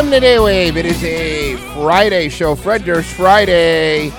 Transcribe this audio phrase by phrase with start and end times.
[0.00, 0.76] Welcome to Daywave.
[0.76, 4.10] It is a Friday show, Fred Durst Friday.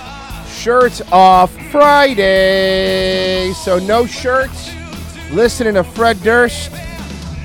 [0.47, 3.51] Shirts off Friday.
[3.53, 4.69] So no shirts.
[5.31, 6.71] Listening to Fred Durst,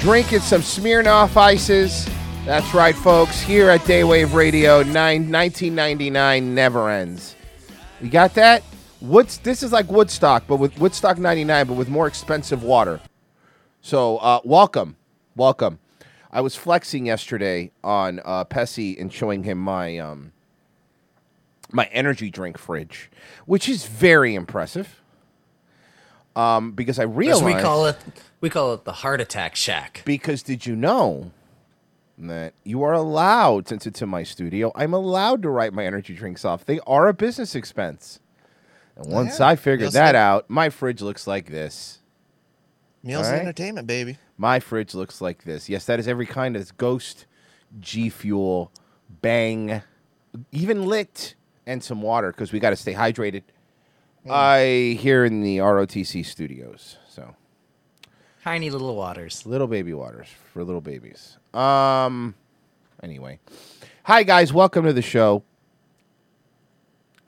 [0.01, 2.07] drinking some Smirnoff ices.
[2.45, 3.41] That's right, folks.
[3.41, 7.37] Here at Daywave Radio, nine, 1999 never ends.
[8.03, 8.63] You got that?
[9.01, 9.39] Woods.
[9.39, 13.01] This is like Woodstock, but with Woodstock '99, but with more expensive water.
[13.81, 14.97] So, uh, welcome,
[15.37, 15.79] welcome.
[16.31, 20.32] I was flexing yesterday on uh, Pessy and showing him my um,
[21.72, 23.10] my energy drink fridge,
[23.47, 25.03] which is very impressive.
[26.34, 27.97] Um, because I realized we call it,
[28.42, 30.03] we call it the heart attack shack.
[30.04, 31.31] because did you know
[32.19, 36.14] that you are allowed, since it's in my studio, I'm allowed to write my energy
[36.14, 36.64] drinks off.
[36.64, 38.20] They are a business expense.
[38.97, 39.48] And once yeah.
[39.48, 42.00] I figured Meals that out, my fridge looks like this.
[43.03, 43.43] Meals and right.
[43.43, 44.19] entertainment, baby.
[44.39, 45.69] My fridge looks like this.
[45.69, 47.27] Yes, that is every kind of Ghost,
[47.81, 48.71] G Fuel,
[49.23, 49.83] Bang,
[50.53, 51.35] even lit,
[51.67, 53.43] and some water because we got to stay hydrated.
[54.29, 56.97] I here in the ROTC studios.
[57.09, 57.35] So
[58.43, 59.47] Tiny little waters.
[59.47, 61.39] little baby waters for little babies.
[61.55, 62.35] Um.
[63.03, 63.39] Anyway,
[64.05, 65.43] hi guys, welcome to the show.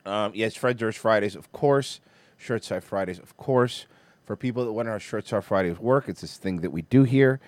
[0.07, 2.01] Um, yes, Fred Durst Fridays, of course.
[2.39, 3.87] Shirts Off Fridays, of course.
[4.29, 7.05] For people that wonder how Shirts Off Fridays work, it's this thing that we do
[7.05, 7.41] here,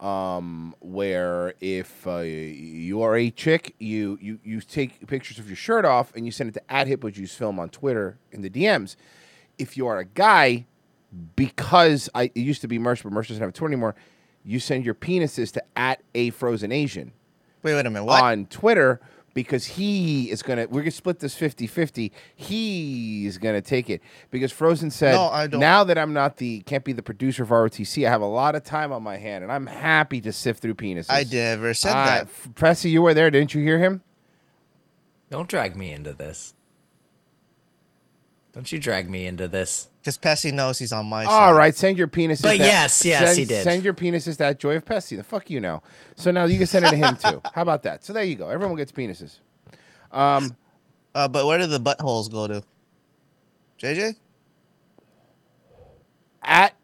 [0.00, 5.56] um, where if uh, you are a chick, you, you you take pictures of your
[5.56, 8.50] shirt off and you send it to at Hippo Juice Film on Twitter in the
[8.50, 8.96] DMs.
[9.56, 10.66] If you are a guy,
[11.36, 13.94] because I it used to be Merch, but Merch doesn't have a Twitter anymore,
[14.44, 17.12] you send your penises to at a frozen Asian
[17.62, 18.04] Wait, wait a minute.
[18.04, 18.22] What?
[18.22, 19.00] on Twitter
[19.36, 22.10] because he is going to, we're going to split this 50 50.
[22.34, 24.00] He's going to take it
[24.30, 27.42] because Frozen said, No, I don't- now that I'm not the, can't be the producer
[27.42, 30.32] of ROTC, I have a lot of time on my hand and I'm happy to
[30.32, 31.06] sift through penises.
[31.10, 32.22] I never said Uh, that.
[32.22, 33.30] F- Pressy, you were there.
[33.30, 34.00] Didn't you hear him?
[35.30, 36.54] Don't drag me into this.
[38.56, 39.88] Don't you drag me into this.
[40.00, 41.30] Because Pessy knows he's on my side.
[41.30, 42.40] All right, send your penises.
[42.42, 43.62] But to- yes, yes, send, he did.
[43.64, 45.14] Send your penises to that Joy of Pessy.
[45.14, 45.82] The fuck you know.
[46.14, 47.42] So now you can send it to him too.
[47.54, 48.02] How about that?
[48.02, 48.48] So there you go.
[48.48, 49.40] Everyone gets penises.
[50.10, 50.56] Um,
[51.14, 52.62] Uh, but where do the buttholes go to?
[53.78, 54.16] JJ?
[56.42, 56.74] at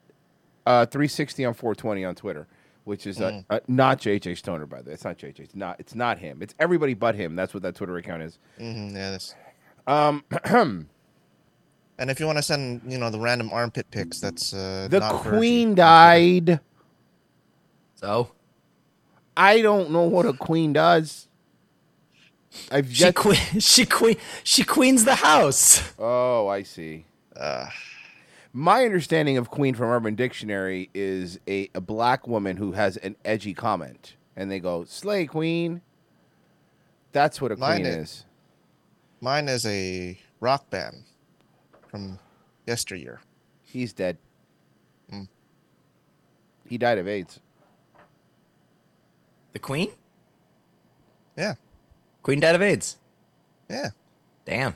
[0.67, 2.47] uh, 360 on 420 on Twitter,
[2.85, 3.45] which is uh, Mm.
[3.49, 4.95] uh, not JJ Stoner, by the way.
[4.95, 5.41] It's not JJ.
[5.41, 5.79] It's not.
[5.81, 6.43] It's not him.
[6.43, 7.37] It's everybody but him.
[7.37, 8.39] That's what that Twitter account is.
[8.61, 9.35] Mm-hmm, yeah, this.
[9.87, 10.25] Um,
[12.03, 14.99] And if you want to send, you know, the random armpit pics, that's uh, the
[14.99, 15.39] not virgin.
[15.39, 16.59] queen died.
[17.95, 18.33] So
[19.37, 21.29] I don't know what a queen does.
[22.73, 23.15] I've she yet.
[23.15, 25.93] queen, she queen, she queens the house.
[25.97, 27.05] oh, I see.
[27.37, 27.67] Uh,
[28.53, 33.15] My understanding of queen from Urban Dictionary is a, a black woman who has an
[33.25, 35.83] edgy comment, and they go "slay queen."
[37.13, 38.25] That's what a Mine queen is- is.
[39.21, 41.05] mine is a rock band
[41.93, 42.19] from
[42.67, 43.21] yesteryear.
[43.63, 44.17] He's dead.
[45.13, 45.29] Mm.
[46.67, 47.39] He died of AIDS.
[49.53, 49.91] The queen,
[51.37, 51.55] Yeah,
[52.23, 52.97] queen died of AIDS.
[53.69, 53.91] yeah.
[54.47, 54.75] Damn.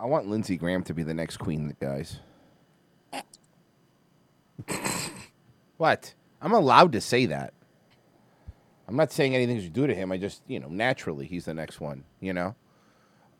[0.00, 2.18] I want Lindsey Graham to be the next queen, guys.
[5.76, 6.14] what?
[6.40, 7.54] I'm allowed to say that.
[8.88, 10.10] I'm not saying anything to do to him.
[10.10, 12.02] I just, you know, naturally he's the next one.
[12.20, 12.56] You know.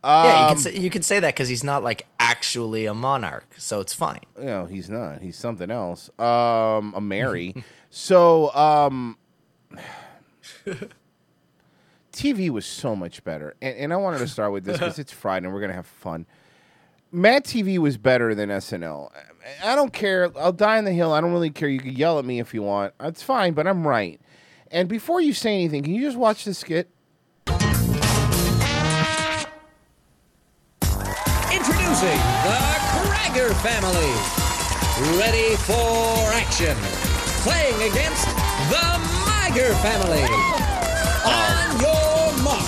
[0.04, 2.94] Yeah, you Um, can say you can say that because he's not like actually a
[2.94, 4.20] monarch, so it's fine.
[4.38, 5.20] No, he's not.
[5.22, 6.10] He's something else.
[6.18, 7.54] Um, a Mary.
[7.90, 9.16] so, um,
[12.12, 15.12] TV was so much better, and, and I wanted to start with this because it's
[15.22, 16.26] Friday and we're gonna have fun.
[17.10, 19.10] Mad TV was better than SNL.
[19.62, 20.30] I I don't care.
[20.38, 21.12] I'll die on the hill.
[21.12, 21.68] I don't really care.
[21.68, 22.94] You can yell at me if you want.
[22.98, 24.20] That's fine, but I'm right.
[24.70, 26.88] And before you say anything, can you just watch the skit?
[32.02, 32.58] Introducing the
[32.98, 34.10] Krager family.
[35.18, 36.76] Ready for action.
[37.44, 38.26] Playing against
[38.70, 40.24] the Miger family.
[41.24, 41.30] Oh.
[41.30, 42.66] On your mark.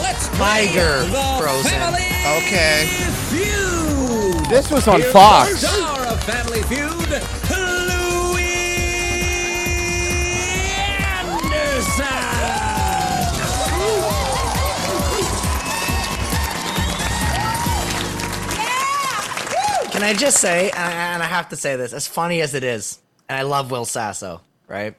[0.00, 1.70] Let's play Miger, the Frozen.
[1.72, 2.06] family
[2.38, 2.86] Okay.
[3.28, 4.46] feud.
[4.48, 5.50] This was on Here's Fox.
[5.60, 6.93] the star of Family Feud,
[19.94, 22.98] Can I just say, and I, have to say this, as funny as it is,
[23.28, 24.96] and I love Will Sasso, right?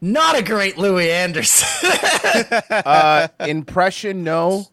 [0.00, 1.90] Not a great Louie Anderson.
[2.70, 4.66] Uh, impression, no,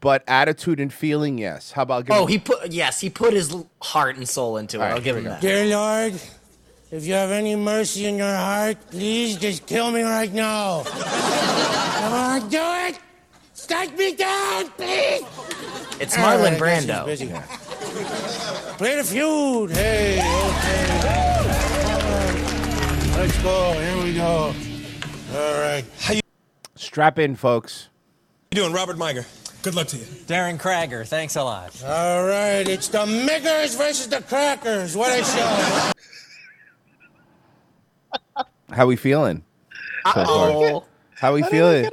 [0.00, 1.72] but attitude and feeling, yes.
[1.72, 2.10] How about?
[2.10, 4.80] oh, he put yes, he put his heart and soul into it.
[4.80, 5.40] All right, I'll give here him we that.
[5.40, 6.20] Dear Lord,
[6.90, 10.82] If you have any mercy in your heart, please just kill me right now.
[10.86, 12.98] Come on, do it!
[13.54, 15.22] Strike me down, please!
[16.00, 17.71] It's Marlon I guess he's Brando.
[17.92, 18.76] Busy.
[18.78, 19.70] Play the feud.
[19.70, 20.92] Hey, okay.
[23.16, 23.72] Let's go.
[23.72, 24.54] Here we go.
[25.34, 25.84] All right.
[26.74, 27.88] Strap in, folks.
[28.50, 29.24] you doing, Robert Miger?
[29.62, 30.04] Good luck to you.
[30.26, 31.80] Darren Krager, thanks a lot.
[31.84, 32.66] All right.
[32.66, 34.96] It's the Miggers versus the Crackers.
[34.96, 35.92] What a show.
[38.72, 39.44] How we feeling?
[40.06, 40.24] So far?
[40.26, 40.84] Oh,
[41.14, 41.84] How we How did I feeling?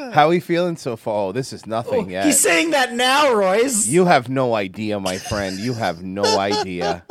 [0.00, 0.14] Get away with that?
[0.14, 1.28] How we feeling so far?
[1.28, 2.24] Oh, this is nothing yet.
[2.24, 3.86] he's saying that now, Royce.
[3.86, 5.58] You have no idea, my friend.
[5.58, 7.04] You have no idea.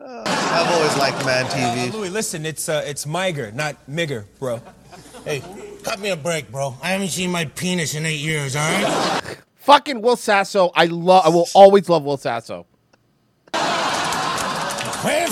[0.00, 1.92] I've always liked Mad TV.
[1.92, 4.60] Louis, listen, it's uh, it's Miger, not Migger, bro.
[5.24, 5.42] Hey,
[5.82, 6.74] cut me a break, bro.
[6.82, 9.36] I haven't seen my penis in eight years, all right?
[9.56, 10.70] Fucking Will Sasso.
[10.74, 11.26] I love.
[11.26, 12.66] I will always love Will Sasso,
[13.52, 15.26] Play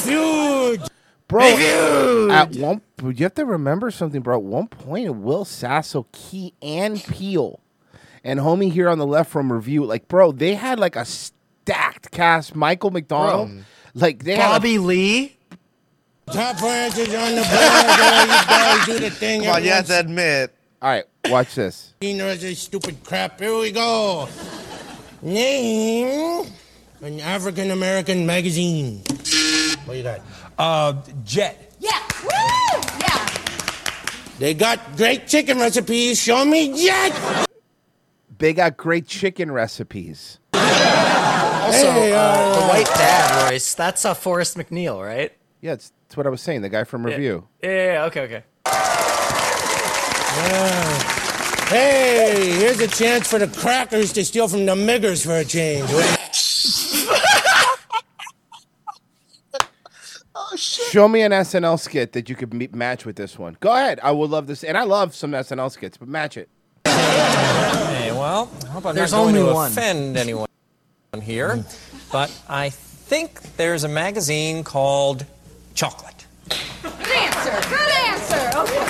[1.29, 2.29] the feud.
[2.29, 2.31] bro.
[2.31, 4.37] At one, you have to remember something, bro.
[4.37, 7.61] At one point, Will Sasso, Key, and Peele,
[8.25, 12.11] and homie here on the left from review, like, bro, they had like a stacked
[12.11, 12.55] cast.
[12.55, 13.51] Michael McDonald,
[13.95, 14.49] like they had.
[14.49, 15.33] Bobby Lee.
[16.33, 17.51] Top ranches on the board.
[17.51, 19.43] There you guys do the thing.
[19.45, 20.53] Come on, you have to admit.
[20.83, 21.95] all right, watch this.
[22.03, 23.39] seen her as a stupid crap.
[23.39, 24.29] Here we go.
[25.23, 26.47] Name
[27.03, 29.03] an African American magazine.
[29.85, 30.21] What you got?
[30.59, 30.95] Uh,
[31.25, 31.73] Jet.
[31.79, 31.91] Yeah.
[32.23, 32.81] Woo!
[33.01, 33.29] Yeah.
[34.39, 36.21] They got great chicken recipes.
[36.21, 37.47] Show me Jet.
[38.39, 40.39] They got great chicken recipes.
[40.53, 43.75] Also, Hey, uh, the uh, white dad, Royce.
[43.75, 45.33] That's uh, Forrest MacNeil, right?
[45.61, 46.63] Yeah, it's, that's what I was saying.
[46.63, 47.49] The guy from review.
[47.63, 48.43] Yeah, yeah, yeah, okay, okay.
[51.69, 55.91] Hey, here's a chance for the crackers to steal from the miggers for a change.
[60.57, 63.57] Show me an SNL skit that you could me- match with this one.
[63.61, 64.01] Go ahead.
[64.03, 66.49] I would love this, and I love some SNL skits, but match it.
[66.85, 69.71] Hey, well, I hope I'm There's not going only to one.
[69.73, 70.49] offend anyone
[71.23, 71.65] here,
[72.13, 75.25] but I think there's a magazine called
[75.75, 76.27] Chocolate.
[76.83, 77.51] Good answer.
[77.69, 78.59] Good answer.
[78.59, 78.83] Okay.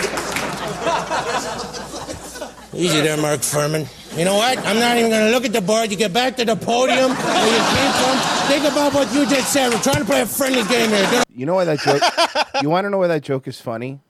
[2.75, 3.87] Easy there, Mark Fuhrman.
[4.17, 4.57] You know what?
[4.59, 5.91] I'm not even going to look at the board.
[5.91, 8.49] You get back to the podium where you came from.
[8.49, 9.71] Think about what you just said.
[9.73, 11.03] We're trying to play a friendly game here.
[11.11, 12.03] Get You know why that joke?
[12.63, 14.01] you want to know why that joke is funny?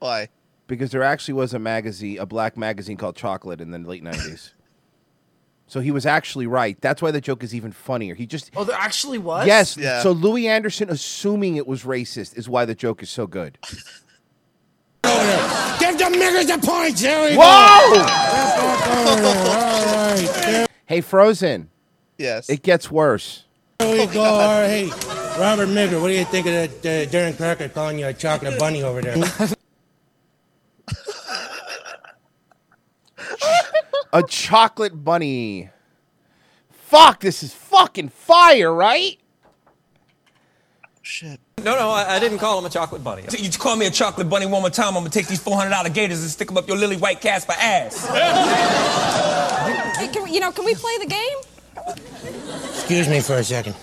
[0.00, 0.28] Why?
[0.66, 4.50] Because there actually was a magazine, a black magazine called Chocolate in the late '90s.
[5.68, 6.76] so he was actually right.
[6.80, 8.16] That's why the joke is even funnier.
[8.16, 9.46] He just Oh, there actually was?
[9.46, 9.76] yes.
[9.76, 10.02] Yeah.
[10.02, 13.56] So Louie Anderson assuming it was racist is why the joke is so good.
[15.06, 15.78] over.
[15.78, 17.00] Give the miggers the points.
[17.00, 17.94] There we Whoa!
[17.94, 18.00] go.
[18.98, 19.66] All
[20.10, 20.68] right.
[20.86, 21.70] Hey, Frozen.
[22.18, 22.48] Yes.
[22.48, 23.44] It gets worse.
[23.78, 24.22] There we go.
[24.22, 24.68] All right.
[24.68, 24.90] Hey,
[25.38, 28.58] Robert Migger, what do you think of that uh, Darren Cracker calling you a chocolate
[28.58, 29.16] bunny over there?
[34.12, 35.68] A chocolate bunny.
[36.70, 39.18] Fuck, this is fucking fire, right?
[41.02, 41.40] Shit.
[41.62, 43.24] No, no, I, I didn't call him a chocolate bunny.
[43.38, 46.20] You call me a chocolate bunny one more time, I'm gonna take these $400 gators
[46.20, 48.06] and stick them up your lily white Casper ass.
[49.96, 51.38] Hey, can, we- you know, can we play the game?
[52.74, 53.74] Excuse me for a second.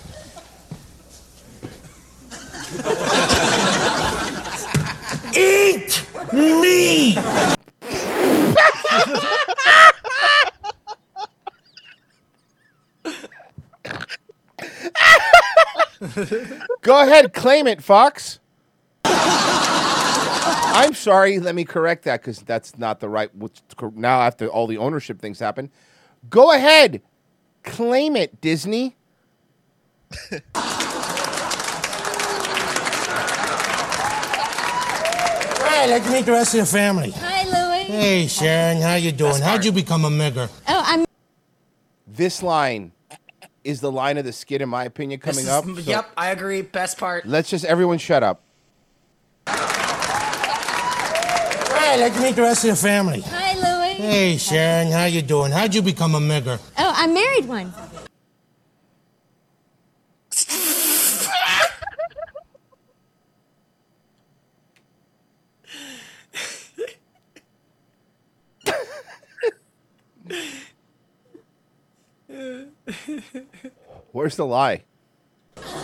[5.36, 7.18] Eat me!
[16.82, 18.40] Go ahead, claim it, Fox.
[19.06, 21.40] I'm sorry.
[21.40, 23.34] Let me correct that because that's not the right.
[23.36, 23.62] what's
[23.96, 25.70] Now, after all the ownership things happen,
[26.30, 27.02] go ahead,
[27.64, 28.96] claim it, Disney.
[30.34, 30.40] All
[35.62, 37.12] right, let's meet the rest of the family.
[37.12, 37.84] Hi, Louie.
[37.84, 39.42] Hey, Sharon, how you doing?
[39.42, 40.50] How'd you become a migger?
[40.68, 41.06] Oh, I'm.
[42.08, 42.92] This line
[43.64, 45.66] is the line of the skit, in my opinion, coming is- up.
[45.66, 46.62] So Yep, I agree.
[46.62, 47.26] Best part.
[47.26, 48.42] Let's just everyone shut up.
[49.48, 49.56] All
[51.90, 53.22] right, let's meet the rest of the family.
[53.22, 53.94] Hi, Louie.
[53.96, 55.52] Hey, Sharon, how you doing?
[55.52, 56.60] How'd you become a migger?
[56.78, 57.74] Oh, I married one.
[74.12, 74.84] Where's the lie?
[75.58, 75.76] I mean,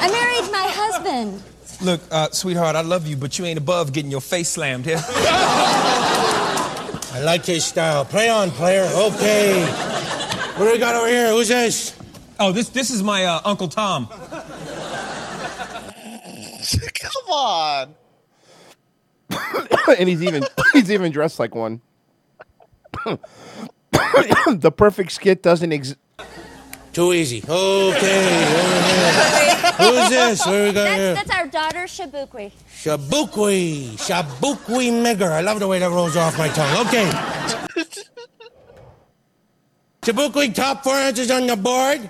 [0.00, 0.10] I married.
[0.10, 1.42] I married my husband.
[1.82, 5.00] Look, uh, sweetheart, I love you, but you ain't above getting your face slammed here.
[7.16, 8.04] I like his style.
[8.04, 8.88] Play on, player.
[8.94, 9.64] Okay.
[10.56, 11.30] What do we got over here?
[11.30, 11.94] Who's this?
[12.38, 14.06] Oh, this this is my uh, Uncle Tom.
[16.94, 17.94] Come on.
[19.98, 21.80] and he's even he's even dressed like one.
[24.46, 25.98] the perfect skit doesn't exist.
[26.92, 27.42] Too easy.
[27.46, 28.46] Okay.
[29.76, 30.46] Who's this?
[30.46, 31.14] Where do we got here?
[31.14, 32.52] That's, that's our daughter, Shabukwi.
[32.70, 33.92] Shabukwi.
[33.98, 35.30] Shabukwi Megger.
[35.30, 36.86] I love the way that rolls off my tongue.
[36.86, 37.10] Okay.
[40.00, 42.08] Shabukwi, top four answers on the board.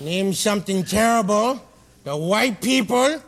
[0.00, 1.58] Name something terrible.
[2.04, 3.22] The white people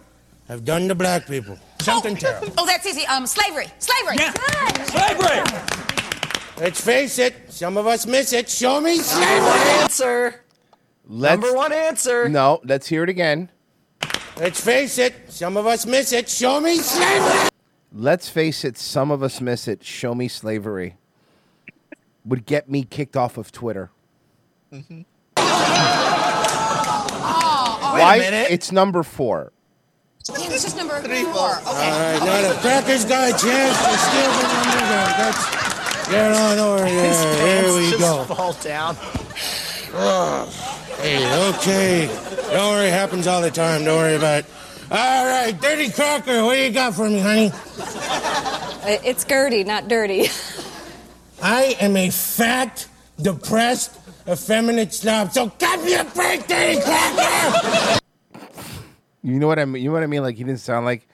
[0.48, 1.58] have done to black people.
[1.80, 2.52] Something terrible.
[2.58, 3.06] Oh, that's easy.
[3.06, 3.68] Um, slavery.
[3.78, 4.16] Slavery.
[4.18, 4.32] Yeah.
[4.84, 5.97] Slavery.
[6.60, 8.48] Let's face it, some of us miss it.
[8.48, 9.70] Show me slavery.
[9.80, 10.44] Answer.
[11.06, 12.28] Let's, Number one answer.
[12.28, 13.50] No, let's hear it again.
[14.36, 16.28] Let's face it, some of us miss it.
[16.28, 17.48] Show me slavery.
[17.92, 19.84] Let's face it, some of us miss it.
[19.84, 20.96] Show me slavery.
[22.24, 23.90] Would get me kicked off of Twitter.
[24.72, 24.98] Mm-hmm.
[27.94, 28.16] Wait Why?
[28.16, 28.50] a minute.
[28.50, 29.52] It's number four.
[30.20, 31.56] It's just number Three, four.
[31.56, 31.64] Okay.
[31.66, 34.84] All right, now the Crackers got a chance to steal the number.
[34.84, 35.14] one.
[35.16, 35.77] That's
[36.10, 37.12] get on over there.
[37.12, 38.24] There Pants we just go.
[38.34, 38.94] fall down.
[41.00, 42.06] Hey, okay.
[42.50, 43.84] Don't worry, happens all the time.
[43.84, 44.46] Don't worry about it.
[44.90, 47.50] All right, Dirty Cracker, what do you got for me, honey?
[47.52, 50.28] Uh, It's Gertie, not dirty.
[51.42, 52.86] I am a fat,
[53.20, 53.96] depressed,
[54.26, 55.32] effeminate slob.
[55.32, 57.98] So give me a break, Dirty Cracker.
[59.22, 59.82] You know what I mean?
[59.82, 60.22] You know what I mean?
[60.22, 61.06] Like he didn't sound like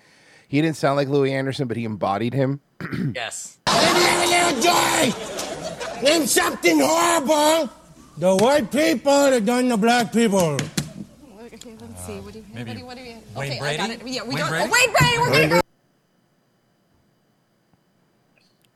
[0.47, 2.61] he didn't sound like Louie Anderson, but he embodied him.
[3.15, 3.59] Yes.
[3.75, 6.03] Let me have a little joy.
[6.03, 7.71] Name something horrible.
[8.19, 10.57] The white people have done the black people.
[10.59, 12.21] Okay, let's see.
[12.21, 12.67] What do you have?
[12.67, 13.37] What do you, what do you have?
[13.37, 14.07] Wayne okay, I got it.
[14.07, 14.69] Yeah, we Wayne got Brady?
[14.69, 15.19] Oh, Wayne Brady.
[15.19, 15.61] We're gonna go.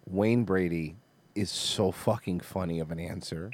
[0.07, 0.97] Wayne Brady
[1.35, 3.52] is so fucking funny of an answer.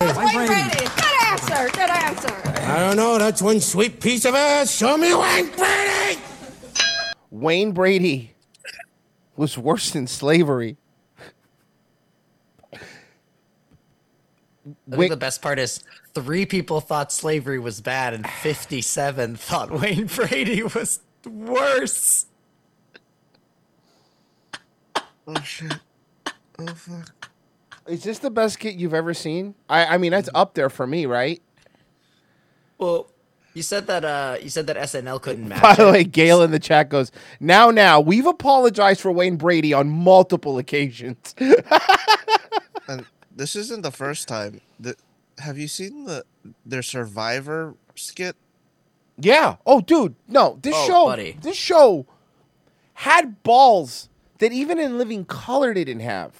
[0.00, 0.70] Wayne Brady.
[0.70, 1.68] Good answer.
[1.72, 2.42] Good answer.
[2.70, 3.18] I don't know.
[3.18, 4.70] That's one sweet piece of ass.
[4.74, 6.20] Show me Wayne Brady.
[7.30, 8.32] Wayne Brady
[9.36, 10.76] was worse than slavery.
[14.90, 19.70] I think the best part is three people thought slavery was bad and 57 thought
[19.70, 22.26] Wayne Brady was worse.
[25.26, 25.74] Oh shit.
[26.58, 27.30] Oh fuck.
[27.86, 29.54] Is this the best kit you've ever seen?
[29.68, 31.40] I, I mean, that's up there for me, right?
[32.78, 33.08] Well,
[33.56, 35.62] you said that uh you said that SNL couldn't match.
[35.62, 37.10] By the way, Gail in the chat goes,
[37.40, 41.34] now, now, we've apologized for Wayne Brady on multiple occasions.
[42.88, 44.60] And this isn't the first time.
[44.78, 44.94] The,
[45.38, 46.24] have you seen the
[46.64, 48.36] their Survivor skit?
[49.18, 49.56] yeah.
[49.66, 50.14] Oh, dude.
[50.28, 51.36] No, this Oh, show, buddy.
[51.40, 52.06] this show
[52.94, 54.08] had balls
[54.38, 56.32] that even in Living Color they didn't have.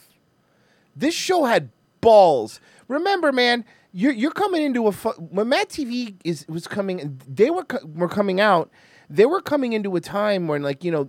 [0.94, 1.70] This show had
[2.00, 2.60] balls.
[2.88, 7.20] Remember, man, you're you're coming into a fu- when Mad TV is was coming.
[7.28, 8.70] They were co- were coming out.
[9.08, 11.08] They were coming into a time when, like, you know,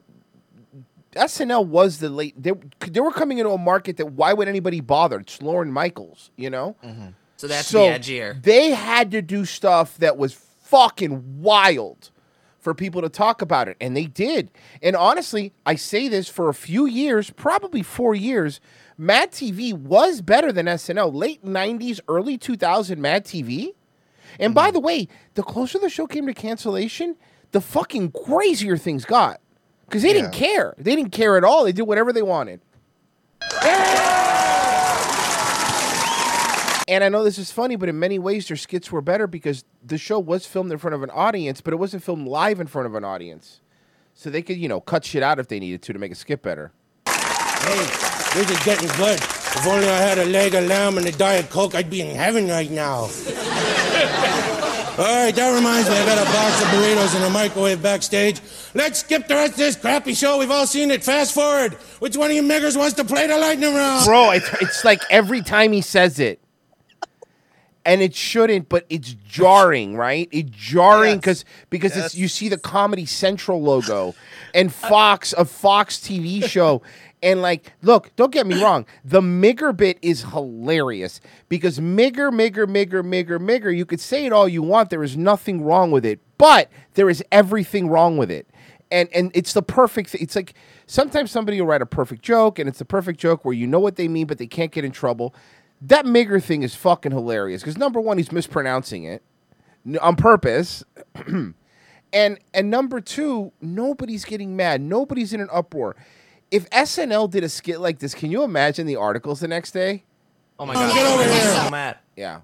[1.13, 2.41] SNL was the late.
[2.41, 2.51] They
[2.87, 5.19] they were coming into a market that why would anybody bother?
[5.19, 6.75] It's Lorne Michaels, you know.
[6.83, 7.07] Mm-hmm.
[7.37, 8.41] so that's so the edgier.
[8.41, 12.11] They had to do stuff that was fucking wild
[12.59, 14.51] for people to talk about it, and they did.
[14.83, 18.59] And honestly, I say this for a few years, probably four years.
[18.97, 21.13] Mad TV was better than SNL.
[21.13, 23.73] Late '90s, early 2000 Mad TV.
[24.39, 24.73] And by hmm.
[24.73, 27.15] the way, the closer the show came to cancellation,
[27.51, 29.39] the fucking crazier things got.
[29.85, 30.75] Because they didn't care.
[30.77, 31.63] They didn't care at all.
[31.63, 32.59] They did whatever they wanted.
[36.89, 39.65] And I know this is funny, but in many ways, their skits were better because
[39.85, 42.67] the show was filmed in front of an audience, but it wasn't filmed live in
[42.67, 43.61] front of an audience.
[44.13, 46.15] So they could, you know, cut shit out if they needed to to make a
[46.15, 46.71] skit better.
[47.05, 49.19] Hey, this is getting good.
[49.19, 52.15] If only I had a leg of lamb and a diet coke, I'd be in
[52.15, 53.09] heaven right now.
[54.99, 58.41] All right, that reminds me, I got a box of burritos in the microwave backstage.
[58.73, 60.39] Let's skip the rest of this crappy show.
[60.39, 61.03] We've all seen it.
[61.03, 61.73] Fast forward.
[61.99, 64.05] Which one of you niggers wants to play the lightning round?
[64.05, 66.39] Bro, it's, it's like every time he says it.
[67.85, 70.27] And it shouldn't, but it's jarring, right?
[70.31, 71.19] It's jarring Yes.
[71.19, 74.13] because because it's you see the Comedy Central logo
[74.53, 76.81] and Fox a Fox TV show,
[77.23, 82.67] and like, look, don't get me wrong, the Migger bit is hilarious because Migger, Migger,
[82.67, 83.75] Migger, Migger, Migger.
[83.75, 87.09] You could say it all you want, there is nothing wrong with it, but there
[87.09, 88.47] is everything wrong with it
[88.91, 90.21] and and it's the perfect thing.
[90.21, 90.53] It's like
[90.85, 93.79] sometimes somebody will write a perfect joke, and it's the perfect joke where you know
[93.79, 95.33] what they mean, but they can't get in trouble.
[95.81, 99.23] That Migger thing is fucking hilarious because number one, he's mispronouncing it
[100.01, 100.83] on purpose,
[101.27, 105.95] and and number two, nobody's getting mad, nobody's in an uproar.
[106.49, 110.03] If SNL did a skit like this, can you imagine the articles the next day?
[110.59, 110.93] Oh my god.
[110.93, 111.63] get over I'm here.
[111.63, 111.97] so mad.
[112.15, 112.39] Yeah.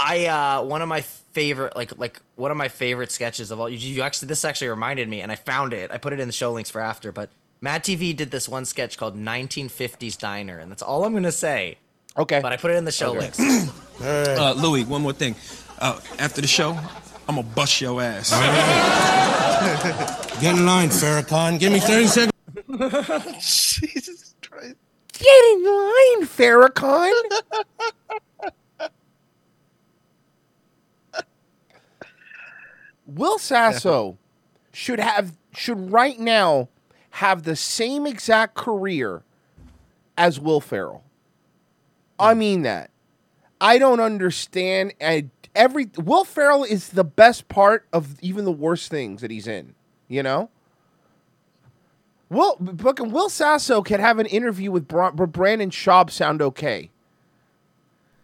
[0.00, 3.68] I uh one of my favorite like like one of my favorite sketches of all
[3.68, 5.90] you, you actually this actually reminded me and I found it.
[5.90, 8.64] I put it in the show links for after, but Mad TV did this one
[8.64, 11.78] sketch called 1950s Diner and that's all I'm going to say.
[12.16, 12.38] Okay.
[12.40, 13.38] But I put it in the show links.
[14.00, 15.34] Uh, Louis, one more thing.
[15.80, 16.70] Uh, after the show,
[17.28, 18.30] I'm gonna bust your ass.
[20.40, 21.58] Get in line, Farrakhan.
[21.58, 22.32] Give me 30 seconds.
[23.80, 24.76] Jesus Christ.
[25.12, 27.12] Get in line, Farrakhan.
[33.06, 34.18] Will Sasso
[34.72, 36.68] should have should right now
[37.10, 39.24] have the same exact career
[40.16, 41.02] as Will Ferrell.
[42.18, 42.38] I hmm.
[42.38, 42.90] mean that.
[43.60, 44.94] I don't understand.
[45.00, 49.48] I, every Will Ferrell is the best part of even the worst things that he's
[49.48, 49.74] in.
[50.08, 50.50] You know.
[52.30, 56.90] Will fucking Will Sasso can have an interview with Bra- Brandon Schaub sound okay.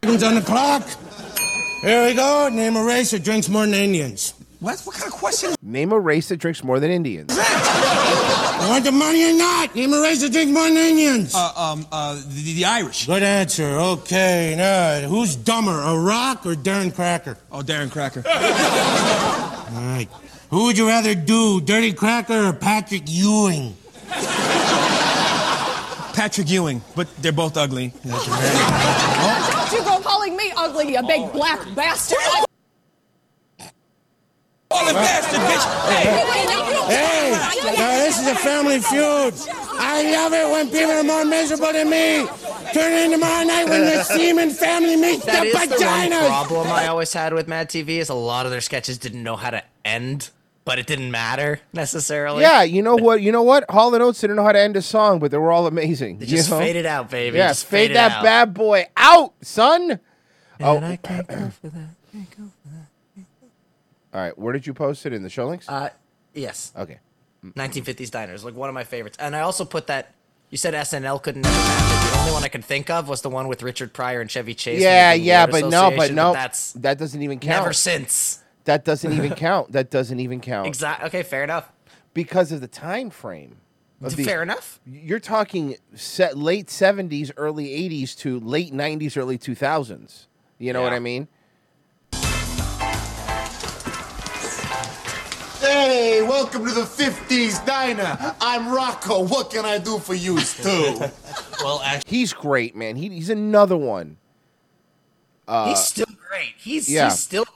[0.03, 0.87] Seconds on the clock.
[1.81, 2.51] Here we go.
[2.53, 4.35] Name a race that drinks more than Indians.
[4.61, 4.81] What?
[4.81, 5.55] What kind of question?
[5.63, 7.39] Name a race that drinks more than Indians.
[8.55, 9.75] You want the money or not?
[9.75, 11.35] Name a race that drinks more than Indians.
[11.35, 13.05] Uh, um, uh, the, the Irish.
[13.05, 13.65] Good answer.
[13.65, 14.55] Okay.
[14.57, 17.37] Now, who's dumber, a rock or Darren Cracker?
[17.53, 18.23] Oh, Darren Cracker.
[18.27, 20.09] All right.
[20.51, 23.77] Who would you rather do, Dirty Cracker or Patrick Ewing?
[26.15, 27.93] Patrick Ewing, but they're both ugly.
[28.05, 32.19] Don't you go calling me ugly, you big black bastard.
[34.71, 35.65] All the bastard, bitch.
[36.89, 37.31] Hey,
[37.77, 39.35] now this is a family feud.
[39.77, 42.27] I love it when people are more miserable than me.
[42.73, 46.69] Turn in tomorrow night when the Seaman family meets That the is the one problem
[46.69, 49.51] I always had with Mad TV is a lot of their sketches didn't know how
[49.51, 50.31] to end,
[50.65, 52.43] but it didn't matter necessarily.
[52.43, 53.21] Yeah, you know what?
[53.21, 53.71] You know what?
[53.71, 56.19] Hall and Oates didn't know how to end a song, but they were all amazing.
[56.19, 56.59] They just know?
[56.59, 57.39] faded out, baby.
[57.39, 58.23] Yeah, just fade that out.
[58.23, 60.01] bad boy out, son.
[60.61, 61.89] Oh, And I can't go for that.
[64.13, 64.39] all right.
[64.39, 65.69] Where did you post it in the show links?
[65.69, 65.91] Uh,
[66.33, 66.73] yes.
[66.77, 66.99] okay.
[67.45, 69.19] 1950s diners, like one of my favorites.
[69.21, 70.15] And I also put that.
[70.51, 72.13] You said SNL couldn't match it.
[72.13, 74.55] The only one I could think of was the one with Richard Pryor and Chevy
[74.55, 74.81] Chase.
[74.81, 77.63] Yeah, yeah, but no, but no, That's that doesn't even count.
[77.63, 78.39] never since.
[78.65, 79.73] That doesn't even count.
[79.73, 81.07] That doesn't even count Exactly.
[81.09, 81.71] Okay, fair enough.
[82.15, 83.57] because of the time frame.
[84.01, 84.81] the- fair enough.
[84.87, 90.27] You're talking set late '70s, early '80s to late '90s, early 2000s.
[90.59, 91.29] You know what I mean?
[95.61, 98.35] Hey, welcome to the 50s diner.
[98.41, 99.25] I'm Rocco.
[99.25, 101.01] What can I do for you, too?
[101.63, 102.97] Well, actually, He's great, man.
[102.97, 104.19] He, he's another one.
[105.47, 106.53] he's uh, still great.
[106.59, 107.05] He's, yeah.
[107.05, 107.47] he's still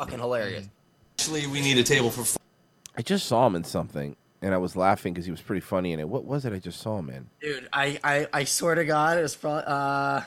[0.00, 0.68] fucking hilarious.
[1.18, 2.38] Actually, we need a table for.
[2.96, 5.92] I just saw him in something, and I was laughing because he was pretty funny
[5.92, 6.08] in it.
[6.08, 6.52] What was it?
[6.52, 7.28] I just saw him in.
[7.40, 9.64] Dude, I, I, I swear to God, it was probably.
[9.66, 10.22] Uh,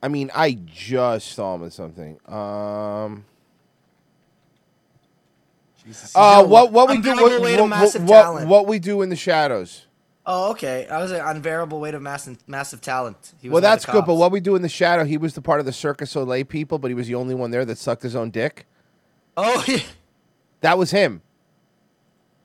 [0.00, 2.18] I mean, I just saw him in something.
[2.26, 3.24] Um.
[6.14, 7.12] Uh, what what we do?
[7.12, 9.86] Unbearable What, what, what, what we do in the shadows?
[10.28, 10.86] Oh, okay.
[10.88, 13.32] I was an unbearable weight of massive, massive talent.
[13.40, 14.04] He was Well, that's good.
[14.04, 15.04] But what we do in the shadow?
[15.04, 17.50] He was the part of the Circus Soleil people, but he was the only one
[17.50, 18.66] there that sucked his own dick.
[19.36, 19.80] Oh, yeah.
[20.60, 21.22] That was him.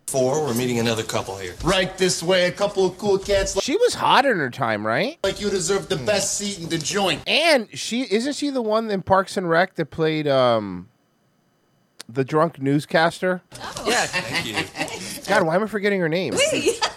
[0.08, 1.56] Four, we're meeting another couple here.
[1.64, 2.46] right this way.
[2.46, 5.18] A couple of cool cats She was hot in her time, right?
[5.24, 7.22] like you deserve the best seat in the joint.
[7.26, 10.90] And she isn't she the one in Parks and Rec that played um
[12.10, 13.42] the drunk newscaster?
[13.86, 14.06] yeah.
[14.06, 15.24] Thank you.
[15.28, 16.34] God, why am I forgetting her name?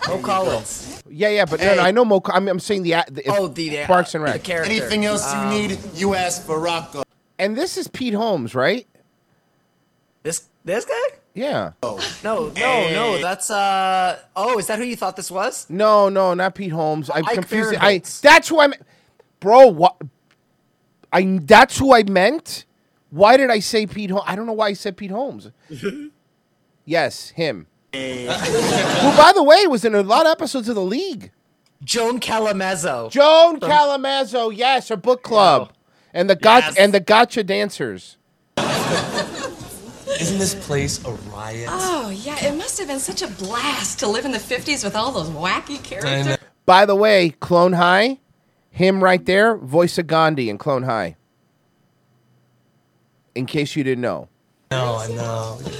[0.09, 1.03] Mo Collins.
[1.09, 2.21] Yeah, yeah, but no, no, I know Mo.
[2.27, 4.43] I'm, I'm saying the, a- the Oh, the, the Parks and The Rec.
[4.43, 4.71] character.
[4.71, 7.03] Anything else you Um, need, you ask for Rocco.
[7.39, 8.87] And this is Pete Holmes, right?
[10.23, 11.17] This this guy?
[11.35, 11.73] Yeah.
[11.83, 13.19] No, no, no.
[13.23, 14.19] That's uh.
[14.35, 15.67] Oh, is that who you thought this was?
[15.69, 17.11] No, no, not Pete Holmes.
[17.11, 17.75] I'm Ike confused.
[17.79, 18.83] I that's who I meant.
[19.39, 19.97] Bro, what?
[21.13, 22.65] I that's who I meant.
[23.11, 24.25] Why did I say Pete Holmes?
[24.27, 25.51] I don't know why I said Pete Holmes.
[26.85, 27.67] yes, him.
[27.95, 28.01] Who,
[29.17, 31.31] by the way, was in a lot of episodes of The League.
[31.83, 33.11] Joan Calamezzo.
[33.11, 35.73] Joan Calamezzo, yes, her book club,
[36.13, 36.77] and the got Yes.
[36.79, 38.17] and the gotcha dancers.
[38.59, 41.69] Isn't this place a riot?
[41.71, 44.97] Oh, yeah, it must have been such a blast to live in the 50s with
[44.97, 46.39] all those wacky characters.
[46.65, 48.19] By the way, Clone High,
[48.71, 51.17] him right there, voice of Gandhi in Clone High.
[53.37, 54.29] In case you didn't know.
[54.71, 55.61] No, I know.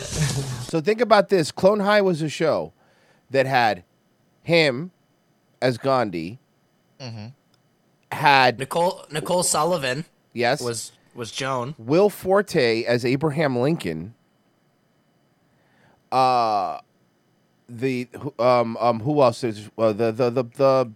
[0.67, 1.53] So think about this.
[1.53, 2.73] Clone High was a show
[3.31, 3.85] that had
[4.43, 4.91] him
[5.63, 6.41] as Gandhi,
[8.11, 11.77] had Nicole Nicole Sullivan yes was was Joan.
[11.79, 14.15] Will Forte as Abraham Lincoln.
[16.11, 16.79] Uh
[17.69, 20.93] the who- um um who else is uh, the the the the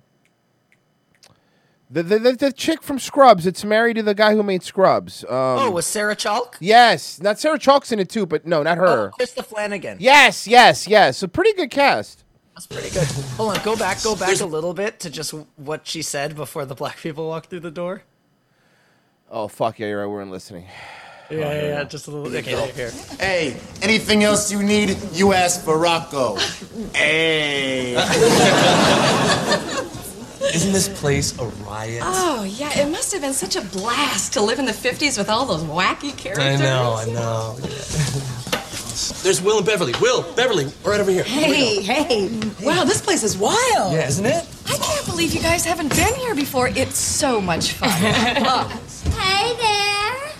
[1.92, 3.46] The, the, the, the chick from Scrubs.
[3.46, 5.24] It's married to the guy who made Scrubs.
[5.24, 6.54] Um, oh, was Sarah Chalke?
[6.60, 9.10] yes, not Sarah Chalke's in it too, but no, not her.
[9.12, 9.96] Oh, Krista Flanagan.
[9.98, 11.22] Yes, yes, yes.
[11.24, 12.22] A pretty good cast.
[12.54, 13.08] That's pretty good.
[13.36, 16.64] Hold on, go back, go back a little bit to just what she said before
[16.64, 18.02] the black people walked through the door.
[19.28, 20.06] Oh fuck yeah, you're right.
[20.06, 20.66] We weren't listening.
[21.28, 22.26] Yeah, yeah, yeah, just a little.
[22.36, 22.90] Okay, there, here.
[23.18, 26.36] Hey, anything else you need, you ask for Rocco.
[26.92, 27.94] hey.
[30.54, 32.02] Isn't this place a riot?
[32.04, 35.28] Oh, yeah, it must have been such a blast to live in the 50s with
[35.30, 36.44] all those wacky characters.
[36.44, 37.56] I know, I know.
[39.22, 39.94] There's Will and Beverly.
[40.00, 41.22] Will, Beverly, right over here.
[41.24, 42.28] Hey, hey.
[42.62, 43.92] Wow, this place is wild.
[43.92, 44.44] Yeah, isn't it?
[44.66, 46.68] I can't believe you guys haven't been here before.
[46.68, 47.90] It's so much fun.
[49.16, 50.32] Hey there.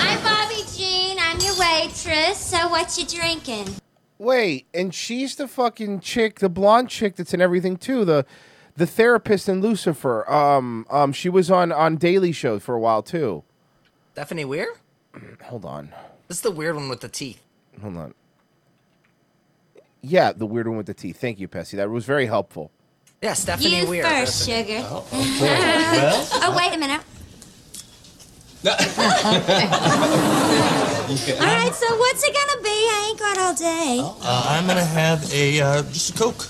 [0.00, 1.18] I'm Bobby Jean.
[1.20, 2.38] I'm your waitress.
[2.38, 3.68] So what you drinking?
[4.18, 8.04] Wait, and she's the fucking chick, the blonde chick that's in everything too.
[8.04, 8.26] The
[8.76, 10.28] the therapist in Lucifer.
[10.30, 13.44] Um, um, she was on on Daily Show for a while too.
[14.12, 14.68] Stephanie Weir?
[15.44, 15.92] Hold on,
[16.28, 17.40] This is the weird one with the teeth.
[17.80, 18.14] hold on.
[20.02, 21.18] Yeah, the weird one with the teeth.
[21.20, 21.76] Thank you, Pessy.
[21.76, 22.70] That was very helpful.
[23.22, 24.02] Yeah, Stephanie you Weir.
[24.04, 24.82] first, That's- sugar.
[25.40, 27.00] Well- oh, wait a minute.
[28.64, 28.70] All
[31.46, 32.70] right, so what's it gonna be?
[32.70, 33.98] I ain't got all day.
[34.00, 36.42] Uh, I'm gonna have a uh, just a Coke.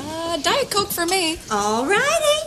[0.00, 1.36] Uh, Diet Coke for me.
[1.50, 2.38] All righty.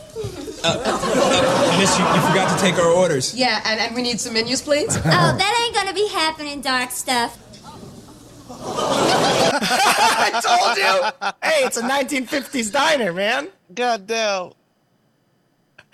[1.79, 3.35] Miss, you, you forgot to take our orders.
[3.35, 4.95] Yeah, and, and we need some menus, please.
[4.95, 7.37] Oh, that ain't gonna be happening, dark stuff.
[8.51, 11.29] I told you.
[11.43, 13.49] Hey, it's a 1950s diner, man.
[13.73, 14.51] God damn.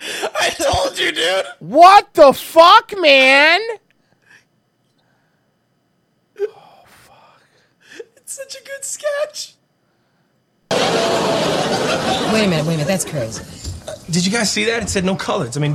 [0.00, 1.46] I told you, dude.
[1.60, 3.60] What the fuck, man?
[6.40, 7.42] Oh fuck.
[8.16, 9.54] It's such a good sketch.
[10.70, 12.86] Wait a minute, wait a minute.
[12.86, 13.42] That's crazy.
[14.10, 14.82] Did you guys see that?
[14.82, 15.56] It said no colors.
[15.56, 15.74] I mean,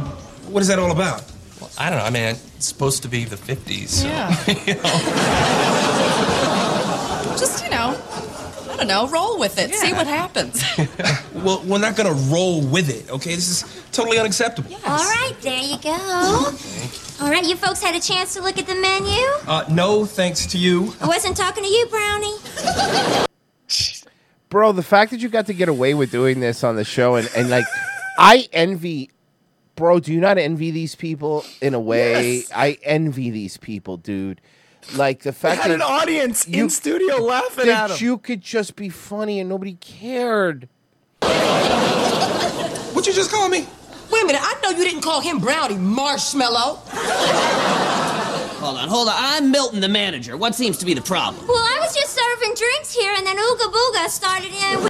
[0.52, 1.24] what is that all about?
[1.60, 2.06] Well, I don't know.
[2.06, 3.90] I mean, it's supposed to be the 50s.
[3.90, 4.30] So, Yeah.
[4.66, 4.82] you know.
[7.38, 7.98] Just, you know,
[8.72, 9.74] I don't know, roll with it.
[9.74, 10.64] See what happens.
[11.44, 13.36] Well, we're not gonna roll with it, okay?
[13.36, 14.74] This is totally unacceptable.
[14.86, 15.92] All right, there you go.
[17.20, 19.20] All right, you folks had a chance to look at the menu?
[19.46, 20.94] Uh, no, thanks to you.
[21.02, 22.38] I wasn't talking to you, Brownie.
[24.54, 27.16] Bro, the fact that you got to get away with doing this on the show
[27.16, 27.66] and, and like
[28.20, 29.10] I envy
[29.76, 32.36] bro, do you not envy these people in a way?
[32.36, 32.52] Yes.
[32.54, 34.42] I envy these people, dude.
[34.96, 38.06] Like the They fact had that an audience in studio laughing that at him.
[38.06, 40.70] you could just be funny and nobody cared.
[42.94, 43.66] What you just call me?
[44.12, 46.80] Wait a minute, I know you didn't call him Brownie Marshmallow.
[48.64, 49.16] Hold on, hold on.
[49.18, 50.38] I'm Milton, the manager.
[50.38, 51.46] What seems to be the problem?
[51.48, 54.84] Well, I was just serving drinks here, and then Ooga Booga started in.
[54.84, 54.90] With-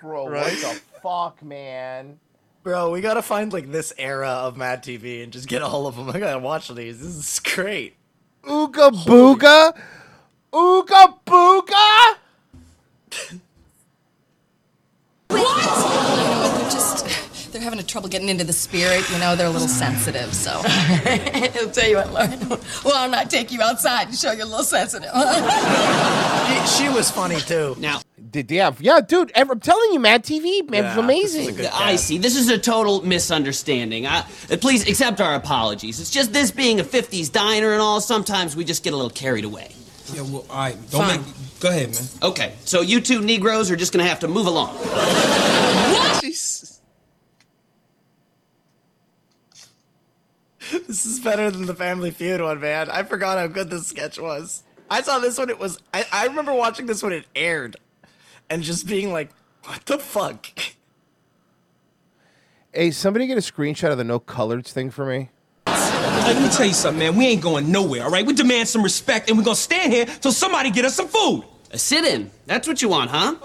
[0.00, 0.52] Bro, Right?
[0.62, 2.18] what the fuck, man?
[2.62, 5.96] Bro, we gotta find like this era of Mad TV and just get all of
[5.96, 6.10] them.
[6.10, 6.98] I gotta watch these.
[7.00, 7.94] This is great.
[8.44, 9.76] Ooga Booga?
[10.52, 12.16] Ooga Booga?
[15.28, 16.25] They're just,
[17.56, 19.08] they're having a trouble getting into the spirit.
[19.10, 20.50] You know, they're a little sensitive, so.
[20.64, 22.48] I'll tell you what, Lauren.
[22.84, 25.08] Well, I'll not take you outside and show you a little sensitive.
[26.68, 27.74] she, she was funny too.
[27.78, 29.32] Now, Did yeah, yeah, dude.
[29.34, 31.66] I'm telling you, Mad TV, man, it's amazing.
[31.72, 32.18] I see.
[32.18, 34.06] This is a total misunderstanding.
[34.06, 34.18] I,
[34.50, 35.98] uh, please accept our apologies.
[35.98, 39.10] It's just this being a 50s diner and all, sometimes we just get a little
[39.10, 39.70] carried away.
[40.12, 40.76] Yeah, well, all right.
[40.90, 41.22] Don't Fine.
[41.22, 41.60] make.
[41.60, 42.04] Go ahead, man.
[42.22, 44.76] Okay, so you two Negroes are just gonna have to move along.
[50.86, 52.90] This is better than the Family Feud one, man.
[52.90, 54.62] I forgot how good this sketch was.
[54.90, 55.50] I saw this one.
[55.50, 55.80] it was.
[55.92, 57.76] I, I remember watching this when it aired,
[58.48, 59.30] and just being like,
[59.64, 60.46] "What the fuck?"
[62.72, 65.30] Hey, somebody get a screenshot of the no coloreds thing for me.
[65.66, 67.16] Let me tell you something, man.
[67.16, 68.26] We ain't going nowhere, all right?
[68.26, 71.44] We demand some respect, and we're gonna stand here till somebody get us some food.
[71.70, 72.30] A sit-in.
[72.46, 73.36] That's what you want, huh?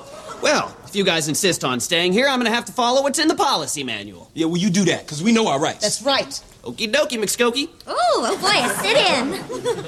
[0.41, 3.27] Well, if you guys insist on staying here, I'm gonna have to follow what's in
[3.27, 4.29] the policy manual.
[4.33, 5.81] Yeah, well, you do that, because we know our rights.
[5.81, 6.41] That's right.
[6.63, 7.63] Okie dokie, McSkokey.
[7.63, 9.81] Ooh, oh boy, a sit in.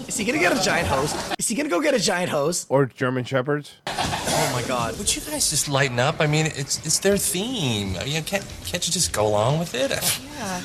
[0.08, 1.12] Is he gonna get a giant hose?
[1.36, 2.64] Is he gonna go get a giant hose?
[2.68, 3.72] Or German Shepherds.
[3.88, 4.96] Oh my god.
[4.98, 6.20] Would you guys just lighten up?
[6.20, 7.96] I mean, it's it's their theme.
[7.96, 9.90] I mean, can't can't you just go along with it?
[9.90, 10.60] yeah,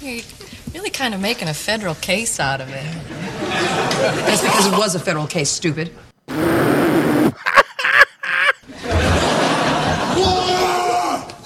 [0.00, 0.22] you're
[0.74, 2.92] really kind of making a federal case out of it.
[4.26, 5.92] That's because it was a federal case, stupid.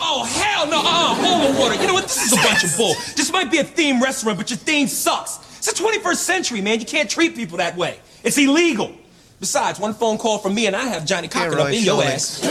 [0.01, 0.81] Oh, hell no.
[0.81, 1.75] Uh, hold on, water.
[1.75, 1.95] You know
[2.57, 2.63] what?
[2.63, 3.15] This bunch of bull.
[3.17, 5.39] This might be a theme restaurant, but your theme sucks.
[5.59, 6.81] It's the 21st century, man.
[6.81, 7.99] You can't treat people that way.
[8.23, 8.93] It's illegal.
[9.41, 12.03] Besides, one phone call from me and I have Johnny cocking Roy, up in your
[12.03, 12.43] ass.
[12.43, 12.51] You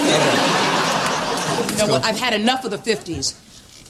[1.79, 2.05] know what?
[2.05, 3.41] I've had enough of the 50s.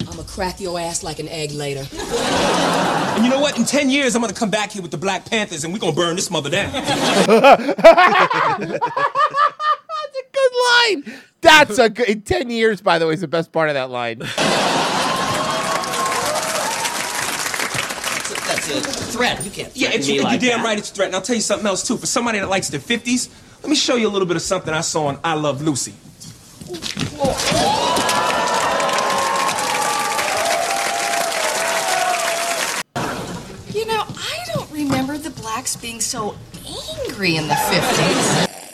[0.02, 1.86] I'm gonna crack your ass like an egg later.
[1.92, 3.58] And you know what?
[3.58, 5.94] In 10 years, I'm gonna come back here with the Black Panthers and we're gonna
[5.94, 6.72] burn this mother down.
[6.74, 6.88] That's
[10.18, 10.52] a good
[11.06, 11.22] line.
[11.42, 12.10] That's a good.
[12.10, 14.22] In ten years, by the way, is the best part of that line.
[18.68, 19.44] That's a threat.
[19.46, 20.66] You can't Yeah, threaten it's, me you're like damn that.
[20.66, 21.08] right it's a threat.
[21.08, 21.98] And I'll tell you something else, too.
[21.98, 23.30] For somebody that likes the 50s,
[23.62, 25.94] let me show you a little bit of something I saw on I Love Lucy.
[33.74, 38.65] You know, I don't remember the blacks being so angry in the 50s.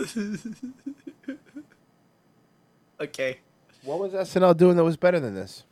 [3.00, 3.38] okay.
[3.82, 5.64] What was SNL doing that was better than this?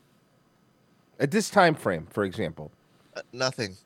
[1.21, 2.73] At this time frame, for example.
[3.15, 3.77] Uh, nothing.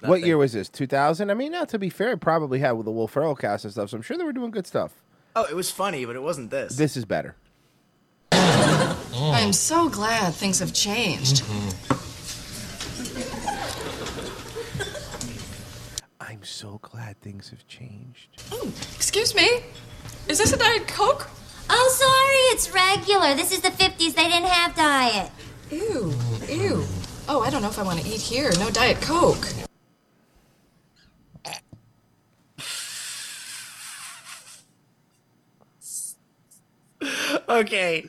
[0.00, 0.68] What year was this?
[0.68, 1.30] 2000?
[1.30, 3.72] I mean, now to be fair, it probably had with the Will Ferrell cast and
[3.72, 5.02] stuff, so I'm sure they were doing good stuff.
[5.34, 6.76] Oh, it was funny, but it wasn't this.
[6.76, 7.34] This is better.
[8.32, 11.42] I'm so glad things have changed.
[16.48, 18.28] So glad things have changed.
[18.50, 19.62] Oh, excuse me?
[20.28, 21.28] Is this a Diet Coke?
[21.70, 23.34] Oh, sorry, it's regular.
[23.34, 24.14] This is the 50s.
[24.14, 25.30] They didn't have diet.
[25.70, 26.14] Ew,
[26.48, 26.84] ew.
[27.28, 28.50] Oh, I don't know if I want to eat here.
[28.58, 29.46] No Diet Coke.
[37.48, 38.08] okay.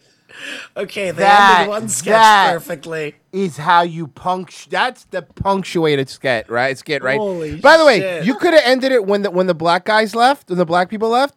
[0.77, 3.15] Okay, they That- ended one sketch that perfectly.
[3.31, 4.69] Is how you punctu.
[4.69, 6.77] That's the punctuated skit, right?
[6.77, 7.17] Skit, right?
[7.19, 8.25] Holy By the way, shit.
[8.25, 10.89] you could have ended it when the when the black guys left, when the black
[10.89, 11.35] people left,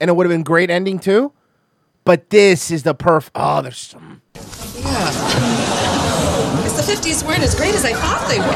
[0.00, 1.32] and it would have been great ending too.
[2.04, 3.30] But this is the perf.
[3.34, 4.20] Oh, there's some.
[4.76, 5.10] Yeah.
[6.56, 8.46] Because the 50s weren't as great as I thought they were.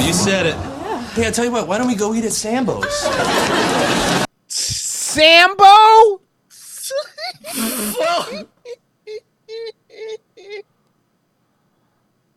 [0.00, 0.54] No, you said it.
[0.54, 1.02] Yeah.
[1.14, 1.66] Hey, I tell you what.
[1.68, 2.86] Why don't we go eat at Sambo's?
[4.48, 6.20] Sambo.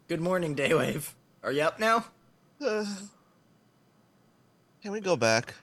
[0.07, 1.13] Good morning, Daywave.
[1.43, 2.05] Are you up now?
[2.63, 2.85] Uh,
[4.81, 5.55] can we go back?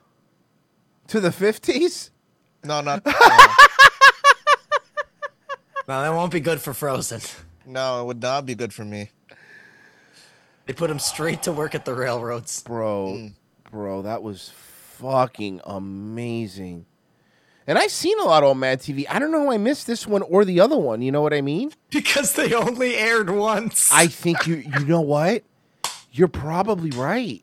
[1.08, 2.10] To the fifties?
[2.64, 3.04] No, not.
[5.88, 7.20] No, that won't be good for Frozen.
[7.66, 9.10] no, it would not be good for me.
[10.64, 12.62] They put him straight to work at the railroads.
[12.62, 13.30] Bro,
[13.70, 16.86] bro, that was fucking amazing.
[17.66, 19.06] And I've seen a lot on Mad TV.
[19.08, 21.00] I don't know how I missed this one or the other one.
[21.02, 21.72] You know what I mean?
[21.90, 23.90] Because they only aired once.
[23.92, 24.56] I think you.
[24.56, 25.44] You know what?
[26.10, 27.42] You're probably right.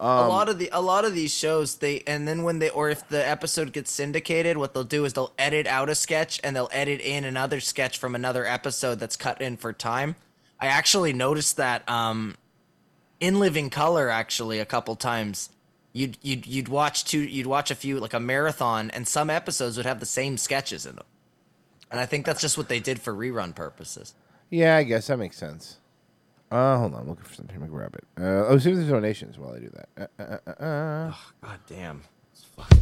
[0.00, 2.70] a Um, lot of the a lot of these shows they and then when they
[2.70, 6.40] or if the episode gets syndicated what they'll do is they'll edit out a sketch
[6.42, 10.16] and they'll edit in another sketch from another episode that's cut in for time
[10.60, 12.34] i actually noticed that um
[13.20, 15.50] in living color actually a couple times
[15.92, 19.76] you'd you'd you'd watch two you'd watch a few like a marathon and some episodes
[19.76, 21.04] would have the same sketches in them
[21.90, 24.14] and i think that's just what they did for rerun purposes
[24.50, 25.78] Yeah, I guess that makes sense.
[26.50, 27.58] Uh, hold on, I'm looking for something.
[27.58, 28.04] to grab it.
[28.20, 29.88] Uh, oh, see if there's donations while I do that.
[29.96, 31.14] Uh, uh, uh, uh.
[31.42, 32.02] god damn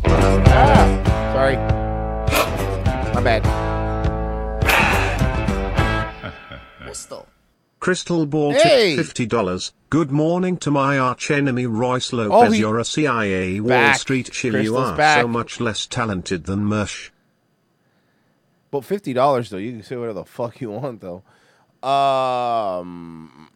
[0.07, 1.57] Ah, sorry.
[3.15, 3.43] My bad.
[6.83, 7.29] Crystal.
[7.81, 8.95] Crystal Ball Hey!
[8.97, 9.73] tip fifty dollars.
[9.89, 12.49] Good morning to my arch enemy Royce Lopez.
[12.49, 13.99] Oh, he- You're a CIA Wall Back.
[13.99, 14.63] Street chill.
[14.63, 15.23] You are back.
[15.23, 17.11] so much less talented than Mersh.
[18.71, 21.23] But fifty dollars though, you can say whatever the fuck you want though.
[21.89, 23.49] Um,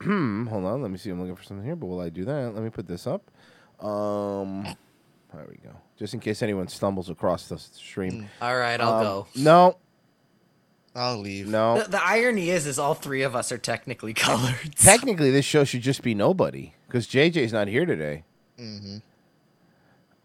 [0.48, 1.10] hold on, let me see.
[1.10, 3.28] I'm looking for something here, but while I do that, let me put this up.
[3.84, 4.62] Um,
[5.34, 5.74] there we go.
[5.98, 8.28] Just in case anyone stumbles across the stream.
[8.40, 9.76] all right i'll Um, go No,
[10.96, 11.46] I'll leave.
[11.46, 11.82] no.
[11.82, 15.64] the, the irony is is all three of us are technically colored Technically, this show
[15.64, 18.24] should just be nobody because JJ's not here today.
[18.58, 18.96] Mm-hmm.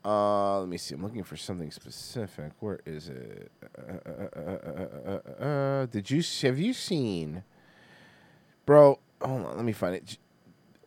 [0.04, 0.96] Uh, let me see.
[0.96, 2.54] I'm looking for something specific.
[2.60, 3.52] Where is it?
[3.78, 7.44] Uh, uh, uh, uh, uh, uh, uh, did you have you seen,
[8.66, 8.98] bro?
[9.22, 10.18] Hold on, let me find it.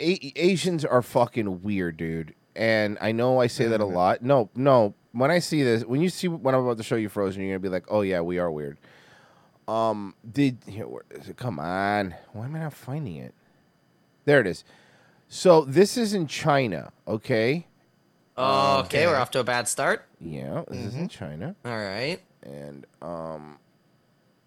[0.01, 2.35] A- Asians are fucking weird, dude.
[2.57, 4.23] And I know I say that a lot.
[4.23, 4.95] No, no.
[5.13, 7.53] When I see this, when you see when I'm about to show you Frozen, you're
[7.53, 8.79] gonna be like, "Oh yeah, we are weird."
[9.67, 10.87] Um, did here?
[10.87, 11.37] Where is it?
[11.37, 13.35] Come on, why am I not finding it?
[14.25, 14.65] There it is.
[15.29, 17.67] So this is in China, okay?
[18.37, 20.07] Okay, we're off to a bad start.
[20.21, 21.55] Yeah, this is in China.
[21.65, 22.21] All right.
[22.43, 23.59] And um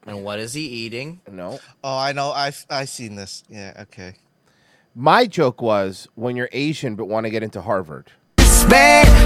[0.06, 1.22] And what is he eating?
[1.32, 1.60] No.
[1.84, 2.32] Oh, I know.
[2.32, 3.44] I've I seen this.
[3.50, 3.74] Yeah.
[3.84, 4.16] Okay.
[4.94, 8.12] My joke was when you're Asian but want to get into Harvard.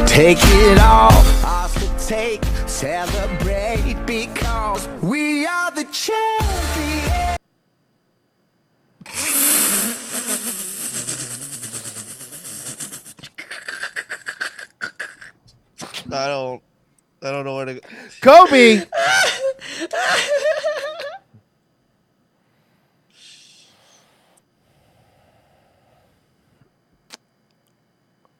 [0.07, 1.11] Take it all.
[1.97, 5.30] take, celebrate because we
[5.91, 7.37] are the champions.
[16.13, 16.61] I don't.
[17.23, 17.81] I don't know where to go.
[18.21, 18.83] Kobe.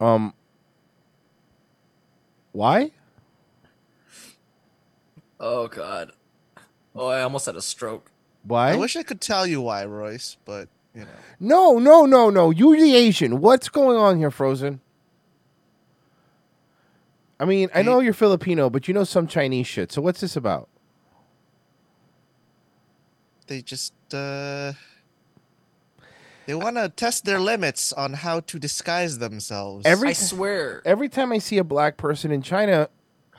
[0.00, 0.34] um.
[2.52, 2.90] Why?
[5.40, 6.12] Oh god.
[6.94, 8.10] Oh, I almost had a stroke.
[8.44, 8.72] Why?
[8.72, 11.08] I wish I could tell you why, Royce, but you know.
[11.40, 12.50] No, no, no, no.
[12.50, 13.40] You're the Asian.
[13.40, 14.80] What's going on here, Frozen?
[17.40, 19.90] I mean, I know you're Filipino, but you know some Chinese shit.
[19.90, 20.68] So what's this about?
[23.48, 24.72] They just uh
[26.46, 29.86] they want to test their limits on how to disguise themselves.
[29.86, 30.36] Every ti-
[30.84, 32.88] Every time I see a black person in China,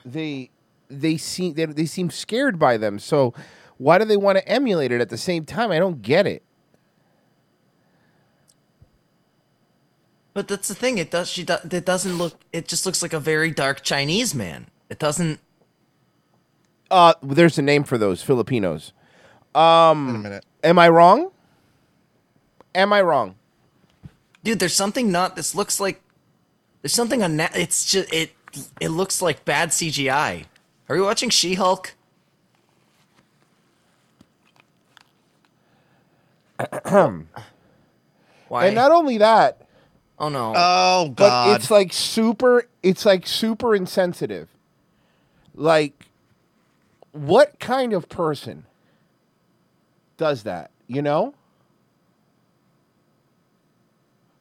[0.05, 0.49] they
[0.89, 2.99] they seem they, they seem scared by them.
[2.99, 3.33] So
[3.77, 5.71] why do they want to emulate it at the same time?
[5.71, 6.43] I don't get it.
[10.33, 10.97] But that's the thing.
[10.97, 11.29] It does.
[11.29, 11.63] She does.
[11.71, 12.39] It doesn't look.
[12.51, 14.67] It just looks like a very dark Chinese man.
[14.89, 15.39] It doesn't.
[16.89, 18.93] Uh, there's a name for those Filipinos.
[19.53, 20.45] Um, Wait a minute.
[20.63, 21.31] Am I wrong?
[22.73, 23.35] Am I wrong?
[24.43, 25.35] Dude, there's something not.
[25.35, 26.01] This looks like.
[26.81, 27.39] There's something on.
[27.39, 28.31] It's just it.
[28.79, 30.45] It looks like bad CGI.
[30.89, 31.95] Are you watching She-Hulk?
[38.47, 38.65] Why?
[38.67, 39.67] And not only that.
[40.19, 40.53] Oh no.
[40.55, 41.55] Oh But God.
[41.55, 42.67] it's like super.
[42.81, 44.49] It's like super insensitive.
[45.55, 46.07] Like,
[47.11, 48.65] what kind of person
[50.17, 50.71] does that?
[50.87, 51.33] You know.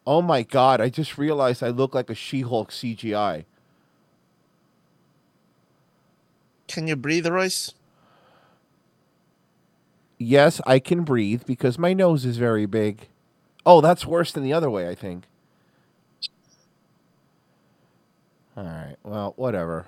[0.07, 0.81] Oh my god!
[0.81, 3.45] I just realized I look like a She-Hulk CGI.
[6.73, 7.75] Can you breathe, Royce?
[10.19, 13.09] Yes, I can breathe because my nose is very big.
[13.67, 15.25] Oh, that's worse than the other way, I think.
[18.57, 18.97] All right.
[19.03, 19.87] Well, whatever.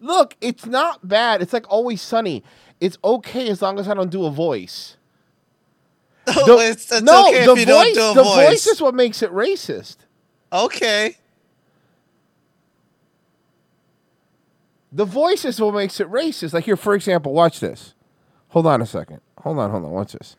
[0.00, 1.42] Look, it's not bad.
[1.42, 2.42] It's like always sunny.
[2.80, 4.96] It's okay as long as I don't do a voice.
[6.30, 8.48] Oh, it's, it's no, okay the if you voice, don't do a the voice.
[8.48, 9.96] voice is what makes it racist.
[10.52, 11.16] Okay.
[14.90, 16.54] The voice is what makes it racist.
[16.54, 17.94] Like here, for example, watch this.
[18.48, 19.20] Hold on a second.
[19.42, 19.90] Hold on, hold on.
[19.90, 20.36] Watch this.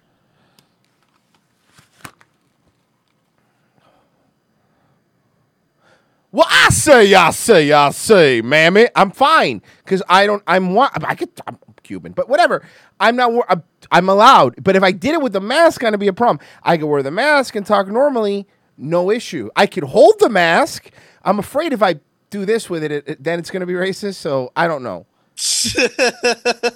[6.32, 10.44] Well, I say, I say, I say, mammy, I'm fine because I don't.
[10.46, 10.78] I'm.
[10.78, 11.30] I could.
[11.48, 12.64] I'm Cuban, but whatever.
[13.00, 13.64] I'm not.
[13.92, 14.64] I'm allowed.
[14.64, 16.40] But if I did it with the mask, gonna be a problem.
[16.62, 18.48] I could wear the mask and talk normally,
[18.78, 19.50] no issue.
[19.56, 20.92] I could hold the mask.
[21.24, 22.00] I'm afraid if I
[22.30, 24.16] do this with it, it, it- then it's gonna be racist.
[24.16, 25.06] So I don't know.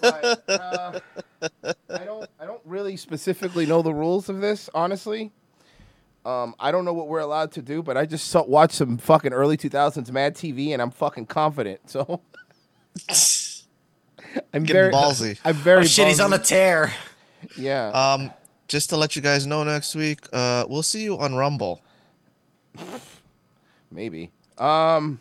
[0.01, 0.99] But, uh,
[1.89, 2.29] I don't.
[2.39, 5.31] I don't really specifically know the rules of this, honestly.
[6.25, 8.97] Um, I don't know what we're allowed to do, but I just saw, watched some
[8.97, 11.89] fucking early 2000s Mad TV, and I'm fucking confident.
[11.89, 12.21] So
[14.53, 15.37] I'm Getting very ballsy.
[15.45, 15.81] I'm very.
[15.81, 16.93] Oh, shit, he's on a tear.
[17.57, 17.89] Yeah.
[17.89, 18.31] Um,
[18.69, 21.81] just to let you guys know, next week, uh, we'll see you on Rumble.
[23.91, 24.31] Maybe.
[24.57, 25.19] Um.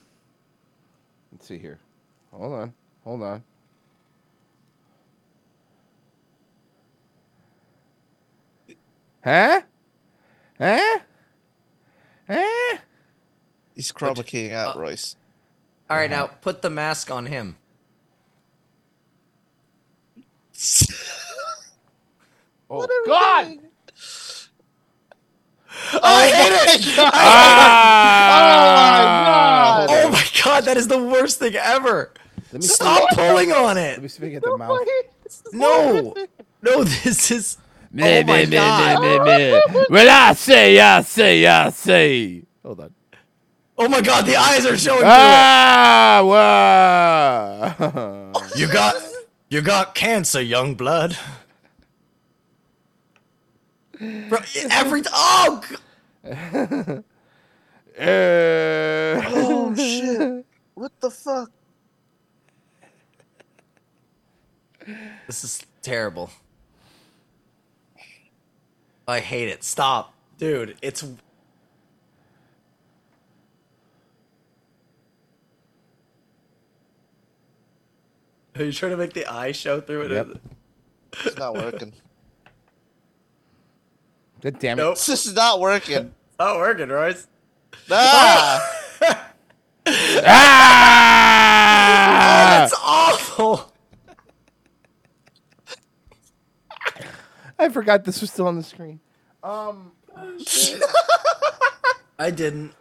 [1.43, 1.81] Let's see here.
[2.31, 2.73] Hold on.
[3.03, 3.43] Hold on.
[9.25, 9.63] Huh?
[10.57, 10.99] Huh?
[12.29, 12.79] Huh?
[13.75, 15.17] He's chroma keying out, Royce.
[15.91, 17.57] All right, now put the mask on him.
[22.71, 23.59] Oh God!
[26.05, 26.53] I hate
[26.87, 26.95] it.
[26.99, 28.29] Ah!
[29.89, 32.13] Oh my god, that is the worst thing ever.
[32.53, 33.93] Let Stop pulling on it.
[33.93, 34.79] Let me speak at the mouth.
[35.53, 36.15] No,
[36.63, 37.59] no, this is.
[37.95, 39.03] Meh, oh my meh, meh, god.
[39.03, 39.85] meh, meh, meh.
[39.91, 42.43] Well, I say, I say, I say.
[42.63, 42.95] Hold on.
[43.77, 46.23] Oh my god, the eyes are showing Ah,
[47.75, 48.33] wow.
[48.57, 48.95] You got,
[49.49, 51.17] you got cancer, young blood.
[53.99, 54.39] Bro,
[54.71, 55.63] every oh.
[57.95, 58.03] G-
[59.35, 60.47] Oh shit!
[60.75, 61.51] What the fuck?
[65.27, 66.31] This is terrible.
[69.07, 69.63] I hate it.
[69.65, 70.77] Stop, dude.
[70.83, 71.05] It's.
[78.57, 80.11] Are you trying to make the eye show through it?
[80.13, 80.29] Yep.
[81.25, 81.93] It's not working.
[84.43, 84.83] God damn it.
[84.83, 84.97] Nope.
[84.97, 86.15] This is not working.
[86.39, 87.29] Not working, Royce.
[87.91, 88.79] Ah!
[90.25, 90.93] Ah!
[93.39, 93.67] no.
[97.59, 99.01] I forgot this was still on the screen.
[99.43, 99.93] Um,
[102.19, 102.73] I didn't.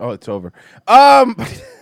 [0.00, 0.52] oh, it's over.
[0.86, 1.36] Um,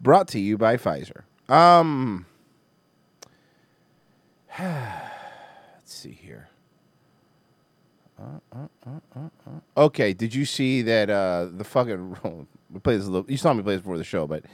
[0.00, 1.22] brought to you by Pfizer.
[1.48, 2.26] Um,
[4.58, 4.74] let's
[5.84, 6.48] see here.
[8.18, 8.22] Uh,
[8.52, 9.80] uh, uh, uh, uh.
[9.84, 11.10] Okay, did you see that?
[11.10, 12.16] Uh, the fucking
[12.70, 13.06] we played this.
[13.06, 14.44] A little, you saw me play this before the show, but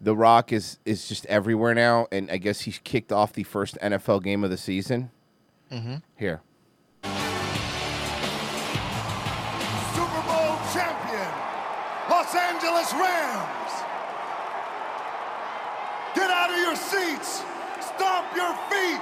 [0.00, 3.78] The Rock is is just everywhere now, and I guess he's kicked off the first
[3.82, 5.10] NFL game of the season.
[5.72, 5.96] Mm-hmm.
[6.16, 6.42] Here,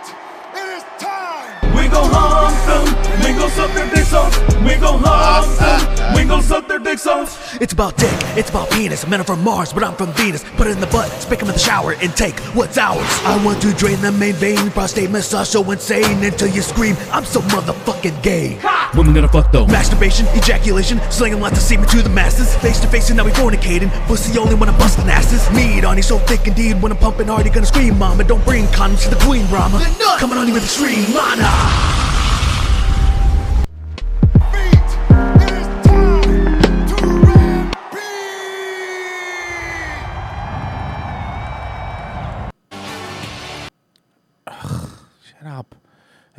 [0.06, 0.27] your
[3.38, 4.36] gon' suck their dicks off.
[4.64, 7.56] We gon' hump them, we gon' suck their dicks off.
[7.60, 9.06] It's about dick, it's about penis.
[9.06, 10.44] Men are from Mars, but I'm from Venus.
[10.56, 13.06] Put it in the butt, spick 'em in the shower, and take what's ours.
[13.24, 17.24] I want to drain the main vein, prostate massage so insane until you scream, I'm
[17.24, 18.58] so motherfucking gay.
[18.94, 19.66] Women gonna fuck though.
[19.66, 22.54] Masturbation, ejaculation, slinging lots of semen to the masses.
[22.56, 23.90] Face to face and now we fornicating.
[24.06, 25.48] Pussy only when I'm busting asses.
[25.50, 28.24] Meat on you so thick indeed when I'm pumping hard, you gonna scream, mama.
[28.24, 29.78] Don't bring condoms to the queen, Brahma.
[30.18, 31.97] Coming on you with extreme mana.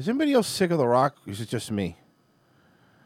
[0.09, 1.15] Anybody else sick of The Rock?
[1.25, 1.97] Is it just me?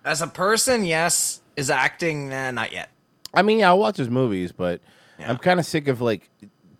[0.06, 1.42] As a person, yes.
[1.56, 2.90] Is acting, nah, not yet.
[3.34, 4.82] I mean, yeah, I'll watch his movies, but
[5.20, 6.30] I'm kind of sick of like,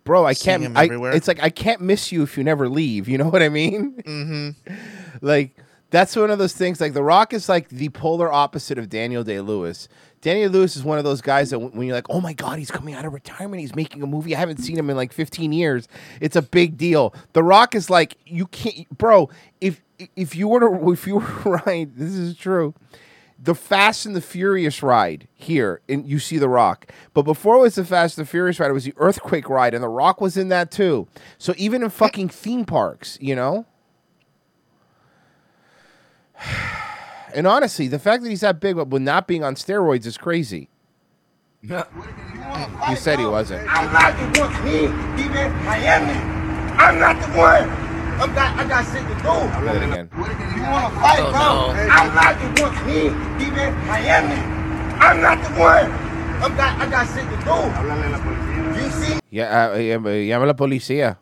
[0.02, 0.62] bro, I Seeing can't.
[0.64, 1.12] him I, everywhere.
[1.12, 3.08] it's like I can't miss you if you never leave.
[3.08, 4.02] You know what I mean?
[4.02, 4.74] Mm-hmm.
[5.20, 5.56] like
[5.90, 6.80] that's one of those things.
[6.80, 9.88] Like The Rock is like the polar opposite of Daniel Day Lewis.
[10.24, 12.58] Daniel Lewis is one of those guys that when when you're like, oh my god,
[12.58, 14.34] he's coming out of retirement, he's making a movie.
[14.34, 15.86] I haven't seen him in like 15 years.
[16.18, 17.14] It's a big deal.
[17.34, 19.28] The Rock is like, you can't, bro.
[19.60, 19.82] If
[20.16, 22.72] if you were to if you were right, this is true.
[23.38, 26.90] The Fast and the Furious ride here, and you see The Rock.
[27.12, 29.74] But before it was the Fast and the Furious ride, it was the Earthquake ride,
[29.74, 31.06] and The Rock was in that too.
[31.36, 33.66] So even in fucking theme parks, you know.
[37.34, 40.16] And honestly, the fact that he's that big but with not being on steroids is
[40.16, 40.68] crazy.
[42.88, 43.66] He said he wasn't.
[43.68, 44.64] I'm not the one.
[44.64, 44.84] Me,
[45.24, 46.12] even Miami.
[46.78, 47.64] I'm not the one.
[48.20, 49.34] I'm got, I got shit to do.
[49.64, 50.10] Play it again.
[50.14, 51.74] You wanna fight, Oh, bro?
[51.74, 51.90] no.
[51.90, 52.86] I'm not the one.
[52.86, 53.00] Me,
[53.42, 54.38] even Miami.
[55.00, 55.90] I'm not the one.
[56.44, 58.84] I'm got, I got shit to do.
[58.84, 59.18] You see?
[59.30, 61.16] Yeah, uh, yeah, llama la policía.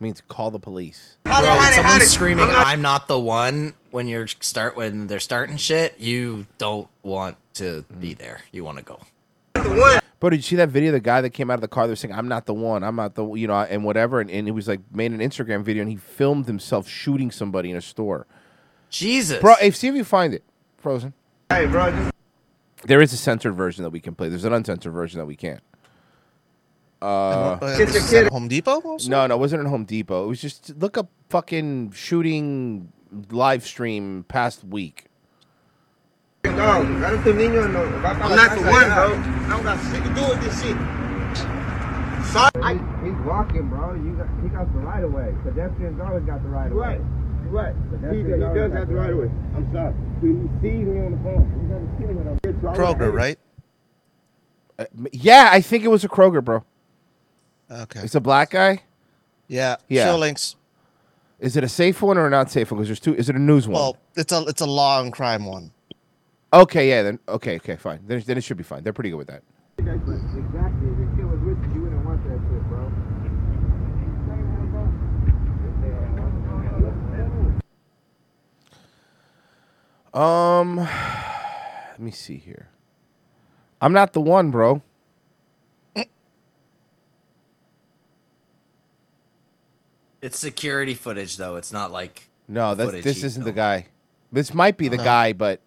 [0.00, 1.16] Means call the police.
[1.24, 5.98] Bro, when someone's screaming, "I'm not the one," when you're start when they're starting shit,
[5.98, 8.18] you don't want to be mm.
[8.18, 8.42] there.
[8.52, 9.00] You want to go.
[10.20, 10.92] Bro, did you see that video?
[10.92, 12.84] The guy that came out of the car, they're saying, "I'm not the one.
[12.84, 15.62] I'm not the you know," and whatever, and, and he was like made an Instagram
[15.62, 18.26] video, and he filmed himself shooting somebody in a store.
[18.90, 20.44] Jesus, bro, if see if you find it,
[20.78, 21.12] Frozen.
[21.50, 22.10] Hey, bro.
[22.84, 24.28] There is a censored version that we can play.
[24.28, 25.60] There's an uncensored version that we can't.
[27.00, 27.04] Uh,
[27.62, 29.08] Uh, Get kid- Home Depot also?
[29.08, 30.24] No, no, it wasn't at Home Depot.
[30.24, 32.92] It was just look up fucking shooting
[33.30, 35.04] live stream past week.
[36.44, 37.32] I'm not the
[38.62, 39.14] one, bro.
[39.14, 40.76] I don't got shit to do with this shit.
[42.32, 42.78] Sorry.
[43.04, 43.94] He's walking, bro.
[43.94, 45.34] You got, he got the right of way.
[45.44, 47.00] Pedestrians always got the right of way.
[47.48, 47.74] Right.
[48.10, 49.30] He, he does have the right of way.
[49.56, 49.94] I'm sorry.
[50.20, 50.26] He
[50.60, 51.46] sees me on the phone.
[51.58, 53.38] He's got to see me on the Kroger, right?
[54.78, 56.64] Uh, yeah, I think it was a Kroger, bro.
[57.70, 58.00] Okay.
[58.00, 58.82] It's a black guy.
[59.46, 59.76] Yeah.
[59.88, 60.06] Yeah.
[60.06, 60.56] Show links.
[61.38, 62.78] Is it a safe one or not safe one?
[62.78, 63.14] Because there's two.
[63.14, 63.80] Is it a news one?
[63.80, 65.70] Well, it's a it's a law and crime one.
[66.52, 67.02] okay, yeah.
[67.02, 68.00] Then okay, okay, fine.
[68.06, 68.82] Then, then it should be fine.
[68.82, 69.42] They're pretty good with that.
[69.78, 70.16] Exactly.
[70.16, 72.90] If the kid was with you, you wouldn't want that shit, bro.
[80.14, 80.76] Um,
[81.90, 82.68] let me see here.
[83.80, 84.82] I'm not the one, bro.
[90.20, 91.56] It's security footage though.
[91.56, 93.86] It's not like No, that's this isn't the guy.
[94.32, 95.04] This might be the No.
[95.04, 95.60] guy, but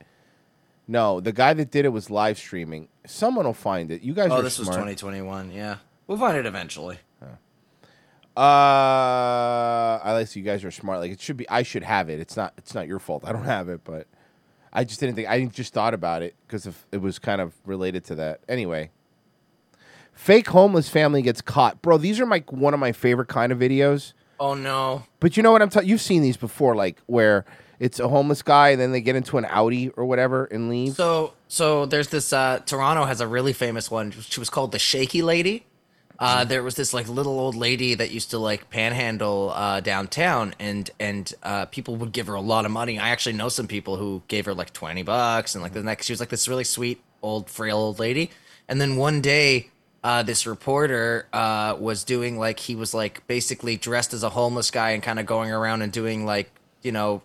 [0.87, 2.87] no, the guy that did it was live streaming.
[3.07, 4.01] Someone will find it.
[4.01, 5.51] You guys Oh, are this was 2021.
[5.51, 5.77] Yeah,
[6.07, 6.99] we'll find it eventually.
[8.35, 10.99] Uh, I like you guys are smart.
[10.99, 11.47] Like it should be.
[11.49, 12.19] I should have it.
[12.19, 12.53] It's not.
[12.57, 13.23] It's not your fault.
[13.25, 14.07] I don't have it, but
[14.71, 15.27] I just didn't think.
[15.29, 18.39] I just thought about it because it was kind of related to that.
[18.47, 18.89] Anyway,
[20.13, 21.97] fake homeless family gets caught, bro.
[21.97, 24.13] These are my one of my favorite kind of videos.
[24.41, 25.03] Oh no.
[25.19, 25.87] But you know what I'm talking?
[25.87, 27.45] You've seen these before, like where
[27.79, 30.95] it's a homeless guy and then they get into an Audi or whatever and leave.
[30.95, 34.09] So so there's this uh Toronto has a really famous one.
[34.09, 35.67] She was called the Shaky Lady.
[36.17, 40.53] Uh, there was this like little old lady that used to like panhandle uh, downtown,
[40.59, 42.99] and and uh, people would give her a lot of money.
[42.99, 46.05] I actually know some people who gave her like twenty bucks, and like the next
[46.05, 48.29] she was like this really sweet old frail old lady.
[48.67, 49.71] And then one day,
[50.03, 54.71] uh, this reporter uh, was doing like he was like basically dressed as a homeless
[54.71, 56.49] guy and kind of going around and doing like
[56.81, 57.21] you know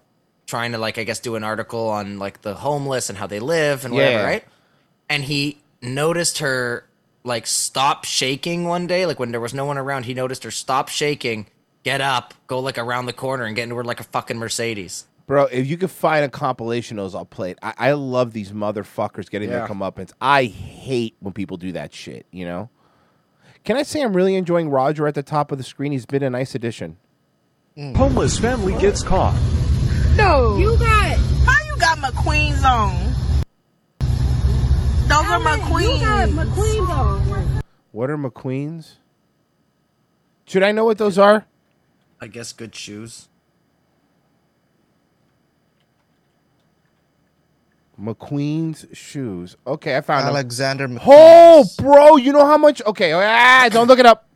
[0.47, 3.41] trying to like I guess do an article on like the homeless and how they
[3.41, 4.25] live and whatever, Yeah.
[4.25, 4.45] right?
[5.09, 6.85] And he noticed her
[7.25, 10.05] like stop shaking one day, like when there was no one around.
[10.05, 11.47] He noticed her stop shaking,
[11.83, 15.07] get up, go like around the corner, and get into her like a fucking Mercedes.
[15.27, 17.59] Bro, if you could find a compilation of those, I'll play it.
[17.61, 19.59] I, I love these motherfuckers getting Yeah.
[19.59, 20.13] their comeuppance.
[20.21, 22.71] I hate when people do that shit, you know?
[23.65, 25.91] Can I say I'm really enjoying Roger at the top of the screen?
[25.91, 26.99] He's been a nice addition.
[27.77, 27.97] Mm.
[27.97, 29.35] Homeless family gets caught.
[30.17, 30.57] No.
[30.59, 31.17] You got.
[31.45, 32.95] How you got McQueen's on?
[35.09, 36.01] Those are McQueen's.
[36.01, 37.63] You got McQueen's on.
[37.91, 38.99] What are McQueen's?
[40.47, 41.47] Should I know what those are?
[42.21, 43.29] I guess good shoes.
[48.01, 49.57] McQueen's shoes.
[49.67, 50.35] Okay, I found them.
[50.35, 52.83] Alexander Oh, bro, you know how much?
[52.85, 54.29] Okay, ah, don't look it up.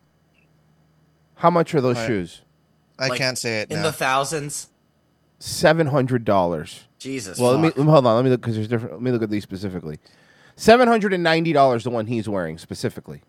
[1.34, 2.06] How much are those All right.
[2.08, 2.42] shoes?
[2.98, 3.82] I Like, can't say it in now.
[3.84, 4.68] the thousands.
[5.38, 6.84] Seven hundred dollars.
[6.98, 7.38] Jesus.
[7.38, 7.76] Well, fuck.
[7.76, 8.14] let me- hold on.
[8.16, 8.92] Let me look because there's different.
[8.94, 9.98] Let me look at these specifically.
[10.56, 11.84] Seven hundred and ninety dollars.
[11.84, 13.22] The one he's wearing specifically.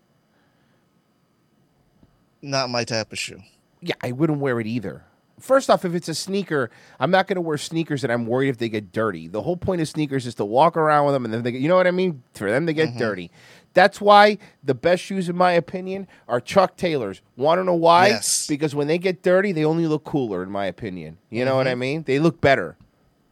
[2.41, 3.41] Not my type of shoe.
[3.81, 5.03] Yeah, I wouldn't wear it either.
[5.41, 6.69] First off, if it's a sneaker,
[6.99, 9.27] I'm not going to wear sneakers that I'm worried if they get dirty.
[9.27, 11.61] The whole point of sneakers is to walk around with them and then they get,
[11.61, 12.23] you know what I mean?
[12.33, 12.99] For them to get mm-hmm.
[12.99, 13.31] dirty.
[13.73, 17.21] That's why the best shoes, in my opinion, are Chuck Taylors.
[17.37, 18.09] Want to know why?
[18.09, 18.45] Yes.
[18.47, 21.17] Because when they get dirty, they only look cooler, in my opinion.
[21.29, 21.71] You know what mm-hmm.
[21.71, 22.03] I mean?
[22.03, 22.77] They look better.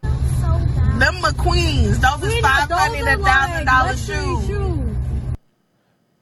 [0.01, 1.99] Them McQueen's.
[1.99, 5.36] Those is five hundred and thousand dollar shoes.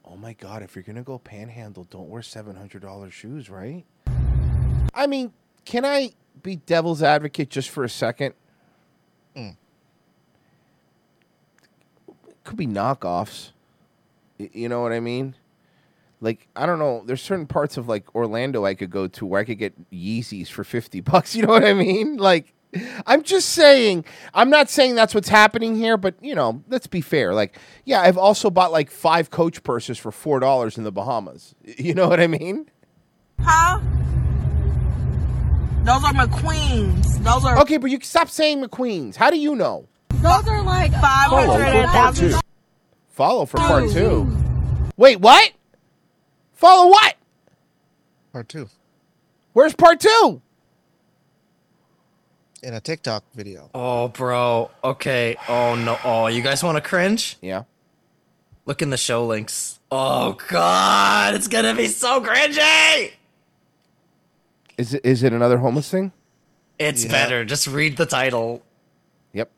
[0.05, 3.85] Oh my God, if you're going to go panhandle, don't wear $700 shoes, right?
[4.93, 5.31] I mean,
[5.67, 6.11] can I
[6.41, 8.33] be devil's advocate just for a second?
[9.35, 9.57] Mm.
[12.45, 13.51] Could be knockoffs.
[14.37, 15.35] You know what I mean?
[16.21, 17.03] Like, I don't know.
[17.05, 20.47] There's certain parts of like Orlando I could go to where I could get Yeezys
[20.47, 21.35] for 50 bucks.
[21.35, 22.15] You know what I mean?
[22.15, 22.53] Like,
[23.05, 27.01] I'm just saying, I'm not saying that's what's happening here, but you know, let's be
[27.01, 27.33] fair.
[27.33, 31.55] Like, yeah, I've also bought like five coach purses for $4 in the Bahamas.
[31.77, 32.69] You know what I mean?
[33.41, 33.81] Huh?
[35.87, 37.17] Those are McQueen's.
[37.19, 39.15] Those are Okay, but you stop saying McQueen's.
[39.15, 39.87] How do you know?
[40.09, 42.41] Those are like five hundred and thousand.
[43.07, 44.29] Follow for part two.
[44.97, 45.53] Wait, what?
[46.51, 47.15] Follow what?
[48.33, 48.67] Part two.
[49.53, 50.41] Where's part two?
[52.61, 53.69] In a TikTok video.
[53.73, 54.69] Oh, bro.
[54.83, 55.37] Okay.
[55.47, 55.97] Oh no.
[56.03, 57.37] Oh, you guys want to cringe?
[57.41, 57.63] Yeah.
[58.65, 59.79] Look in the show links.
[59.89, 63.13] Oh God, it's gonna be so cringy.
[64.77, 66.11] Is it is it another homeless thing?
[66.79, 67.11] It's Yeah.
[67.11, 67.45] better.
[67.45, 68.61] Just read the title.
[69.33, 69.49] Yep.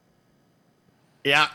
[1.24, 1.48] Yeah.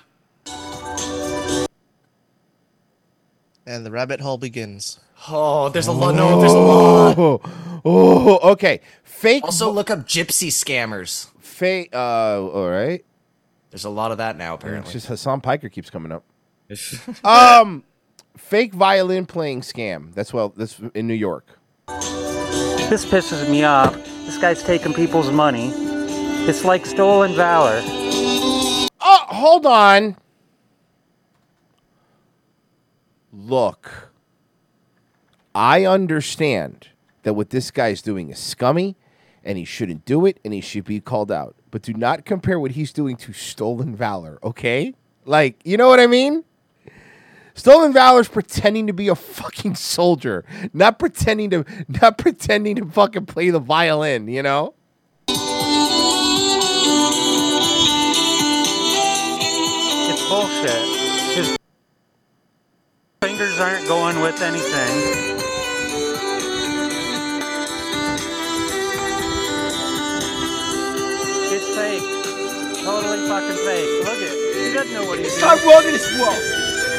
[3.67, 5.01] And the rabbit hole begins.
[5.29, 6.15] Oh, there's a lot.
[6.15, 7.19] No, there's a lot.
[7.19, 7.41] Oh,
[7.85, 8.81] oh, okay.
[9.03, 9.43] Fake.
[9.45, 11.29] Also, look up gypsy scammers.
[11.41, 11.89] Fake.
[11.95, 13.03] Uh, all right.
[13.71, 14.93] There's a lot of that now, It's apparently.
[14.93, 16.25] just Hassan Piker keeps coming up.
[17.25, 17.85] um,
[18.37, 20.13] fake violin playing scam.
[20.15, 20.53] That's well.
[20.55, 21.59] That's in New York.
[22.95, 23.93] This pisses me off.
[24.25, 25.73] This guy's taking people's money.
[26.47, 27.83] It's like stolen valor.
[29.01, 30.17] Oh, hold on.
[33.33, 34.13] Look,
[35.57, 36.91] I understand
[37.25, 38.95] that what this guy's doing is scummy
[39.43, 41.57] and he shouldn't do it and he should be called out.
[41.73, 44.95] But do not compare what he's doing to stolen valor, okay?
[45.25, 46.45] Like, you know what I mean?
[47.57, 53.27] Stolen valor's pretending to be a fucking soldier, not pretending to not pretending to fucking
[53.27, 54.75] play the violin, you know?
[60.07, 60.85] It's bullshit.
[61.37, 61.57] His
[63.23, 65.31] fingers aren't going with anything.
[71.55, 72.03] It's fake.
[72.85, 74.05] Totally fucking fake.
[74.05, 75.41] Look at He doesn't know what he's doing.
[75.41, 76.19] not wrong in this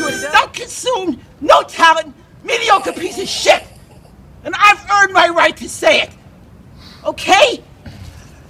[0.05, 0.21] world.
[0.21, 3.63] You're a self-consumed, no talent, mediocre piece of shit.
[4.43, 6.09] And I've earned my right to say it.
[7.03, 7.63] Okay?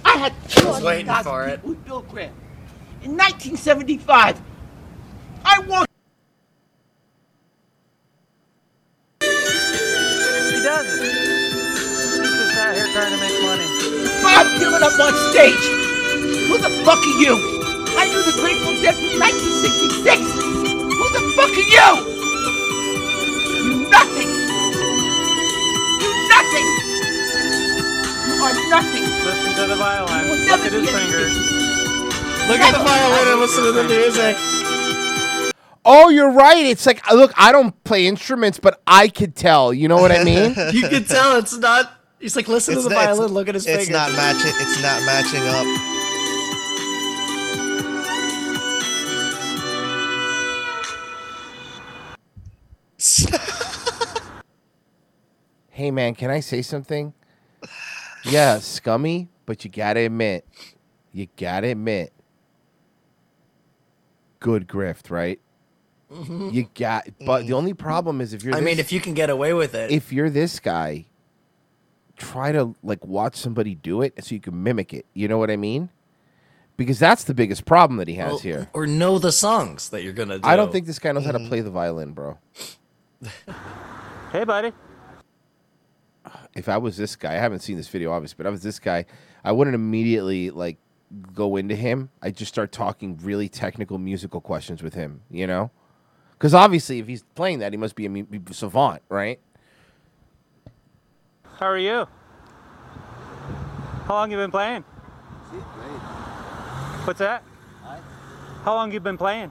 [0.04, 0.32] I had
[0.64, 1.56] was waiting 200,000 it.
[1.56, 2.34] people with Bill Graham.
[3.02, 4.40] In 1975,
[5.44, 5.90] I walked.
[9.20, 9.26] He
[10.62, 11.02] doesn't.
[11.02, 13.66] He's just out here trying to make money.
[14.22, 15.64] Bob Dylan up on stage.
[16.48, 17.34] Who the fuck are you?
[17.98, 20.35] I knew the Grateful Dead from 1966.
[21.46, 22.16] Who the fuck are you?
[23.66, 24.30] You nothing.
[26.02, 26.66] You nothing.
[28.26, 29.04] You are nothing.
[29.24, 30.24] Listen to the violin.
[30.24, 30.96] You will Look at his be anything.
[30.98, 31.34] fingers.
[32.48, 34.36] Look at the violin and listen to the music.
[35.84, 36.64] Oh, you're right.
[36.66, 39.72] It's like look, I don't play instruments, but I could tell.
[39.72, 40.54] You know what I mean?
[40.72, 41.92] you could tell it's not.
[42.18, 43.32] He's like, listen It's to the not- violin.
[43.32, 43.90] Look at his It's fingers.
[43.92, 44.52] not matching.
[44.56, 45.66] It's not matching up.
[55.70, 57.12] hey man, can I say something?
[58.24, 60.46] Yeah, scummy, but you gotta admit,
[61.12, 62.12] you gotta admit,
[64.40, 65.40] good grift, right?
[66.12, 66.52] Mhm.
[66.52, 68.54] You got, but the only problem is if you're.
[68.54, 69.90] I mean, if you can get away with it.
[69.90, 71.06] if you're this guy,
[72.16, 75.06] try to like watch somebody do it so you can mimic it.
[75.14, 75.90] You know what I mean?
[76.76, 78.68] Because that's the biggest problem that he has Well, here.
[78.74, 80.46] Or know the songs that you're gonna do.
[80.46, 82.38] I don't think this guy knows how to play the violin, bro.
[84.32, 84.72] Hey, buddy.
[86.24, 88.50] Uh, if I was this guy, I haven't seen this video obviously, but if I
[88.50, 89.06] was this guy,
[89.44, 90.78] I wouldn't immediately like
[91.32, 92.10] go into him.
[92.20, 95.70] I'd just start talking really technical musical questions with him, you know?
[96.32, 99.40] Because obviously, if he's playing that, he must be a mu- savant, right?
[101.58, 102.06] How are you?
[104.04, 104.82] How long you been playing?
[107.04, 107.42] What's that?
[108.64, 109.50] How long you been playing?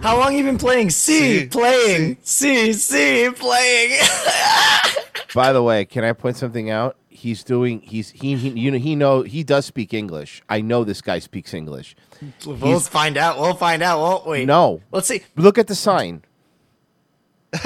[0.00, 0.90] How long you been playing?
[0.90, 2.18] C, playing.
[2.22, 4.00] C, C, playing.
[5.34, 6.96] By the way, can I point something out?
[7.08, 7.80] He's doing.
[7.80, 8.36] He's he.
[8.36, 8.78] he you know.
[8.78, 9.22] He know.
[9.22, 10.42] He does speak English.
[10.48, 11.96] I know this guy speaks English.
[12.44, 13.38] we'll He's- find out.
[13.40, 14.44] We'll find out, won't we?
[14.44, 14.80] No.
[14.92, 15.22] Let's see.
[15.34, 16.22] Look at the sign.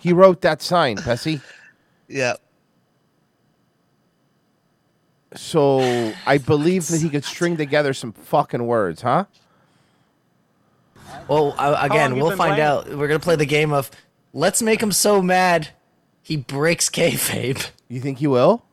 [0.00, 1.40] he wrote that sign, Pessy.
[2.08, 2.34] Yeah.
[5.34, 9.24] So I believe that he could string together some fucking words, huh?
[11.26, 12.60] Well, uh, again, we'll find playing?
[12.60, 12.88] out.
[12.88, 13.90] We're gonna play the game of
[14.32, 15.68] let's make him so mad
[16.22, 17.70] he breaks kayfabe.
[17.88, 18.64] You think he will?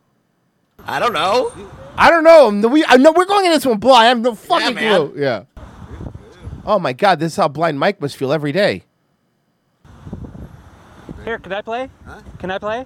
[0.85, 1.53] I don't know.
[1.97, 2.67] I don't know.
[2.67, 4.03] We I know we're going into this one blind.
[4.03, 5.11] I have no fucking man.
[5.11, 5.21] clue.
[5.21, 5.43] Yeah.
[6.65, 8.83] Oh my god, this is how blind Mike must feel every day.
[11.23, 11.89] Here, can I play?
[12.39, 12.85] Can I play?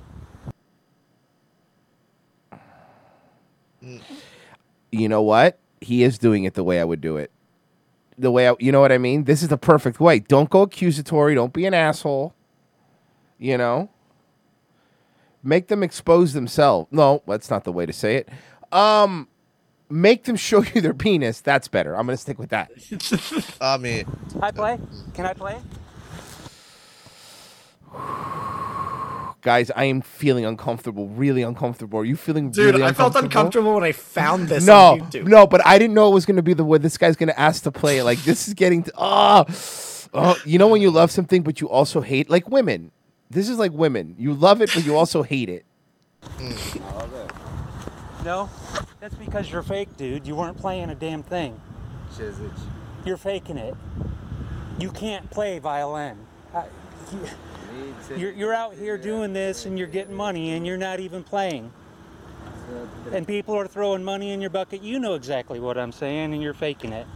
[4.92, 5.58] You know what?
[5.82, 7.32] He is doing it the way I would do it.
[8.20, 9.24] The way I, you know what I mean?
[9.24, 10.20] This is the perfect way.
[10.20, 11.36] Don't go accusatory.
[11.36, 12.36] Don't be an asshole.
[13.38, 13.90] You know?
[15.42, 16.90] Make them expose themselves.
[16.92, 18.30] No, that's not the way to say it.
[18.72, 19.28] Um
[19.90, 21.42] make them show you their penis.
[21.42, 21.96] That's better.
[21.96, 22.72] I'm going to stick with that.
[23.62, 24.06] I mean,
[24.42, 24.78] I play?
[25.14, 25.58] Can I play?
[29.42, 32.00] Guys, I am feeling uncomfortable, really uncomfortable.
[32.00, 33.26] Are you feeling Dude, really I felt uncomfortable?
[33.26, 35.28] uncomfortable when I found this no, on YouTube.
[35.28, 37.30] no, but I didn't know it was going to be the way this guy's going
[37.30, 38.00] to ask to play.
[38.00, 38.04] it.
[38.04, 39.46] Like this is getting to oh, ah.
[40.14, 42.92] oh, you know when you love something but you also hate like women.
[43.30, 44.16] This is like women.
[44.18, 45.66] You love it but you also hate it.
[46.22, 46.90] Mm.
[48.26, 48.50] No,
[49.00, 50.28] that's because you're fake, dude.
[50.28, 51.60] You weren't playing a damn thing.
[53.06, 53.76] You're faking it.
[54.78, 56.18] You can't play violin.
[56.54, 56.66] I,
[57.14, 57.20] you,
[58.16, 61.72] you're, you're out here doing this and you're getting money and you're not even playing.
[63.12, 64.82] And people are throwing money in your bucket.
[64.84, 67.08] You know exactly what I'm saying and you're faking it.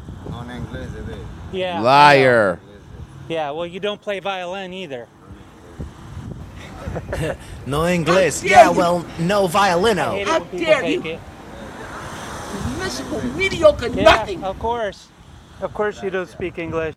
[1.52, 1.76] Yeah.
[1.76, 1.84] I know.
[1.84, 2.60] Liar.
[3.30, 5.08] Yeah, well, you don't play violin either.
[7.66, 8.44] No English.
[8.44, 8.78] Yeah, you.
[8.78, 10.24] well, no violino.
[10.26, 11.02] How dare you?
[11.02, 11.20] fake it.
[12.78, 14.44] Miserable, mediocre, Yeah, nothing.
[14.44, 15.08] of course.
[15.62, 16.96] Of course you don't speak English.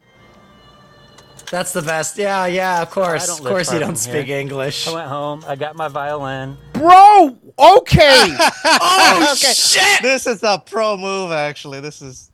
[1.50, 2.18] That's the best.
[2.18, 3.38] Yeah, yeah, of course.
[3.38, 4.38] Of course you don't speak here.
[4.38, 4.88] English.
[4.88, 5.44] I went home.
[5.46, 6.56] I got my violin.
[6.72, 8.36] Bro, okay.
[8.64, 9.52] oh okay.
[9.52, 10.02] shit!
[10.02, 11.80] This is a pro move, actually.
[11.80, 12.32] This is.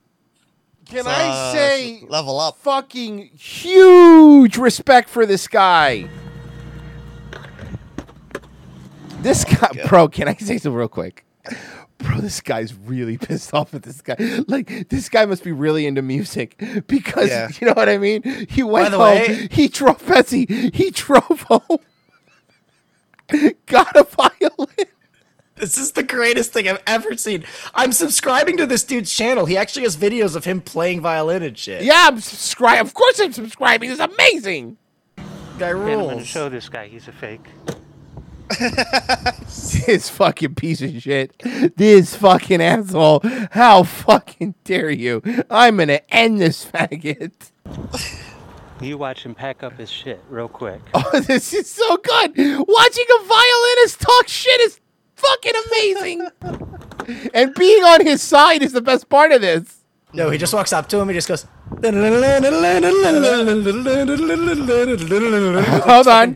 [0.87, 2.57] Can uh, I say level up?
[2.59, 6.09] Fucking huge respect for this guy.
[9.21, 11.25] This guy, bro, can I say something real quick?
[12.03, 14.17] Bro, this guy's really pissed off at this guy.
[14.49, 17.49] Like, this guy must be really into music because Yeah.
[17.61, 18.23] you know what I mean.
[18.49, 19.15] He went the home.
[19.19, 20.47] way- he drove Betsy.
[20.75, 21.79] He drove home.
[23.67, 24.69] got a violin.
[25.57, 27.45] This is the greatest thing I've ever seen.
[27.75, 29.47] I'm subscribing to this dude's channel.
[29.47, 31.83] He actually has videos of him playing violin and shit.
[31.85, 32.81] Yeah, I'm subscribed.
[32.87, 33.91] Of course, I'm subscribing.
[33.91, 34.77] This is amazing.
[35.59, 37.47] Guy And I'm going to show this guy he's a fake.
[39.87, 41.33] this fucking piece of shit.
[41.77, 43.21] This fucking asshole.
[43.53, 45.23] How fucking dare you?
[45.51, 47.51] I'm gonna end this faggot.
[48.81, 50.81] You watch him pack up his shit real quick.
[50.95, 52.31] Oh, this is so good.
[52.37, 54.81] Watching a violinist talk shit is
[55.15, 56.29] fucking amazing.
[57.33, 59.82] and being on his side is the best part of this.
[60.15, 61.09] No, he just walks up to him.
[61.09, 61.47] He just goes.
[61.71, 61.85] Hold
[65.85, 66.35] Hold on.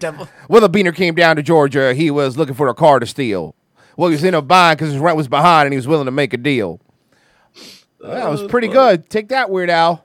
[0.48, 1.92] Well, the beaner came down to Georgia.
[1.94, 3.54] He was looking for a car to steal.
[3.96, 6.06] Well, he was in a bind because his rent was behind, and he was willing
[6.06, 6.80] to make a deal.
[8.00, 9.08] That was pretty good.
[9.10, 10.04] Take that, Weird Al.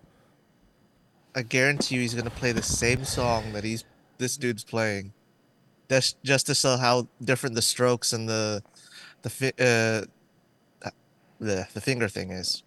[1.36, 3.86] I guarantee you, he's gonna play the same song that he's
[4.18, 5.14] this dude's playing.
[5.88, 8.64] That's just to show how different the strokes and the
[9.22, 10.06] the fi- uh
[11.40, 12.64] the the finger thing is.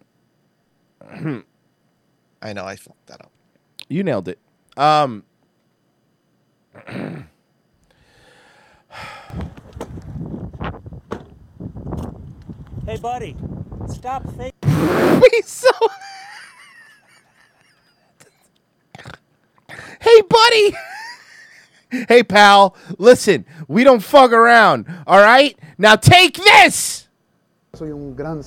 [1.09, 3.31] I know I fucked that up.
[3.87, 4.39] You nailed it.
[4.77, 5.23] Um,
[12.85, 13.35] Hey, buddy,
[13.89, 15.21] stop faking.
[15.31, 15.69] He's so.
[19.99, 20.75] hey, buddy.
[22.07, 22.75] hey, pal.
[22.99, 24.85] Listen, we don't fuck around.
[25.07, 25.57] All right.
[25.79, 27.07] Now take this.
[27.73, 28.43] Soy un gran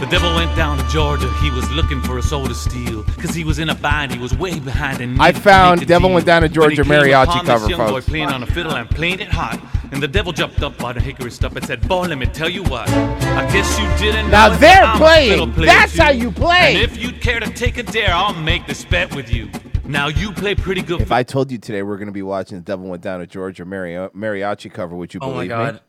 [0.00, 1.30] The devil went down to Georgia.
[1.34, 3.04] He was looking for a soul to steal.
[3.20, 4.10] Cause he was in a bind.
[4.12, 6.14] He was way behind and I needed to found make a Devil deal.
[6.14, 8.08] Went Down to Georgia mariachi cover, this young boy folks.
[8.08, 9.60] playing on a fiddle and playing it hot.
[9.92, 12.48] And the devil jumped up on a hickory stump and said, Boy, let me tell
[12.48, 12.88] you what.
[12.88, 15.30] I guess you didn't Now know it, they're but I'm playing.
[15.32, 16.02] fiddle player That's too.
[16.02, 16.74] how you play.
[16.74, 19.50] And if you'd care to take a dare, I'll make this bet with you.
[19.84, 21.00] Now you play pretty good.
[21.02, 23.26] If I told you today we're going to be watching The Devil Went Down to
[23.26, 25.74] Georgia mari- mariachi cover, would you Oh believe my god.
[25.74, 25.80] me?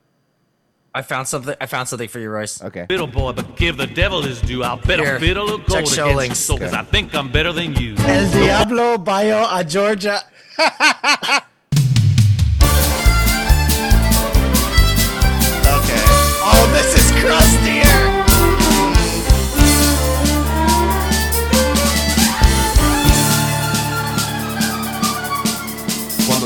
[0.93, 1.55] I found something.
[1.61, 2.61] I found something for you, Royce.
[2.61, 2.85] Okay.
[2.89, 4.61] Fiddle boy, but give the devil his due.
[4.63, 6.49] I'll bet Here, a fiddle of check gold show against links.
[6.49, 6.81] you, because Okay.
[6.81, 7.95] I think I'm better than you.
[7.97, 10.19] El Diablo Bayo a Georgia.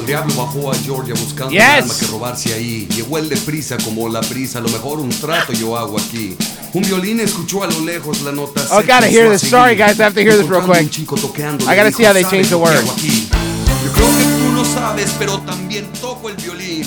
[0.05, 1.61] el diablo bajó a Georgia buscando Yes.
[1.61, 5.09] un arma que robarse ahí, llegó él deprisa como la prisa, a lo mejor un
[5.09, 6.35] trato yo hago aquí.
[6.73, 9.41] Un violín escuchó a lo lejos la nota Oh, seca gotta hear this.
[9.49, 10.91] Sorry, guys, I have to hear this real quick.
[11.67, 12.79] I gotta see how they "¿Sabes change the words.
[12.81, 13.27] hago aquí?".
[13.83, 16.85] Yo creo que tú no sabes, pero también toco el violín.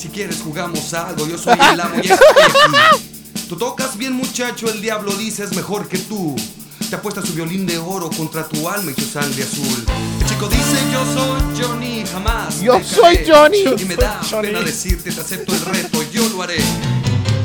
[0.00, 2.08] Si quieres jugamos algo, yo soy el amo y.
[3.48, 6.34] Tú tocas bien muchacho, el diablo dice es mejor que tú.
[6.90, 9.84] Te apuesta su violín de oro contra tu alma y su sangre azul.
[10.36, 12.60] El chico dice yo soy Johnny, jamás.
[12.60, 12.94] Yo dejaré".
[12.94, 13.64] soy Johnny.
[13.78, 16.58] Y me da pena decirte, te acepto el reto, yo lo haré.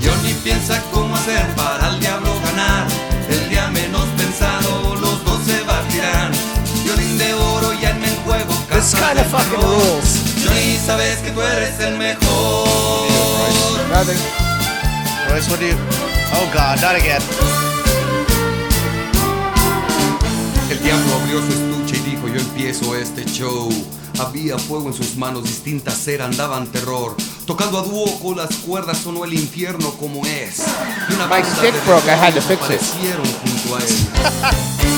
[0.04, 2.88] Johnny piensa cómo hacer para al diablo ganar.
[3.30, 6.34] El día menos pensado, los dos se batirán.
[6.84, 8.54] Violín de oro y en el juego.
[8.68, 10.20] Casa del fucking rules.
[10.44, 13.08] Johnny, sabes que tú eres el mejor.
[13.90, 14.20] Nothing.
[15.30, 15.78] Royce, what do you?
[16.34, 17.22] Oh God, not again.
[20.70, 21.81] El diablo abrió su dijo
[22.34, 23.70] yo empiezo este show.
[24.20, 27.16] Había fuego en sus manos, distintas ceras daban terror.
[27.46, 30.66] Tocando a dúo con las cuerdas sonó el infierno como es.
[31.10, 32.82] Y una My stick broke, I had to fix it.
[32.82, 33.88] junto a él.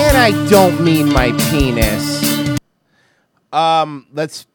[0.00, 2.22] And I don't mean my penis.
[3.52, 4.46] Um, let's.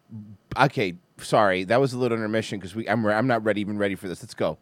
[0.57, 2.87] Okay, sorry, that was a little intermission because we.
[2.87, 3.05] I'm.
[3.05, 3.59] re- I'm not ready.
[3.61, 4.23] Even ready for this.
[4.23, 4.57] Let's go.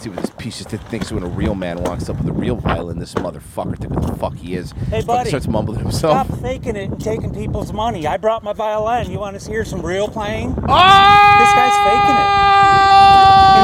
[0.00, 2.32] See what this piece of shit thinks when a real man walks up with a
[2.32, 2.98] real violin.
[2.98, 4.72] This motherfucker thinks what the fuck he is.
[4.72, 5.28] Hey, Fucking buddy.
[5.28, 6.26] starts mumbling to himself.
[6.26, 8.06] Stop faking it and taking people's money.
[8.06, 9.10] I brought my violin.
[9.10, 10.54] You want to hear some real playing?
[10.56, 11.36] Oh!
[11.38, 12.30] This guy's faking it.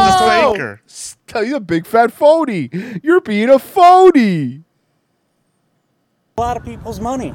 [0.04, 0.82] He's a faker.
[1.26, 2.68] Tell you a big fat phony.
[3.02, 4.62] You're being a phony.
[6.36, 7.32] A lot of people's money.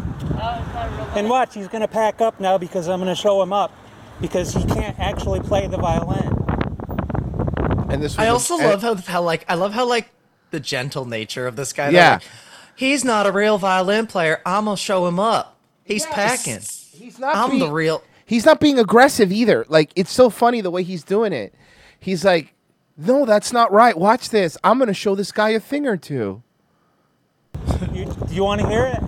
[1.16, 3.72] And watch, he's going to pack up now because I'm going to show him up
[4.22, 6.38] because he can't actually play the violin.
[7.92, 8.18] And this.
[8.18, 10.10] I also a- love how, how like I love how like
[10.52, 11.89] the gentle nature of this guy.
[11.89, 12.14] Yeah.
[12.14, 12.24] like,
[12.76, 14.42] he's not a real violin player.
[14.46, 15.58] I'm gonna show him up.
[15.84, 16.60] He's packing.
[16.94, 17.36] He's not.
[17.36, 18.04] I'm the real.
[18.26, 19.66] He's not being aggressive either.
[19.68, 21.54] Like it's so funny the way he's doing it.
[22.00, 22.54] He's like,
[22.98, 23.98] "No, that's not right.
[23.98, 24.58] Watch this.
[24.64, 26.42] I'm gonna show this guy a thing or two.
[27.94, 29.02] You, do you want to hear it?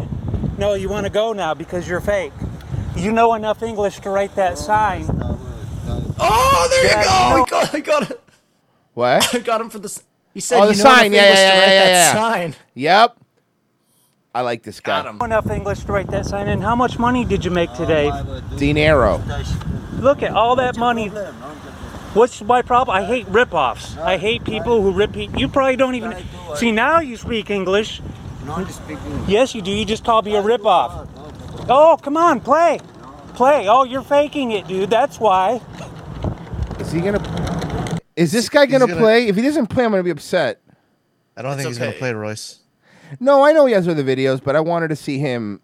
[0.59, 2.33] No, you want to go now because you're fake.
[2.97, 5.05] You know enough English to write that sign.
[6.19, 7.09] Oh, there Yeah, you go.
[7.11, 8.21] Oh, you know- I got, I got it.
[8.93, 9.33] What?
[9.35, 10.01] I got him for the.
[10.33, 11.05] He said, oh, you the know sign.
[11.13, 12.13] enough Yeah, English yeah, to yeah, write yeah, that yeah.
[12.13, 12.55] sign.
[12.73, 13.17] Yep.
[14.35, 15.03] I like this guy.
[15.03, 16.47] You know enough English to write that sign.
[16.47, 18.11] And how much money did you make today?
[18.57, 19.21] Dinero.
[19.99, 21.09] Look at all that money.
[22.15, 22.97] What's my problem?
[22.97, 23.95] I hate rip-offs.
[23.97, 25.13] I hate people who rip.
[25.13, 26.15] pe- You probably don't even
[26.55, 26.99] see now.
[26.99, 28.01] You speak English.
[29.27, 29.71] Yes, you do.
[29.71, 31.07] You just called me a rip-off.
[31.69, 32.79] Oh, come on, play,
[33.35, 33.67] play.
[33.69, 34.89] Oh, you're faking it, dude.
[34.89, 35.61] That's why.
[36.79, 37.19] Is he gonna?
[38.15, 39.27] Is this guy gonna, gonna- play?
[39.27, 40.61] If he doesn't play, I'm gonna be upset.
[41.35, 42.59] I don't think he's gonna play Royce.
[43.19, 45.61] No, I know he has other videos, but I wanted to see him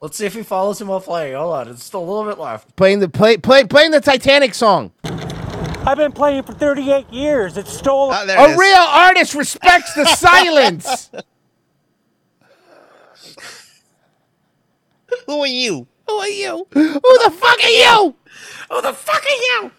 [0.00, 1.34] Let's see if he follows him while playing.
[1.36, 2.74] Hold on, it's still a little bit left.
[2.74, 4.92] playing the play, play playing the Titanic song.
[5.04, 7.56] I've been playing for 38 years.
[7.56, 8.14] It's stolen.
[8.18, 11.10] Ah, a real artist respects the silence.
[15.26, 15.86] Who are you?
[16.06, 16.66] Who are you?
[16.72, 18.14] Who the fuck are you?
[18.70, 19.70] Who the fuck are you?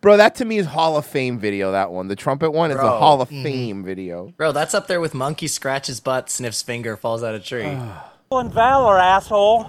[0.00, 1.72] Bro, that to me is Hall of Fame video.
[1.72, 3.42] That one, the trumpet one, is a Hall of Mhm.
[3.42, 4.32] Fame video.
[4.36, 7.76] Bro, that's up there with monkey scratches butt, sniffs finger, falls out of tree.
[8.26, 9.68] Stolen valor, asshole.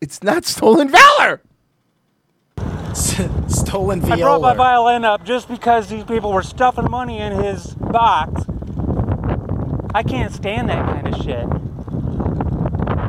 [0.00, 1.40] It's not stolen valor.
[2.94, 4.12] Stolen valor.
[4.14, 8.44] I brought my violin up just because these people were stuffing money in his box.
[9.94, 11.46] I can't stand that kind of shit.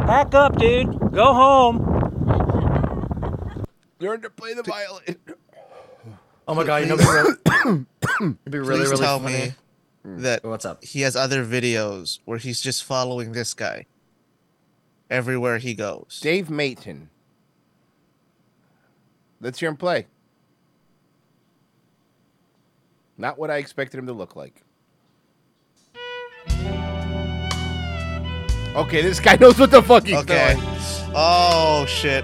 [0.09, 1.11] Back up, dude.
[1.11, 1.85] Go home.
[3.99, 5.17] Learn to play the violin.
[6.47, 7.85] Oh my god, you know what'd be really,
[8.21, 9.35] it'd be really, Please really tell funny.
[9.35, 9.53] me
[10.03, 10.83] that What's up?
[10.83, 13.85] he has other videos where he's just following this guy
[15.11, 16.19] everywhere he goes.
[16.23, 17.11] Dave Mayton.
[19.39, 20.07] Let's hear him play.
[23.15, 24.63] Not what I expected him to look like.
[28.75, 30.53] Okay, this guy knows what the fuck he's Okay.
[30.55, 30.65] doing.
[31.15, 32.23] Oh shit.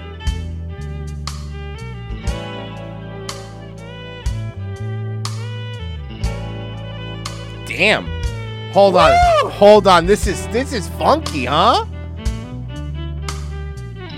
[7.65, 8.05] Damn.
[8.71, 9.11] Hold on.
[9.51, 10.05] Hold on.
[10.05, 11.85] This is this is funky, huh?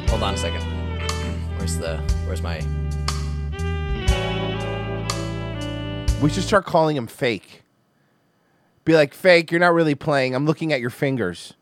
[0.09, 0.61] Hold on a second.
[1.57, 2.61] Where's the where's my
[6.21, 7.61] We should start calling him fake.
[8.85, 10.33] Be like, fake, you're not really playing.
[10.33, 11.53] I'm looking at your fingers.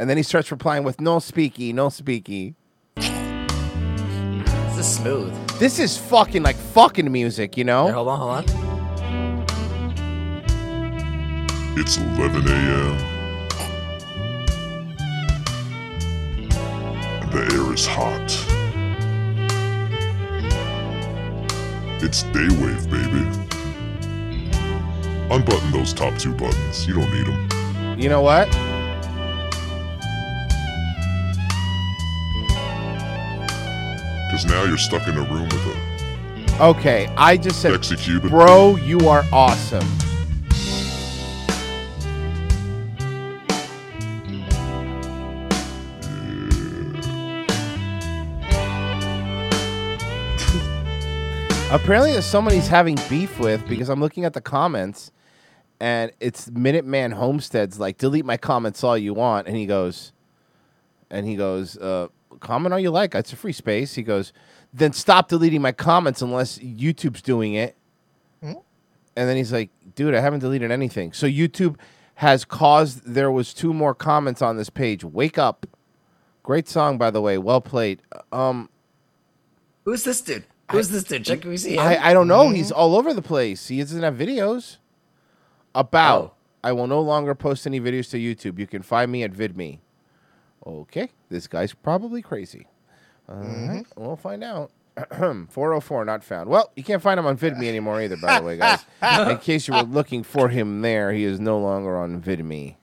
[0.00, 2.54] And then he starts replying with no speaky, no speaky.
[2.96, 5.34] This is smooth.
[5.58, 7.84] This is fucking like fucking music, you know?
[7.84, 8.44] Here, hold on, hold on.
[11.78, 12.96] It's 11 a.m.
[17.30, 18.30] The air is hot.
[22.02, 23.20] It's Daywave, baby.
[25.30, 26.86] Unbutton those top two buttons.
[26.86, 28.00] You don't need them.
[28.00, 28.48] You know what?
[34.40, 38.30] Because now you're stuck in a room with a Okay, I just said, Cuban.
[38.30, 39.86] bro, you are awesome.
[51.70, 55.12] Apparently, there's someone he's having beef with because I'm looking at the comments,
[55.80, 60.12] and it's Minuteman Homestead's like, delete my comments all you want, and he goes,
[61.10, 63.14] and he goes, uh, comment all you like.
[63.14, 63.94] It's a free space.
[63.94, 64.32] He goes,
[64.72, 67.76] then stop deleting my comments unless YouTube's doing it.
[68.40, 68.52] Hmm?
[69.16, 71.12] And then he's like, dude, I haven't deleted anything.
[71.12, 71.76] So YouTube
[72.16, 75.04] has caused there was two more comments on this page.
[75.04, 75.66] Wake up.
[76.42, 77.38] Great song, by the way.
[77.38, 78.02] Well played.
[78.32, 78.68] Um,
[79.84, 80.44] Who's this dude?
[80.70, 81.24] Who's this dude?
[81.24, 81.80] Check we see him.
[81.80, 82.50] I, I don't know.
[82.50, 83.68] He's all over the place.
[83.68, 84.76] He doesn't have videos.
[85.74, 86.32] About Oh.
[86.62, 88.58] I will no longer post any videos to YouTube.
[88.58, 89.78] You can find me at VidMe.
[90.66, 92.66] Okay, this guy's probably crazy.
[93.28, 94.70] All right, we'll find out.
[95.16, 96.50] 404 not found.
[96.50, 98.84] Well, you can't find him on VidMe anymore either, by the way, guys.
[99.02, 102.76] In case you were looking for him there, he is no longer on VidMe.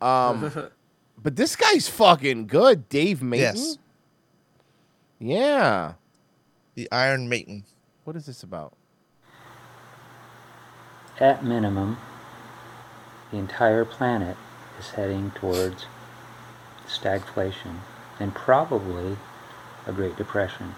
[0.00, 0.52] Um,
[1.22, 3.56] but this guy's fucking good, Dave Mayton.
[3.56, 3.78] Yes.
[5.18, 5.92] Yeah.
[6.74, 7.64] The Iron Maiden.
[8.04, 8.74] What is this about?
[11.18, 11.96] At minimum,
[13.30, 14.36] the entire planet
[14.78, 15.86] is heading towards
[16.88, 17.78] stagflation
[18.20, 19.16] and probably
[19.86, 20.74] a Great Depression.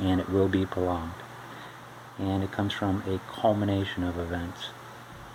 [0.00, 1.12] And it will be prolonged.
[2.18, 4.68] And it comes from a culmination of events.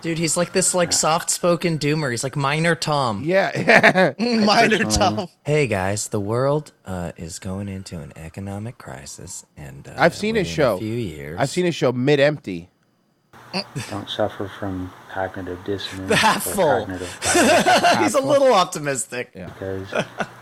[0.02, 2.12] Dude, he's like this like soft-spoken doomer.
[2.12, 3.24] He's like minor Tom.
[3.28, 4.14] Yeah.
[4.20, 5.28] Minor Tom.
[5.44, 10.36] Hey guys, the world uh, is going into an economic crisis, and uh, I've seen
[10.36, 10.76] his within show.
[10.76, 11.40] A few years.
[11.40, 12.70] I've seen his show mid empty.
[13.90, 16.10] Don't suffer from cognitive dissonance.
[16.10, 16.86] That full.
[16.86, 17.12] cognitive
[18.00, 19.34] He's a little optimistic.
[19.34, 19.92] Because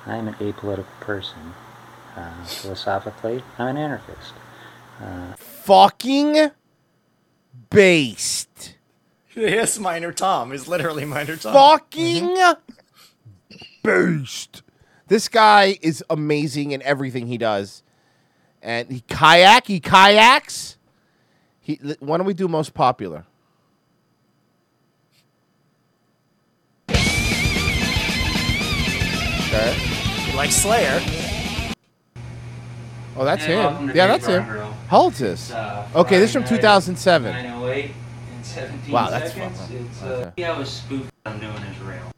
[0.06, 1.54] I'm an apolitical person.
[2.18, 4.34] Uh, philosophically, I'm an anarchist.
[5.02, 6.52] Uh, Fucking
[7.70, 8.76] based.
[9.34, 10.52] Yes, minor Tom.
[10.52, 11.54] is literally minor Tom.
[11.54, 12.38] Fucking
[13.84, 14.62] beast.
[15.08, 17.84] This guy is amazing in everything he does.
[18.62, 20.78] And he kayak, he kayaks.
[21.62, 23.26] He, li- why don't we do most popular?
[29.56, 30.36] Okay.
[30.36, 31.00] like Slayer.
[33.16, 33.74] Oh, that's Hey, him.
[33.74, 34.44] Yeah, Big that's him.
[34.44, 34.74] Brown Girl.
[34.90, 35.52] How old this?
[35.52, 37.32] uh, okay, this is from 2007.
[37.32, 37.92] 908
[38.36, 39.58] and 17 Wow, that's seconds.
[39.62, 39.76] fun.
[39.90, 40.32] It's, uh, Okay.
[40.38, 42.12] yeah, I was spoofed on doing Israel.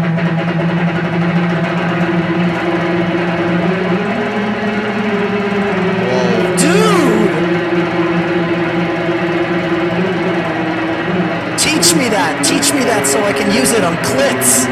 [0.00, 1.09] Teach
[12.80, 14.66] me that so I can use it on clits.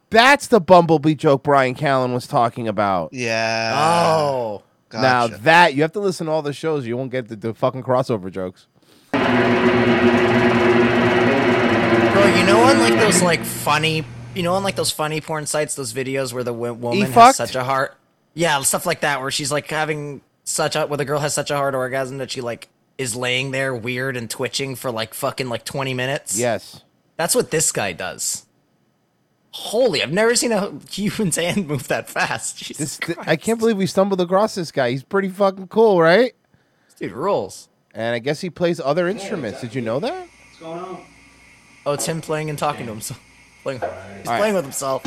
[0.10, 3.14] That's the Bumblebee joke Bryan Callen was talking about.
[3.14, 3.72] Yeah.
[3.74, 4.62] Oh.
[4.92, 7.54] Now that you have to listen to all the shows, you won't get the, the
[7.54, 8.66] fucking crossover jokes.
[9.12, 9.20] Bro,
[12.36, 14.04] you know on like those like funny,
[14.34, 17.38] you know on like those funny porn sites, those videos where the wo- woman fucked?
[17.38, 17.96] has such a heart,
[18.34, 21.52] yeah, stuff like that, where she's like having such a, where the girl has such
[21.52, 22.68] a hard orgasm that she like
[23.00, 26.38] is laying there weird and twitching for like fucking like twenty minutes.
[26.38, 26.84] Yes.
[27.16, 28.46] That's what this guy does.
[29.52, 32.58] Holy, I've never seen a human's hand move that fast.
[32.58, 34.90] Jesus This, th- I can't believe we stumbled across this guy.
[34.90, 36.34] He's pretty fucking cool, right?
[36.98, 37.68] dude rules.
[37.92, 39.60] And I guess he plays other instruments.
[39.60, 40.28] Did you know that?
[40.28, 41.04] What's going on?
[41.86, 43.20] Oh, it's him playing and talking to himself.
[43.62, 44.38] Playing, he's right.
[44.38, 45.02] playing with himself.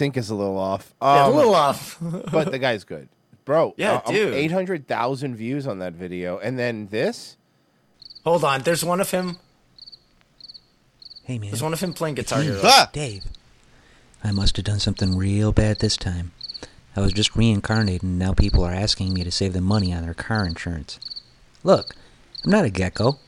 [0.00, 0.94] Sync is a little off.
[1.02, 1.98] Yeah, a Um, little off.
[2.32, 3.08] but the guy's good,
[3.44, 3.74] bro.
[3.76, 4.32] Yeah, dude.
[4.32, 7.36] Eight hundred thousand views on that video, and then this.
[8.24, 9.36] Hold on, there's one of him.
[11.24, 12.62] Hey man, There's one of him playing Guitar it's me, Hero.
[12.64, 12.88] Ah!
[12.92, 13.24] Dave.
[14.24, 16.32] I must have done something real bad this time.
[16.96, 20.02] I was just reincarnated, and now people are asking me to save them money on
[20.02, 20.98] their car insurance.
[21.62, 21.94] Look,
[22.44, 23.18] I'm not a gecko.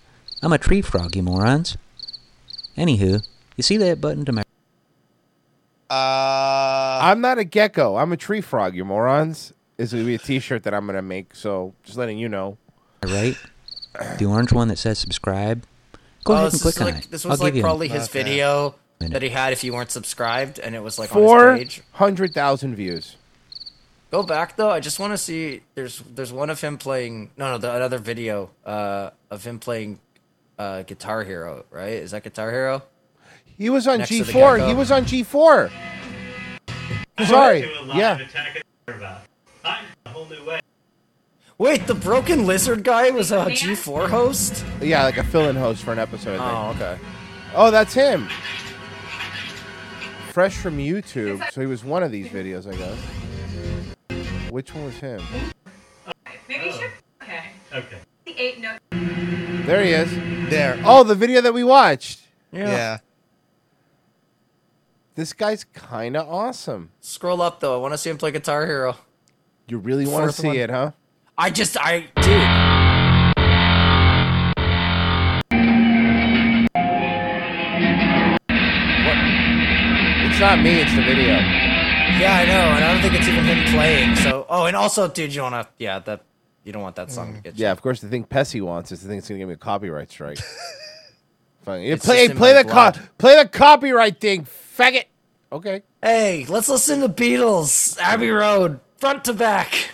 [0.43, 1.77] I'm a tree frog, you morons.
[2.77, 3.25] Anywho,
[3.57, 4.43] you see that button to my
[5.93, 7.97] Uh, I'm not a gecko.
[7.97, 8.75] I'm a tree frog.
[8.75, 9.53] You morons.
[9.77, 11.35] Is gonna be a T-shirt that I'm gonna make.
[11.35, 12.57] So just letting you know.
[13.05, 13.37] right?
[14.19, 15.65] The orange one that says subscribe.
[16.25, 17.11] Go oh, ahead and click is on like, it.
[17.11, 18.23] This I'll was give like you a- probably his Okay.
[18.23, 21.59] video that he had if you weren't subscribed, and it was like on Four his
[21.59, 21.83] page.
[21.93, 23.17] hundred thousand views.
[24.11, 24.71] Go back though.
[24.71, 25.63] I just want to see.
[25.75, 27.31] There's there's one of him playing.
[27.37, 29.99] No, no, the another video uh, of him playing
[30.59, 31.65] uh, Guitar Hero.
[31.71, 31.95] Right?
[31.95, 32.83] Is that Guitar Hero?
[33.59, 34.69] He was on Next to the G4.
[34.69, 35.71] He was on G4.
[37.27, 37.71] Sorry.
[37.95, 38.19] Yeah.
[41.59, 44.65] Wait, the broken lizard guy was a G4 host.
[44.81, 46.41] Yeah, like a fill-in host for an episode.
[46.41, 46.99] I Oh, okay.
[47.55, 48.29] Oh, that's him.
[50.31, 51.49] Fresh from YouTube.
[51.53, 54.51] So he was one of these videos, I guess.
[54.51, 55.23] Which one was him?
[56.49, 56.91] Maybe you should.
[57.23, 57.45] Okay.
[57.73, 57.99] Okay.
[58.25, 58.77] The eight no.
[59.67, 60.11] There he is.
[60.51, 60.81] There.
[60.85, 62.23] Oh, the video that we watched.
[62.51, 62.99] Yeah.
[65.15, 66.91] This guy's kind of awesome.
[67.01, 67.75] Scroll up though.
[67.75, 68.97] I want to see him play Guitar Hero.
[69.69, 70.57] You really want to Fourth see one.
[70.57, 70.93] it, huh?
[71.37, 73.53] I just, I, dude.
[80.25, 80.81] It's not me.
[80.81, 81.35] It's the video.
[82.21, 84.17] Yeah, I know, and I don't think it's even him playing.
[84.17, 86.25] So, oh, and also, dude, you wanna, yeah, that
[86.65, 87.63] you don't want that song to get you.
[87.65, 88.01] Yeah, of course.
[88.01, 90.39] The thing Pessy wants is the thing that's gonna give me a copyright strike.
[91.65, 91.83] Fine.
[91.83, 93.01] Yeah, It's play just in play my the co- blood.
[93.19, 94.45] play the copyright thing,
[94.77, 95.05] faggot.
[95.51, 95.83] Okay.
[96.03, 99.91] Hey, let's listen to Beatles, Abbey Road, front to back.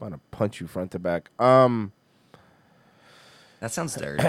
[0.00, 1.30] I'm gonna punch you front to back.
[1.40, 1.92] Um,
[3.60, 4.22] that sounds dirty.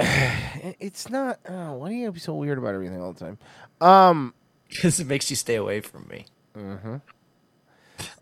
[0.79, 1.39] it's not.
[1.47, 3.37] Oh, why do you be so weird about everything all the time?
[3.81, 4.33] Um,
[4.67, 6.25] because it makes you stay away from me.
[6.55, 6.95] Mm-hmm.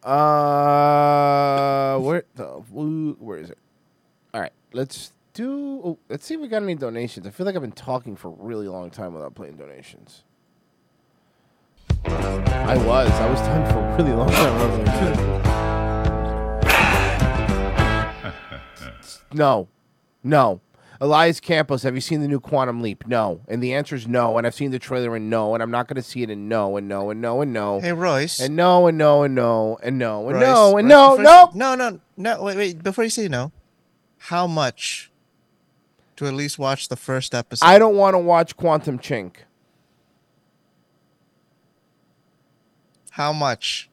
[0.04, 3.58] Uh, where the where is it?
[4.34, 5.82] All right, let's do.
[5.84, 7.28] Oh, let's see if we got any donations.
[7.28, 10.24] I feel like I've been talking for a really long time without playing donations.
[12.06, 13.12] I was.
[13.12, 14.58] I was talking for a really long time.
[19.34, 19.68] no,
[20.24, 20.60] no.
[21.00, 23.06] Elias Campos, have you seen the new Quantum Leap?
[23.06, 23.42] No.
[23.48, 24.40] And the answer is no.
[24.40, 25.54] And I've seen the trailer and no.
[25.54, 27.80] And I'm not going to see it and no and no and no and no.
[27.80, 28.40] Hey, Royce.
[28.40, 31.24] And no and no and no and no and Royce, no and Royce, no before
[31.24, 31.76] no.
[31.76, 32.44] No, no, no.
[32.44, 32.84] Wait, wait.
[32.84, 33.52] Before you say no,
[34.18, 35.12] how much
[36.18, 37.66] to at least watch the first episode?
[37.66, 39.38] I don't want to watch Quantum Chink.
[43.12, 43.90] How much?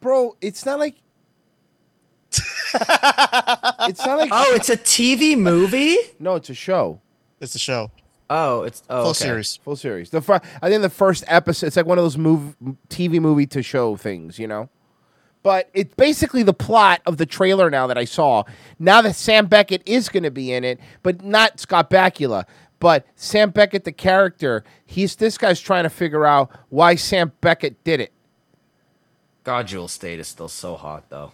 [0.00, 0.96] Bro, it's not like.
[2.30, 4.30] it's not like.
[4.32, 5.96] Oh, it's a TV movie.
[6.20, 7.00] No, it's a show.
[7.40, 7.90] It's a show.
[8.30, 9.18] Oh, it's oh, Full okay.
[9.18, 9.56] series.
[9.56, 10.10] Full series.
[10.10, 11.66] The fir- I think the first episode.
[11.68, 12.56] It's like one of those move
[12.88, 14.68] TV movie to show things, you know.
[15.48, 18.42] But it's basically the plot of the trailer now that I saw.
[18.78, 22.44] Now that Sam Beckett is going to be in it, but not Scott Bakula.
[22.80, 27.82] But Sam Beckett, the character, he's this guy's trying to figure out why Sam Beckett
[27.82, 28.12] did it.
[29.42, 31.32] God, Jewel State is still so hot though.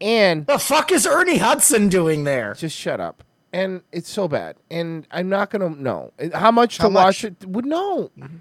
[0.00, 2.54] And the fuck is Ernie Hudson doing there?
[2.54, 3.22] Just shut up.
[3.52, 4.56] And it's so bad.
[4.72, 7.46] And I'm not gonna know how much to How watch it.
[7.46, 8.10] Would no.
[8.18, 8.38] Mm-hmm.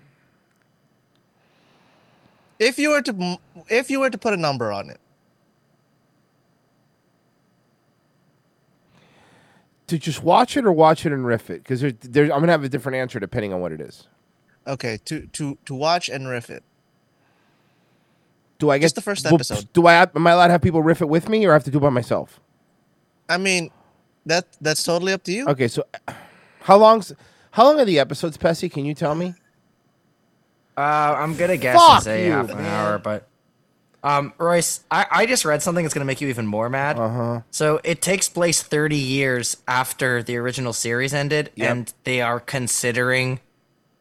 [2.60, 3.38] If you were to
[3.70, 5.00] if you were to put a number on it,
[9.88, 11.94] To just watch it or watch it and riff it because I'm
[12.28, 14.08] gonna have a different answer depending on what it is.
[14.66, 16.64] okay, to to to watch and riff it.
[18.58, 19.72] Do I get Just the first well, episode.
[19.74, 21.54] Do I have, am I allowed to have people riff it with me or I
[21.54, 22.40] have to do it by myself?
[23.30, 23.70] I mean,
[24.26, 25.46] that that's totally up to you.
[25.50, 25.84] Okay, so
[26.62, 27.14] how long's
[27.52, 28.72] how long are the episodes, Pessy?
[28.72, 29.36] Can you tell me?
[30.78, 30.82] Uh,
[31.18, 32.66] I'm gonna guess Fuck and say you, half an man.
[32.66, 33.28] hour, but
[34.04, 37.00] um, Royce, I, I just read something that's gonna make you even more mad.
[37.00, 37.42] Uh huh.
[37.52, 41.72] So it takes place 30 years after the original series ended, Yep.
[41.72, 43.40] and they are considering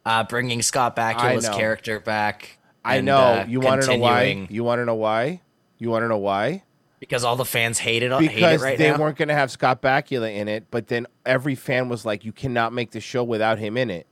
[0.05, 1.55] uh, bringing Scott Bakula's know.
[1.57, 2.57] character back.
[2.83, 3.17] I and, know.
[3.17, 4.45] uh, you want to know why?
[4.49, 5.41] You want to know why?
[5.79, 6.61] You want to know why?
[6.99, 8.11] Because all the fans hate it.
[8.11, 8.97] hate it Because right they now.
[8.97, 12.31] weren't going to have Scott Bakula in it, but then every fan was like, "You
[12.31, 14.05] cannot make the show without him in it."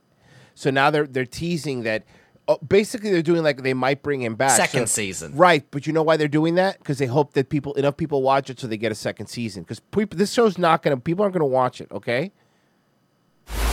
[0.54, 2.04] So now they're they're teasing that.
[2.46, 5.34] Oh, basically, they're doing like they might bring him back Second So- season.
[5.34, 5.64] right?
[5.70, 6.78] But you know why they're doing that?
[6.78, 9.62] Because they hope that people enough people watch it so they get a second season.
[9.62, 9.80] Because
[10.10, 11.90] this show's not going to people aren't going to watch it.
[11.90, 12.32] Okay.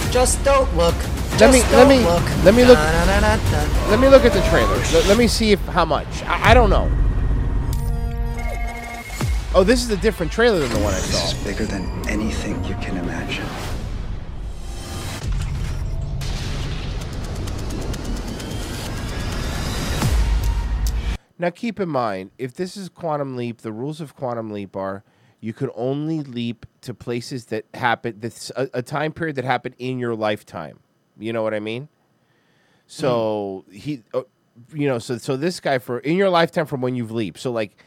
[0.09, 0.95] Just don't look.
[1.39, 2.23] Let me let don't me look.
[2.45, 3.89] let me look Da-da-da-da.
[3.89, 4.75] let me look at the trailer.
[4.93, 6.07] Let, let me see if how much.
[6.23, 6.89] I, I don't know.
[9.53, 11.43] Oh, this is a different trailer than the one I saw.
[11.43, 13.45] bigger than anything you can imagine.
[21.41, 25.03] Now, keep in mind, if this is Quantum Leap, the rules of Quantum Leap are
[25.39, 29.73] you could only leap to places that happen, that's a, a time period that happened
[29.79, 30.81] in your lifetime.
[31.17, 31.89] You know what I mean?
[32.85, 34.21] So he, uh,
[34.71, 37.39] you know, so so this guy for in your lifetime from when you've leaped.
[37.39, 37.83] So like,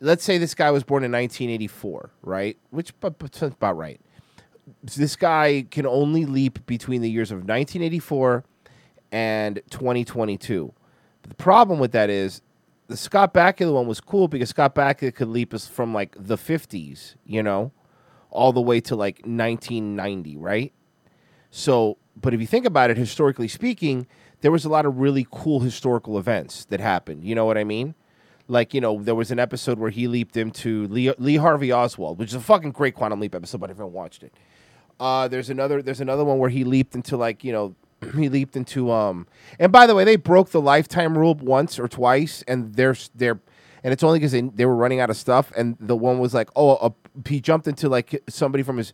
[0.00, 2.58] let's say this guy was born in 1984, right?
[2.68, 4.02] Which but, but about right.
[4.82, 8.44] This guy can only leap between the years of 1984
[9.12, 10.74] and 2022.
[11.22, 12.42] But the problem with that is
[12.88, 16.36] the Scott Bakula one was cool because Scott Bakula could leap us from like the
[16.36, 17.70] 50s, you know,
[18.30, 20.72] all the way to like 1990, right?
[21.50, 24.06] So, but if you think about it, historically speaking,
[24.40, 27.24] there was a lot of really cool historical events that happened.
[27.24, 27.94] You know what I mean?
[28.48, 32.18] Like, you know, there was an episode where he leaped into Lee, Lee Harvey Oswald,
[32.18, 34.32] which is a fucking great quantum leap episode, but I haven't watched it.
[34.98, 37.76] Uh, there's another there's another one where he leaped into like, you know,
[38.16, 39.26] he leaped into um
[39.58, 43.40] and by the way, they broke the lifetime rule once or twice and they're they're
[43.84, 46.34] and it's only because they, they were running out of stuff and the one was
[46.34, 46.90] like, oh, uh,
[47.26, 48.92] he jumped into like somebody from his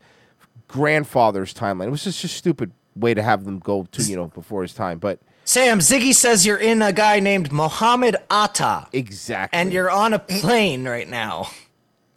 [0.69, 1.87] grandfather's timeline.
[1.87, 4.75] It was just a stupid way to have them go to, you know, before his
[4.75, 4.99] time.
[4.99, 8.87] But Sam, Ziggy says you're in a guy named Mohammed Atta.
[8.93, 9.59] Exactly.
[9.59, 11.49] And you're on a plane right now.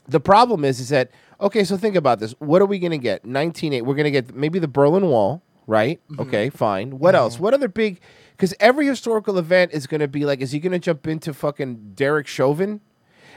[0.08, 1.12] the problem is is that
[1.42, 4.12] okay so think about this what are we going to get 198 we're going to
[4.12, 8.00] get maybe the berlin wall right okay fine what else what other big
[8.32, 11.34] because every historical event is going to be like is he going to jump into
[11.34, 12.80] fucking derek chauvin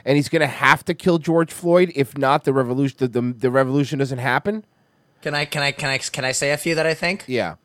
[0.04, 3.20] and he's going to have to kill george floyd if not the revolution the, the,
[3.20, 4.64] the revolution doesn't happen
[5.22, 7.24] Can I can I can I can I say a few that I think?
[7.26, 7.56] yeah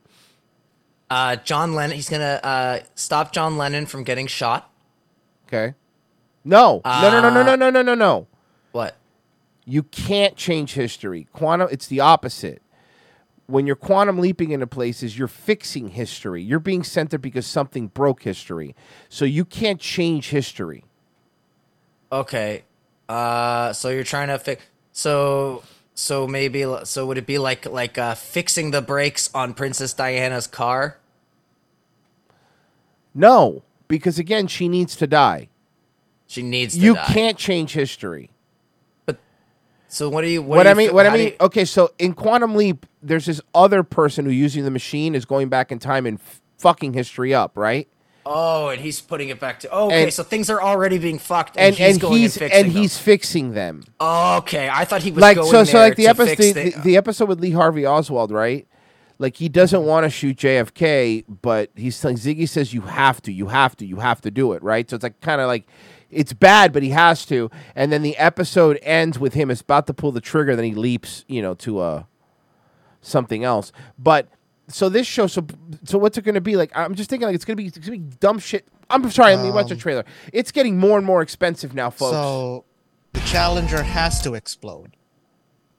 [1.10, 1.96] Uh, John Lennon.
[1.96, 4.70] He's gonna uh, stop John Lennon from getting shot.
[5.48, 5.76] okay
[6.44, 8.28] no no no no no Uh, no no no no no
[8.72, 8.96] What?
[9.68, 11.28] You can't change history.
[11.34, 12.62] Quantum it's the opposite.
[13.48, 16.42] When you're quantum leaping into places, you're fixing history.
[16.42, 18.76] You're being sent there because something broke history.
[19.08, 20.84] So you can't change history.
[22.12, 22.64] Okay.
[23.08, 24.64] Uh, so you're trying to fix.
[24.92, 25.64] So
[25.94, 30.48] so maybe so would it be like like uh, fixing the brakes on Princess Diana's
[30.48, 30.98] car?
[33.14, 35.50] No, because again, she needs to die.
[36.28, 37.06] She needs to You die.
[37.06, 38.32] can't change history.
[39.88, 40.42] So what do you?
[40.42, 41.28] What, do I mean, what I mean.
[41.28, 45.26] you- okay, so in Quantum Leap, there's this other person who using the machine is
[45.26, 47.88] going back in time and f- fucking history up, right?
[48.26, 49.70] Oh, and he's putting it back to.
[49.72, 52.36] Oh, okay, And- so things are already being fucked, and, And he's and going he's
[52.38, 52.82] and fixing and them.
[52.82, 53.84] he's fixing them.
[54.00, 56.98] Oh, okay, I thought he was like so so like the episode the, the, the
[56.98, 58.68] episode with Lee Harvey Oswald, right?
[59.18, 59.88] Like he doesn't mm-hmm.
[59.88, 63.86] want to shoot JFK, but he's telling Ziggy says you have to, you have to,
[63.86, 64.90] you have to do it, right?
[64.90, 65.68] So it's like kind of like
[66.16, 67.50] it's bad, but he has to.
[67.76, 70.74] And then the episode ends with him is about to pull the trigger, then he
[70.74, 72.04] leaps, you know, to uh
[73.02, 73.72] something else.
[74.00, 74.28] But
[74.68, 75.46] so this show, so
[75.84, 76.72] so what's it going to be like?
[76.76, 78.68] I'm just thinking like it's going to be it's going to be dumb shit.
[78.90, 80.06] I'm sorry, let me watch the Um, trailer.
[80.34, 82.12] It's getting more and more expensive now, folks.
[82.14, 82.66] So
[83.14, 84.96] the Challenger has to explode.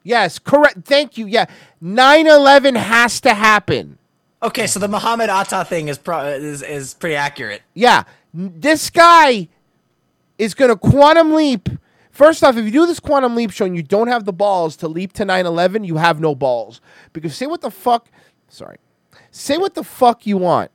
[0.03, 0.85] yes, correct.
[0.85, 1.25] Thank you.
[1.27, 1.45] Yeah,
[1.83, 3.97] 9/11 has to happen.
[4.41, 7.61] Okay, so the Muhammad Atta thing is pro- is is pretty accurate.
[7.73, 8.03] Yeah,
[8.33, 9.47] this guy
[10.37, 11.69] is going to quantum leap.
[12.11, 14.75] First off, if you do this quantum leap show and you don't have the balls
[14.77, 16.81] to leap to 9/11, you have no balls.
[17.13, 18.09] Because say what the fuck,
[18.47, 18.77] sorry,
[19.31, 20.71] say what the fuck you want.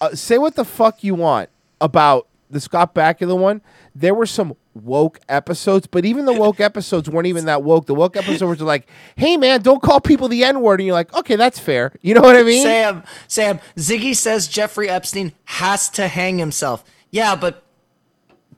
[0.00, 1.48] Uh, say what the fuck you want
[1.80, 3.60] about the Scott Bakula one.
[3.94, 7.86] There were some woke episodes, but even the woke episodes weren't even that woke.
[7.86, 8.86] The woke episodes were like,
[9.16, 12.14] "Hey man, don't call people the N word," and you're like, "Okay, that's fair." You
[12.14, 12.62] know what I mean?
[12.62, 16.84] Sam, Sam, Ziggy says Jeffrey Epstein has to hang himself.
[17.10, 17.62] Yeah, but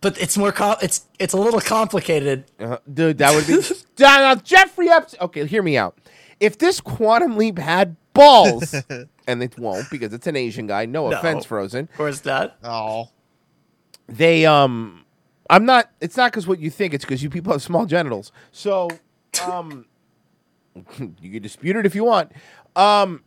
[0.00, 2.44] but it's more com- it's it's a little complicated.
[2.58, 3.54] Uh, dude, that would be
[3.98, 5.20] now, now, Jeffrey Epstein.
[5.22, 5.96] Okay, hear me out.
[6.40, 8.74] If this quantum leap had balls,
[9.26, 10.86] and it won't because it's an Asian guy.
[10.86, 11.18] No, No.
[11.18, 11.84] offense, Frozen.
[11.90, 12.56] Of course not.
[12.62, 13.08] Oh,
[14.06, 15.04] They um,
[15.50, 15.90] I'm not.
[16.00, 16.94] It's not because what you think.
[16.94, 18.30] It's because you people have small genitals.
[18.52, 18.88] So
[19.50, 19.86] um,
[21.20, 22.32] you can dispute it if you want.
[22.76, 23.24] Um,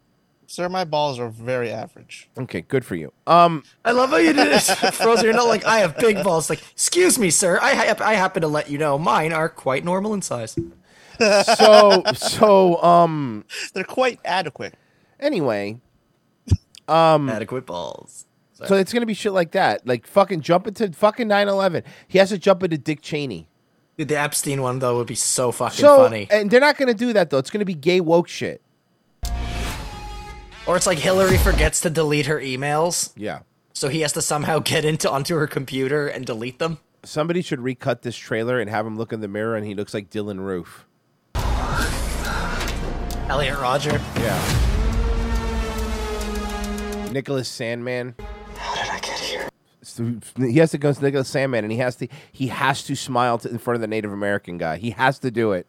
[0.52, 2.30] sir, my balls are very average.
[2.38, 3.12] okay, good for you.
[3.26, 4.60] Um, I love how you did it,
[4.94, 5.26] Frozen.
[5.26, 6.50] You're not like I have big balls.
[6.50, 7.60] Like, excuse me, sir.
[7.62, 10.58] I ha- I happen to let you know mine are quite normal in size.
[11.58, 14.76] so so um, they're quite adequate.
[15.20, 15.80] Anyway,
[16.88, 18.26] um, adequate balls.
[18.66, 19.88] So it's gonna be shit like that.
[19.88, 21.84] Like fucking jump into fucking 9-11.
[22.08, 23.48] He has to jump into Dick Cheney.
[23.98, 26.28] Dude, the Epstein one though would be so fucking So funny.
[26.30, 27.40] and they're not gonna do that though.
[27.40, 28.62] It's gonna be gay woke shit.
[30.68, 33.12] Or it's like Hillary forgets to delete her emails.
[33.16, 33.40] Yeah.
[33.74, 36.78] So he has to somehow get into onto her computer and delete them.
[37.04, 39.94] Somebody should recut this trailer and have him look in the mirror and he looks
[39.94, 40.86] like Dylann Roof.
[43.28, 44.00] Elliot Rodger.
[44.18, 44.68] Yeah.
[47.12, 48.14] Nicholas Sandmann.
[48.56, 49.50] How did I get here?
[49.82, 52.96] So he has to go to Nicholas Sandmann and he has to he has to
[52.96, 54.78] smile to, in front of the Native American guy.
[54.78, 55.68] He has to do it.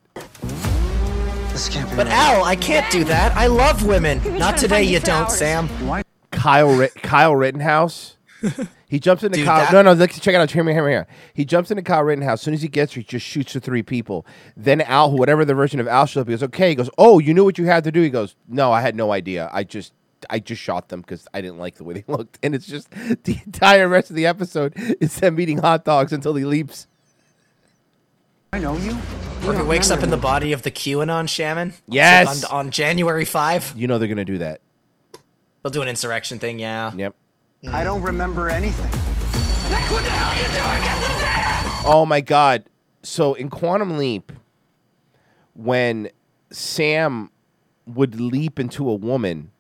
[1.97, 3.37] But Al, I can't do that.
[3.37, 4.39] I love women.
[4.39, 5.69] Not today, you don't, Sam.
[5.87, 6.03] Why?
[6.31, 8.17] Kyle Rit- Kyle Rittenhouse.
[8.89, 9.61] He jumps into Dude, Kyle.
[9.65, 10.51] that- No, no, look, check it out.
[10.51, 11.07] Hear me, hear me here.
[11.33, 12.41] He jumps into Kyle Rittenhouse.
[12.41, 14.27] As soon as he gets here, he just shoots the three people.
[14.55, 17.19] Then Al, whatever the version of Al shows up, he goes, "Okay." He goes, "Oh,
[17.19, 19.49] you knew what you had to do." He goes, "No, I had no idea.
[19.53, 19.93] I just."
[20.31, 22.91] I just shot them because I didn't like the way they looked, and it's just
[22.91, 26.87] the entire rest of the episode is them eating hot dogs until he leaps.
[28.55, 28.99] I know you.
[29.47, 31.73] Or he wakes up in the body of the QAnon shaman.
[31.89, 32.45] Yes.
[32.45, 33.73] On, on January 5.
[33.77, 34.61] You know they're gonna do that.
[35.63, 36.93] They'll do an insurrection thing, yeah.
[36.95, 37.15] Yep.
[37.71, 38.91] I don't remember anything.
[41.87, 42.65] Oh my god.
[43.03, 44.33] So in Quantum Leap,
[45.55, 46.11] when
[46.51, 47.31] Sam
[47.87, 49.51] would leap into a woman,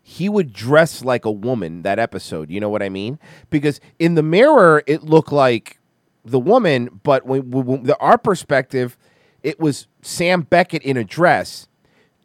[0.00, 2.50] he would dress like a woman that episode.
[2.50, 3.18] You know what I mean?
[3.50, 5.80] Because in the mirror, it looked like
[6.24, 8.96] the woman, but when, when the our perspective,
[9.42, 11.68] it was Sam Beckett in a dress.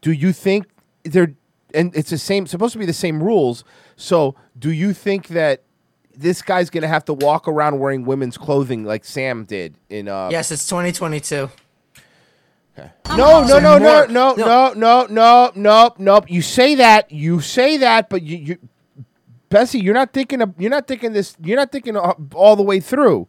[0.01, 0.67] Do you think
[1.03, 1.33] they're
[1.73, 3.63] and it's the same supposed to be the same rules?
[3.95, 5.63] So do you think that
[6.15, 10.29] this guy's gonna have to walk around wearing women's clothing like Sam did in uh
[10.31, 11.49] Yes, it's 2022.
[12.77, 16.21] no, no, no, no, no, no, no, no, no, no.
[16.27, 18.57] You say that, you say that, but you, you,
[19.49, 22.79] Bessie, you're not thinking of, you're not thinking this, you're not thinking all the way
[22.79, 23.27] through.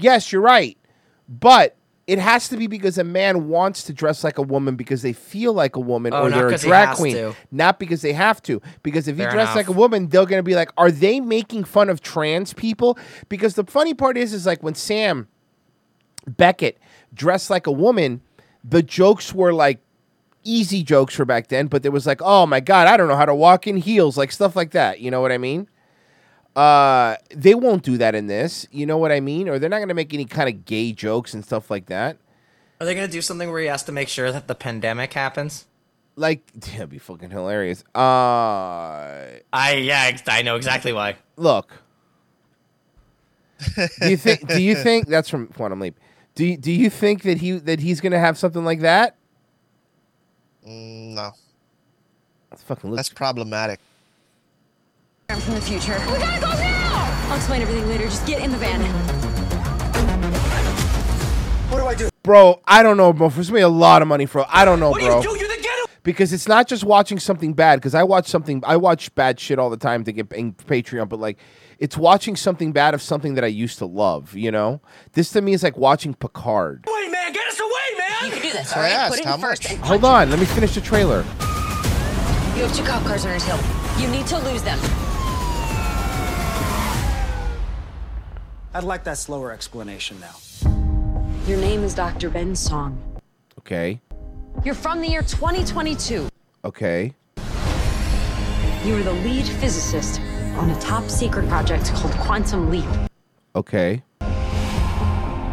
[0.00, 0.78] Yes, you're right,
[1.28, 1.74] but
[2.06, 5.12] it has to be because a man wants to dress like a woman because they
[5.12, 7.34] feel like a woman Oh, or they're a drag queen, to.
[7.50, 8.62] not because they have to.
[8.82, 9.56] Because if Fair you dress enough.
[9.56, 12.96] like a woman, they're gonna be like, are they making fun of trans people?
[13.28, 15.28] Because the funny part is, is like when Sam
[16.26, 16.78] Beckett
[17.12, 18.20] dressed like a woman,
[18.64, 19.80] the jokes were like
[20.44, 23.16] easy jokes for back then, but there was like, oh my god, I don't know
[23.16, 25.00] how to walk in heels, like stuff like that.
[25.00, 25.68] You know what I mean?
[26.58, 28.66] Uh, they won't do that in this.
[28.72, 29.48] You know what I mean?
[29.48, 32.16] Or they're not going to make any kind of gay jokes and stuff like that.
[32.80, 35.12] Are they going to do something where he has to make sure that the pandemic
[35.12, 35.66] happens?
[36.16, 37.84] Like, that'd be fucking hilarious.
[37.94, 37.98] Uh,
[39.52, 41.16] I yeah, I know exactly why.
[41.36, 41.72] look.
[44.00, 44.46] do you think?
[44.48, 45.98] Do you think that's from Quantum Leap?
[46.36, 49.16] Do you, do you think that he that he's going to have something like that?
[50.64, 51.32] Mm, no,
[52.50, 52.94] That's fucking.
[52.94, 53.80] that's problematic.
[55.30, 55.92] I'm from the future.
[56.10, 57.26] We gotta go now!
[57.28, 58.04] I'll explain everything later.
[58.04, 58.80] Just get in the van.
[61.70, 62.08] What do I do?
[62.22, 63.28] Bro, I don't know, bro.
[63.28, 64.46] For me, a lot of money, bro.
[64.48, 65.16] I don't know, What do bro.
[65.18, 65.28] you do?
[65.38, 65.92] You're the ghetto.
[66.02, 67.76] because it's not just watching something bad.
[67.76, 71.10] Because I watch something, I watch bad shit all the time to get in Patreon.
[71.10, 71.38] But like,
[71.78, 74.34] it's watching something bad of something that I used to love.
[74.34, 74.80] You know,
[75.12, 76.86] this to me is like watching Picard.
[76.88, 78.24] Wait, man, get us away, man.
[78.24, 78.92] You can do this, alright?
[78.92, 79.70] asked, Put it how in first.
[79.70, 81.18] and Hold punch on, let me finish the trailer.
[82.56, 83.58] You have two cop cars on his hill.
[84.02, 84.78] You need to lose them.
[88.74, 90.36] I'd like that slower explanation now.
[91.46, 92.28] Your name is Dr.
[92.28, 93.00] Ben Song.
[93.58, 94.00] Okay.
[94.64, 96.28] You're from the year 2022.
[96.64, 97.14] Okay.
[98.84, 100.20] You are the lead physicist
[100.58, 102.84] on a top secret project called Quantum Leap.
[103.56, 104.02] Okay.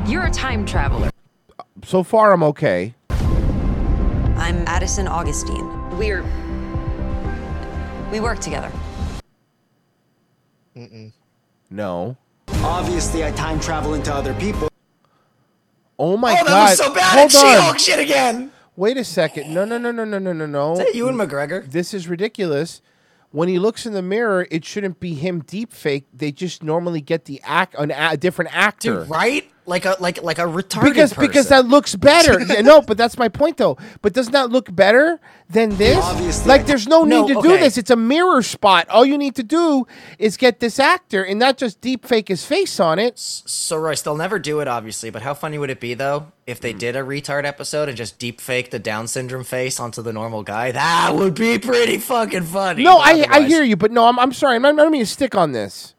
[0.06, 1.10] You're a time traveler.
[1.58, 2.94] Uh, so far, I'm okay.
[3.10, 5.98] I'm Addison Augustine.
[5.98, 6.24] We're.
[8.12, 8.72] We work together.
[10.76, 11.14] Mm-mm.
[11.70, 12.18] No.
[12.50, 14.70] Obviously, I time travel into other people.
[15.98, 16.70] Oh my Oh, that god.
[16.70, 17.14] was so bad.
[17.18, 17.42] Hold It's on.
[17.56, 18.52] She-Hulk shit again.
[18.76, 19.54] Wait a second.
[19.54, 20.74] No, no, no, no, no, no, no, no.
[20.74, 21.70] Is that Ewan McGregor?
[21.70, 22.82] This is ridiculous.
[23.32, 26.06] When he looks in the mirror, it shouldn't be him deep fake.
[26.14, 29.02] They just normally get the act an, a different actor.
[29.02, 29.50] Dude, right?
[29.68, 31.28] Like a like like a retarded because person.
[31.28, 32.40] because that looks better.
[32.56, 33.78] Yeah, no, but that's my point though.
[34.04, 35.20] But doesn't that look better
[35.50, 35.98] than this?
[36.04, 37.76] Obviously, like I- there's no need No, to do this.
[37.78, 38.88] It's a mirror spot.
[38.90, 39.88] All you need to do
[40.20, 43.18] is get this actor and not just deep fake his face on it.
[43.18, 45.10] So Royce, they'll never do it, obviously.
[45.10, 48.20] But how funny would it be though if they did a retard episode and just
[48.20, 50.72] deep fake the Down syndrome face onto the normal guy?
[50.74, 52.84] That would be pretty fucking funny.
[52.84, 54.58] No, but I I hear you, but no, I'm I'm sorry.
[54.58, 55.95] I'm not, I don't mean to stick on this.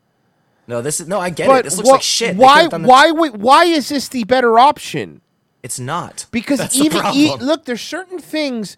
[0.68, 1.20] No, this is no.
[1.20, 1.64] I get but it.
[1.64, 2.36] This looks wha- like shit.
[2.36, 5.20] They Why the- why would why is this the better option?
[5.62, 8.76] It's not Because That's the even e- look, there's certain things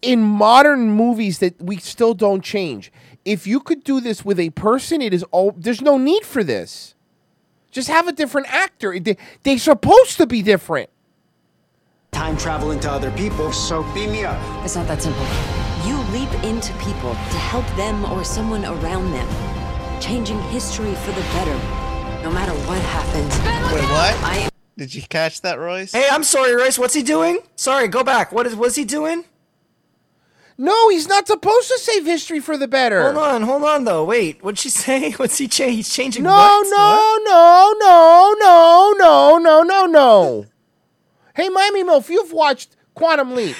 [0.00, 2.90] in modern movies that we still don't change.
[3.24, 5.52] If you could do this with a person, it is all.
[5.56, 6.94] There's no need for this.
[7.70, 8.98] Just have a different actor.
[8.98, 10.88] They, they're supposed to be different.
[12.12, 13.52] Time traveling to other people.
[13.52, 14.40] So beam me up.
[14.64, 15.26] It's not that simple.
[15.84, 19.28] You leap into people to help them or someone around them,
[20.00, 21.54] changing history for the better,
[22.22, 23.32] no matter what happens.
[23.72, 24.14] Wait, what?
[24.24, 25.92] I Did you catch that, Royce?
[25.92, 26.78] Hey, I'm sorry, Royce.
[26.78, 27.38] What's he doing?
[27.56, 28.32] Sorry, go back.
[28.32, 29.24] What is Was he doing?
[30.58, 33.02] No, he's not supposed to save history for the better.
[33.02, 34.04] Hold on, hold on though.
[34.04, 35.12] Wait, what'd she say?
[35.12, 35.76] What's he change?
[35.76, 36.22] He's changing.
[36.22, 36.66] No, what?
[36.70, 40.46] no, no, no, no, no, no, no, no.
[41.34, 43.56] Hey, Miami Milf, you've watched Quantum Leap.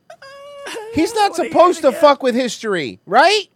[0.94, 3.48] He's not supposed to fuck with history, right?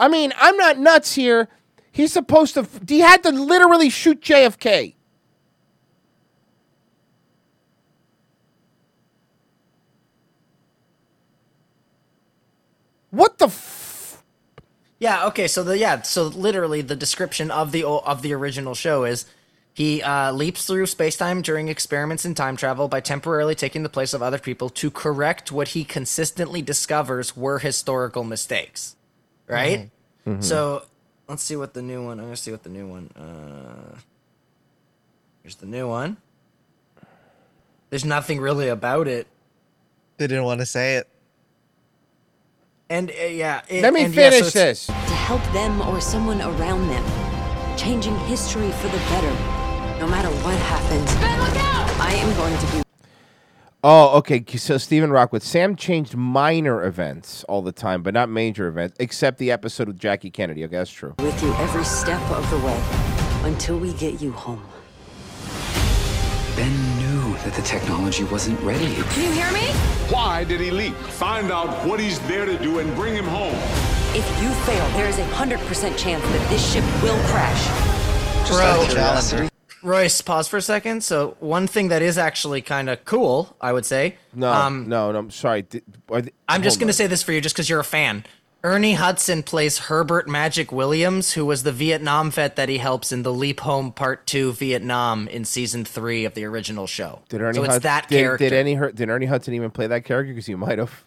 [0.00, 1.48] I mean, I'm not nuts here.
[1.92, 2.68] He's supposed to.
[2.88, 4.94] He had to literally shoot JFK.
[13.10, 13.46] What the?
[13.46, 14.22] F-
[15.00, 15.26] Yeah.
[15.28, 15.48] Okay.
[15.48, 16.02] So the yeah.
[16.02, 19.26] So literally, the description of the of the original show is
[19.74, 23.90] he uh, leaps through space time during experiments in time travel by temporarily taking the
[23.90, 28.96] place of other people to correct what he consistently discovers were historical mistakes.
[29.54, 29.90] Right.
[30.26, 30.42] Mhm.
[30.44, 30.84] So
[31.28, 32.18] let's see what the new one.
[32.18, 33.10] I'm gonna see what the new one.
[33.16, 33.98] Uh,
[35.42, 36.16] here's the new one.
[37.90, 39.26] There's nothing really about it.
[40.18, 41.08] They didn't want to say it.
[42.88, 44.86] And uh, yeah, it- Let me and yeah, so finish this.
[44.86, 47.04] to help them or someone around them,
[47.76, 49.32] changing history for the better,
[49.98, 51.06] no matter what happens.
[51.16, 51.90] Ben, look out!
[52.00, 52.82] I am going to be
[53.82, 54.44] Oh, okay.
[54.56, 59.38] So Stephen Rockwood, Sam changed minor events all the time, but not major events, except
[59.38, 60.64] the episode with Jackie Kennedy.
[60.64, 61.14] Okay, that's true.
[61.18, 62.78] with you every step of the way
[63.48, 64.62] until we get you home.
[66.56, 68.94] Ben knew that the technology wasn't ready.
[68.94, 69.72] Can you hear me?
[70.12, 70.94] Why did he leap?
[70.94, 73.54] Find out what he's there to do and bring him home.
[74.12, 77.64] If you fail, there is a 100% chance that this ship will crash.
[78.50, 79.50] Bro,
[79.82, 81.02] Royce, pause for a second.
[81.02, 84.16] So one thing that is actually kind of cool, I would say.
[84.34, 85.18] No, Um, no, no.
[85.18, 85.62] I'm sorry.
[85.62, 85.84] Did-
[86.48, 88.24] I'm just going to say this for you just because you're a fan.
[88.62, 93.22] Ernie Hudson plays Herbert Magic Williams, who was the Vietnam vet that he helps in
[93.22, 97.20] the Leap Home Part 2 Vietnam in season 3 of the original show.
[97.30, 98.50] Did Ernie so it's Hud- that did, character.
[98.50, 100.32] Did, any, did Ernie Hudson even play that character?
[100.34, 101.04] Because he might have.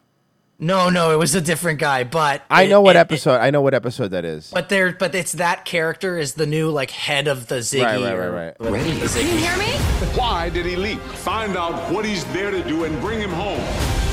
[0.59, 3.39] No, no, it was a different guy, but I it- know what it- episode.
[3.41, 4.49] I know what episode that is.
[4.53, 7.83] But there, but it's that character is the new like head of the Ziggy.
[7.83, 8.57] Right, right, or- right, right.
[8.59, 8.91] the Ready.
[9.01, 9.21] Ziggy.
[9.21, 9.71] Can you hear me?
[10.17, 10.99] Why did he leap?
[11.01, 13.59] Find out what he's there to do and bring him home.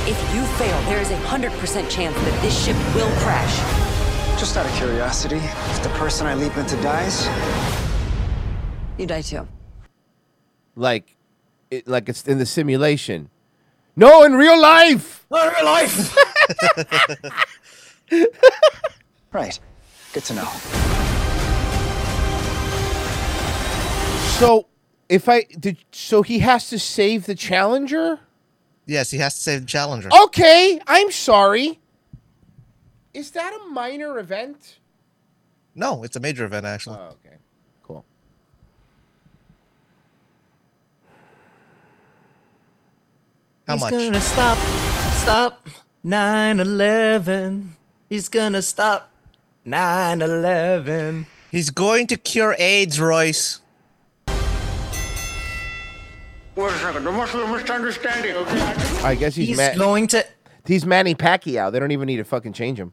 [0.08, 3.54] If you fail, there is a 100% chance that this ship will crash.
[4.40, 7.26] Just out of curiosity, if the person I leap into dies,
[8.98, 9.46] You die too.
[10.74, 11.16] Like,
[11.70, 13.28] it, like it's in the simulation.
[14.00, 15.26] No, in real life.
[15.30, 16.16] Not in real life.
[19.32, 19.60] right.
[20.14, 20.50] Good to know.
[24.38, 24.68] So,
[25.10, 28.20] if I did, so he has to save the Challenger.
[28.86, 30.08] Yes, he has to save the Challenger.
[30.24, 31.78] Okay, I'm sorry.
[33.12, 34.78] Is that a minor event?
[35.74, 36.96] No, it's a major event actually.
[36.98, 37.36] Oh, okay.
[37.82, 38.06] Cool.
[43.70, 43.92] How He's much?
[43.92, 44.58] gonna stop,
[45.22, 45.68] stop,
[46.04, 47.68] 9/11.
[48.08, 49.12] He's gonna stop
[49.64, 51.26] 9/11.
[51.52, 53.60] He's going to cure AIDS, Royce.
[54.26, 54.36] Wait
[56.58, 58.60] a second, there must be a misunderstanding, okay?
[59.04, 60.26] I guess he's, He's Ma- going to.
[60.66, 61.70] He's Manny Pacquiao.
[61.70, 62.92] They don't even need to fucking change him.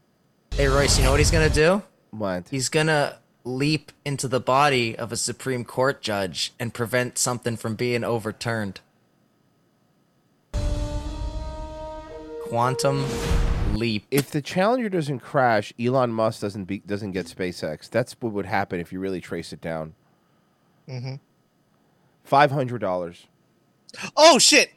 [0.52, 1.82] Hey Royce, you know what he's gonna do?
[2.12, 2.46] What?
[2.52, 7.74] He's gonna leap into the body of a Supreme Court judge and prevent something from
[7.74, 8.78] being overturned.
[12.48, 13.04] Quantum
[13.74, 14.06] leap.
[14.10, 17.90] If the Challenger doesn't crash, Elon Musk doesn't be, doesn't get SpaceX.
[17.90, 19.94] That's what would happen if you really trace it down.
[20.88, 21.16] Mm-hmm.
[22.24, 23.26] Five hundred dollars.
[24.16, 24.72] Oh shit!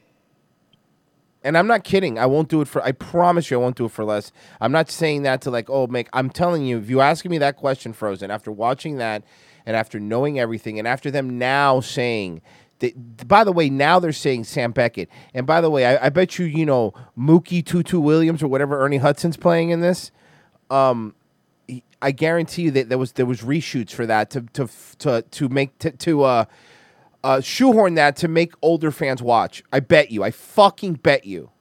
[1.43, 2.19] And I'm not kidding.
[2.19, 2.83] I won't do it for.
[2.83, 4.33] I promise you, I won't do it for less.
[4.59, 6.09] I'm not saying that to like, oh, make.
[6.11, 9.23] I'm telling you, if you asking me that question, Frozen, after watching that,
[9.65, 12.41] and after knowing everything, and after them now saying.
[13.27, 15.09] By the way, now they're saying Sam Beckett.
[15.33, 18.79] And by the way, I, I bet you, you know, Mookie Tutu Williams or whatever
[18.83, 20.11] Ernie Hudson's playing in this.
[20.69, 21.15] Um,
[22.01, 24.67] I guarantee you that there was there was reshoots for that to to
[24.99, 26.45] to to make to, to uh
[27.23, 29.63] uh shoehorn that to make older fans watch.
[29.71, 30.23] I bet you.
[30.23, 31.51] I fucking bet you.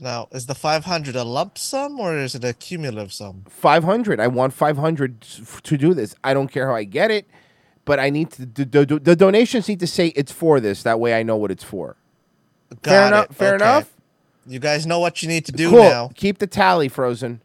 [0.00, 3.44] Now, is the 500 a lump sum or is it a cumulative sum?
[3.48, 4.18] 500.
[4.18, 6.16] I want 500 to do this.
[6.24, 7.28] I don't care how I get it,
[7.84, 10.82] but I need to the, the, the donations need to say it's for this.
[10.82, 11.96] That way I know what it's for.
[12.82, 13.06] Got fair it.
[13.08, 13.26] enough.
[13.36, 13.64] Fair Okay.
[13.64, 13.90] enough.
[14.46, 15.82] You guys know what you need to do cool.
[15.82, 16.10] now.
[16.14, 17.40] Keep the tally frozen.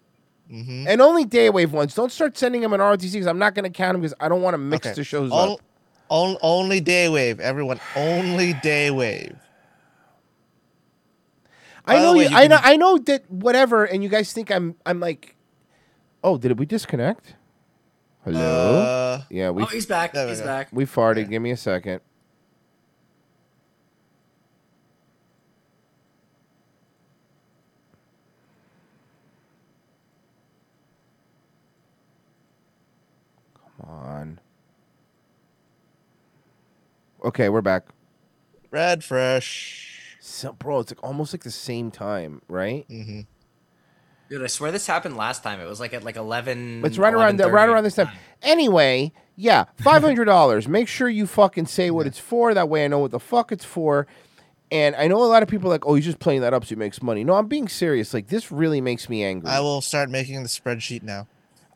[0.51, 0.85] Mhm.
[0.88, 1.93] And only Daywave ones.
[1.93, 4.30] Don't start sending them an ROTC because I'm not going to count them because I
[4.30, 4.93] don't want to mix Okay.
[4.95, 5.59] the shows On- up.
[6.09, 7.80] on- only Daywave, everyone.
[7.95, 9.35] Only Daywave.
[11.85, 12.30] I By know way, you.
[12.30, 12.59] you I know.
[12.61, 14.76] I know that whatever, and you guys think I'm.
[14.85, 15.35] I'm like,
[16.23, 17.35] oh, did we disconnect?
[18.27, 18.81] Hello.
[18.81, 19.63] Uh, yeah, we.
[19.63, 20.11] oh, he's back.
[20.11, 20.45] there we He's go.
[20.47, 20.67] back.
[20.73, 21.29] We farted.
[21.29, 22.01] Give me a second.
[33.79, 34.39] Come on.
[37.23, 37.85] Okay, we're back.
[38.71, 40.17] Red Fresh.
[40.19, 42.85] So, bro, it's like almost like the same time, right?
[42.89, 43.21] Mm-hmm.
[44.29, 45.59] Dude, I swear this happened last time.
[45.59, 46.83] It was like at like 11.
[46.85, 48.09] It's right around the, right around this time.
[48.43, 50.67] Anyway, yeah, five hundred dollars.
[50.67, 52.53] Make sure you fucking say what it's for.
[52.53, 54.05] That way, I know what the fuck it's for.
[54.71, 56.65] And I know a lot of people are like, oh, he's just playing that up
[56.65, 57.23] so he makes money.
[57.23, 58.13] No, I'm being serious.
[58.13, 59.49] Like this really makes me angry.
[59.49, 61.27] I will start making the spreadsheet now.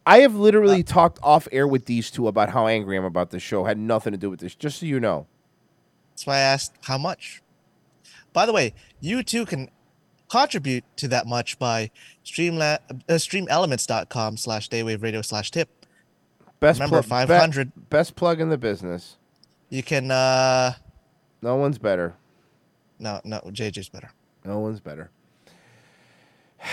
[0.06, 3.32] I have literally uh, talked off air with these two about how angry I'm about
[3.32, 3.64] this show.
[3.64, 4.54] Had nothing to do with this.
[4.54, 5.28] Just so you know.
[6.12, 7.42] That's why I asked how much.
[8.34, 9.70] By the way, you too can
[10.32, 11.92] contribute to that much by
[12.24, 15.70] streamla- uh, streamelements.com slash daywave radio slash tip.
[16.62, 17.76] Best Remember, plug- 500.
[17.76, 19.18] be- best plug in the business.
[19.70, 20.74] You can, uh,
[21.42, 22.14] No one's better.
[23.00, 24.12] no, no, JJ's better.
[24.46, 25.10] No one's better.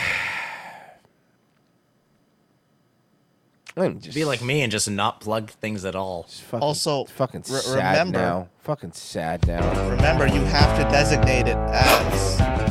[4.01, 6.25] Just Be like me and just not plug things at all.
[6.25, 8.49] fucking, Also, fucking re- sad remember- now.
[8.59, 9.89] Fucking sad now.
[9.89, 12.68] Remember, you have to designate it as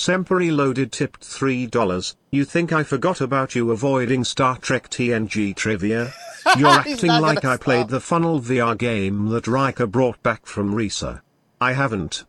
[0.00, 2.14] Semperi loaded tipped $3.
[2.30, 6.14] You think I forgot about you avoiding Star Trek TNG trivia?
[6.56, 10.72] You're acting like gonna I played the Funnel VR game that Riker brought back from
[10.72, 11.20] Risa.
[11.60, 12.24] I haven't.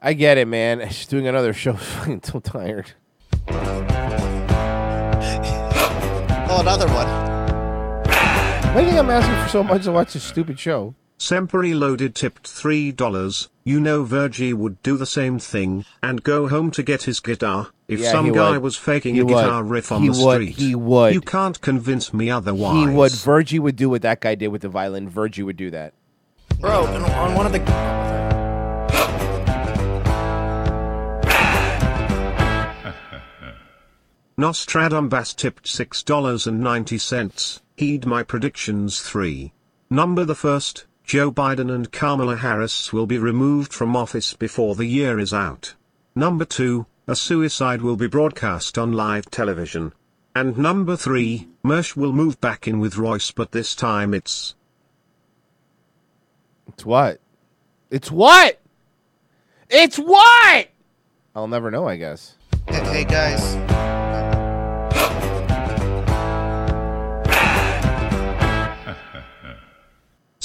[0.00, 0.80] I get it, man.
[0.88, 1.74] Just doing another show.
[1.76, 2.92] Fucking so tired.
[6.48, 7.06] Oh, another one.
[8.06, 10.94] Why do you think I'm asking for so much to watch this stupid show?
[11.26, 13.48] Semperi loaded tipped $3.
[13.62, 17.68] You know Virgie would do the same thing and go home to get his guitar
[17.86, 18.62] if Yeah, some guy would.
[18.62, 19.32] was faking He a would.
[19.34, 20.34] guitar riff on He the would.
[20.42, 20.56] street.
[20.56, 21.14] He would.
[21.14, 22.88] You can't convince me otherwise.
[22.88, 23.12] He would.
[23.12, 25.08] Virgie would do what that guy did with the violin.
[25.08, 25.94] Virgie would do that.
[26.58, 27.62] Bro, on- on one of the.
[34.36, 37.60] Nostradamus tipped $6.90.
[37.76, 39.52] Heed my predictions 3.
[39.90, 44.86] Number the first, Joe Biden and Kamala Harris will be removed from office before the
[44.86, 45.74] year is out.
[46.14, 49.92] Number 2, a suicide will be broadcast on live television.
[50.34, 54.54] And number 3, Mersh will move back in with Royce but this time it's...
[56.68, 57.20] It's what?
[57.90, 58.58] It's what?
[59.68, 60.68] It's what?
[61.34, 62.36] I'll never know, I guess.
[62.68, 63.91] Hey, hey guys.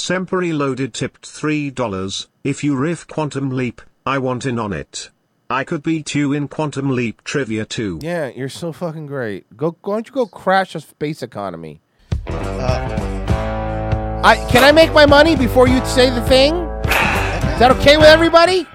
[0.08, 2.28] Semperi loaded tipped $3.
[2.42, 5.10] If you riff Quantum Leap, I want in on it.
[5.50, 7.98] I could beat you in Quantum Leap trivia too.
[8.00, 9.54] Yeah, you're so fucking great.
[9.54, 11.82] Go, why don't you go crash a space economy?
[12.26, 16.54] Uh, I can I make my money before you say the thing?
[16.54, 18.66] Is that okay with everybody?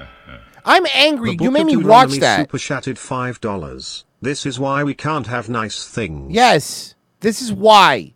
[0.63, 1.35] I'm angry.
[1.41, 2.41] You made me watch that.
[2.41, 4.05] Super shattered five dollars.
[4.21, 6.31] This is why we can't have nice things.
[6.31, 8.13] Yes, this is why.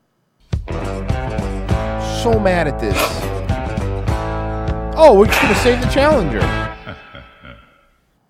[2.23, 2.98] So mad at this.
[4.98, 6.41] Oh, we're just gonna save the challenger.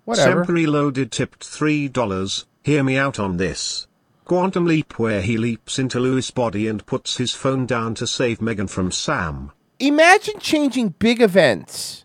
[0.04, 0.44] Whatever.
[0.44, 2.44] Sempre Loaded tipped three dollars.
[2.62, 3.86] Hear me out on this.
[4.26, 8.42] Quantum Leap where he leaps into Louis' body and puts his phone down to save
[8.42, 9.52] Megan from Sam.
[9.78, 12.04] Imagine changing big events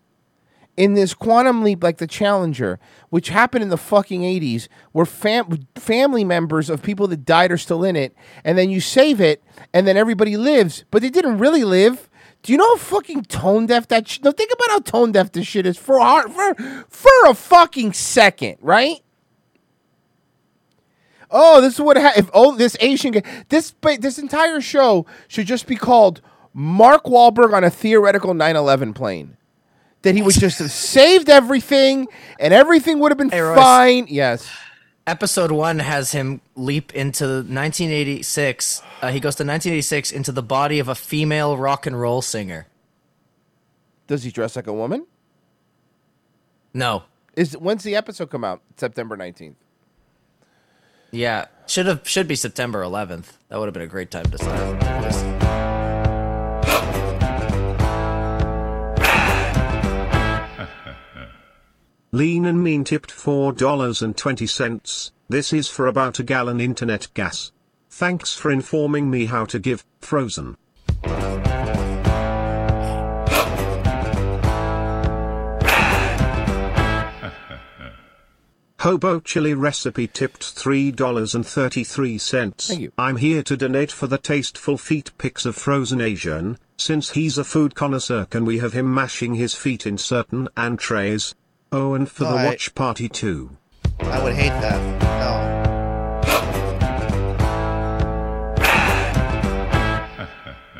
[0.75, 2.79] in this quantum leap like the Challenger,
[3.09, 7.57] which happened in the fucking 80s, where fam- family members of people that died are
[7.57, 9.43] still in it, and then you save it,
[9.73, 12.09] and then everybody lives, but they didn't really live.
[12.41, 14.07] Do you know how fucking tone deaf that?
[14.07, 16.55] Sh- no, think about how tone deaf this shit is for a for
[16.89, 18.99] for a fucking second, right?
[21.31, 25.47] Oh, this is what ha- if oh this Asian guy this this entire show should
[25.47, 26.21] just be called
[26.53, 29.37] Mark Wahlberg on a theoretical 9/11 plane.
[30.03, 32.07] That he would just have saved everything
[32.39, 33.57] and everything would have been Royce.
[33.57, 34.05] fine.
[34.09, 34.49] Yes.
[35.05, 38.81] Episode one has him leap into 1986.
[39.01, 42.67] Uh, he goes to 1986 into the body of a female rock and roll singer.
[44.07, 45.07] Does he dress like a woman?
[46.73, 47.03] No.
[47.35, 48.61] Is when's the episode come out?
[48.77, 49.55] September 19th.
[51.11, 53.33] Yeah, should have should be September 11th.
[53.49, 55.32] That would have been a great time to start.
[62.15, 65.11] Lean and Mean tipped $4.20.
[65.29, 67.51] This is for about a gallon internet gas.
[67.89, 70.55] Thanks for informing me how to give Frozen.
[78.81, 82.61] Hobo Chili Recipe tipped $3.33.
[82.61, 82.91] Thank you.
[82.95, 86.59] I'm here to donate for the tasteful feet pics of Frozen Asian.
[86.77, 91.33] Since he's a food connoisseur, can we have him mashing his feet in certain entrees?
[91.75, 92.45] Oh, and for the Alright.
[92.45, 93.57] watch party too.
[94.01, 95.01] I would hate that.
[95.01, 95.63] No.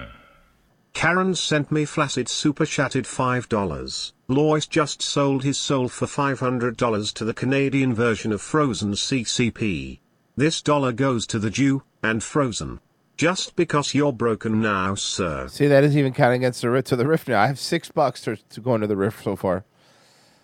[0.94, 4.12] Karen sent me flaccid super chatted $5.
[4.28, 9.98] Lois just sold his soul for $500 to the Canadian version of Frozen CCP.
[10.36, 12.82] This dollar goes to the Jew, and Frozen.
[13.18, 15.48] Just because you're broken now, sir.
[15.48, 17.42] See, that isn't even counting against the rift to the rift now.
[17.42, 19.66] I have six bucks to, to go into the rift so far.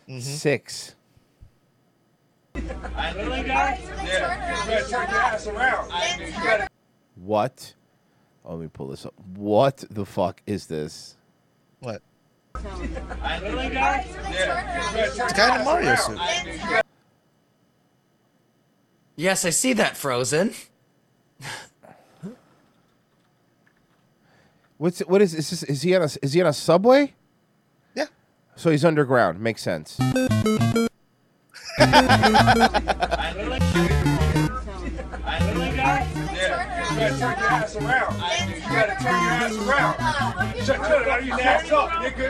[0.10, 0.19] Mm-hmm.
[0.22, 0.95] Six.
[2.56, 3.80] Really, guys?
[4.03, 4.64] Yeah.
[4.64, 5.91] You better turn your ass around.
[6.19, 6.68] You better
[7.15, 7.76] What?
[8.44, 9.14] Oh, let me pull this up.
[9.36, 11.15] What the fuck is this?
[11.80, 12.02] What?
[12.56, 14.07] Really, guys?
[14.31, 14.88] Yeah.
[14.90, 16.19] You better turn It's kind guy in a your Mario suit.
[19.15, 20.53] Yes, I see that Frozen.
[24.77, 27.14] What's what is is this, is he on a is he on a subway?
[28.60, 28.64] Yeah.
[28.64, 29.40] So he's underground.
[29.40, 29.98] Makes sense.
[29.99, 30.19] Really,
[35.77, 36.07] guys?
[36.40, 36.91] Yeah.
[36.91, 38.15] You better turn your ass around.
[38.15, 39.95] You better turn your ass around.
[40.64, 41.26] Shut shut it.
[41.26, 42.27] You ass up, nigga.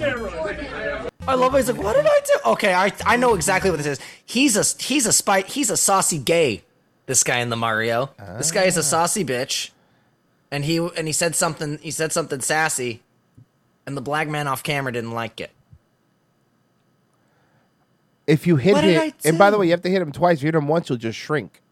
[0.00, 1.08] Yeah.
[1.26, 1.58] I love it.
[1.58, 2.34] He's like, what did I do?
[2.52, 4.00] Okay, I I know exactly what this is.
[4.24, 5.42] He's a he's a spy.
[5.42, 6.62] He's a saucy gay.
[7.06, 8.10] This guy in the Mario.
[8.36, 8.82] This guy is a ah.
[8.82, 9.70] saucy bitch,
[10.50, 11.78] and he and he said something.
[11.78, 13.02] He said something sassy,
[13.86, 15.50] and the black man off camera didn't like it.
[18.26, 20.02] If you hit What did him, I and by the way, you have to hit
[20.02, 20.38] him twice.
[20.38, 21.62] If you hit him once, you'll just shrink.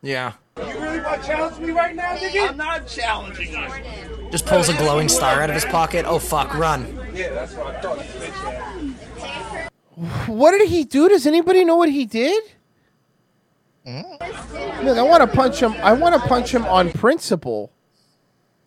[0.00, 0.32] Yeah.
[0.56, 2.48] You really want to challenge me right now, nigga?
[2.48, 4.30] I'm not challenging you.
[4.30, 6.06] Just pulls a glowing star out of his pocket.
[6.06, 6.86] Oh fuck, run!
[7.12, 10.28] Yeah, that's what I thought, you bitch ass.
[10.28, 11.08] What did he do?
[11.10, 12.42] Does anybody know what he did?
[13.84, 14.00] Hmm?
[14.82, 15.72] Look, I want to punch him.
[15.82, 17.70] I want to punch him on principle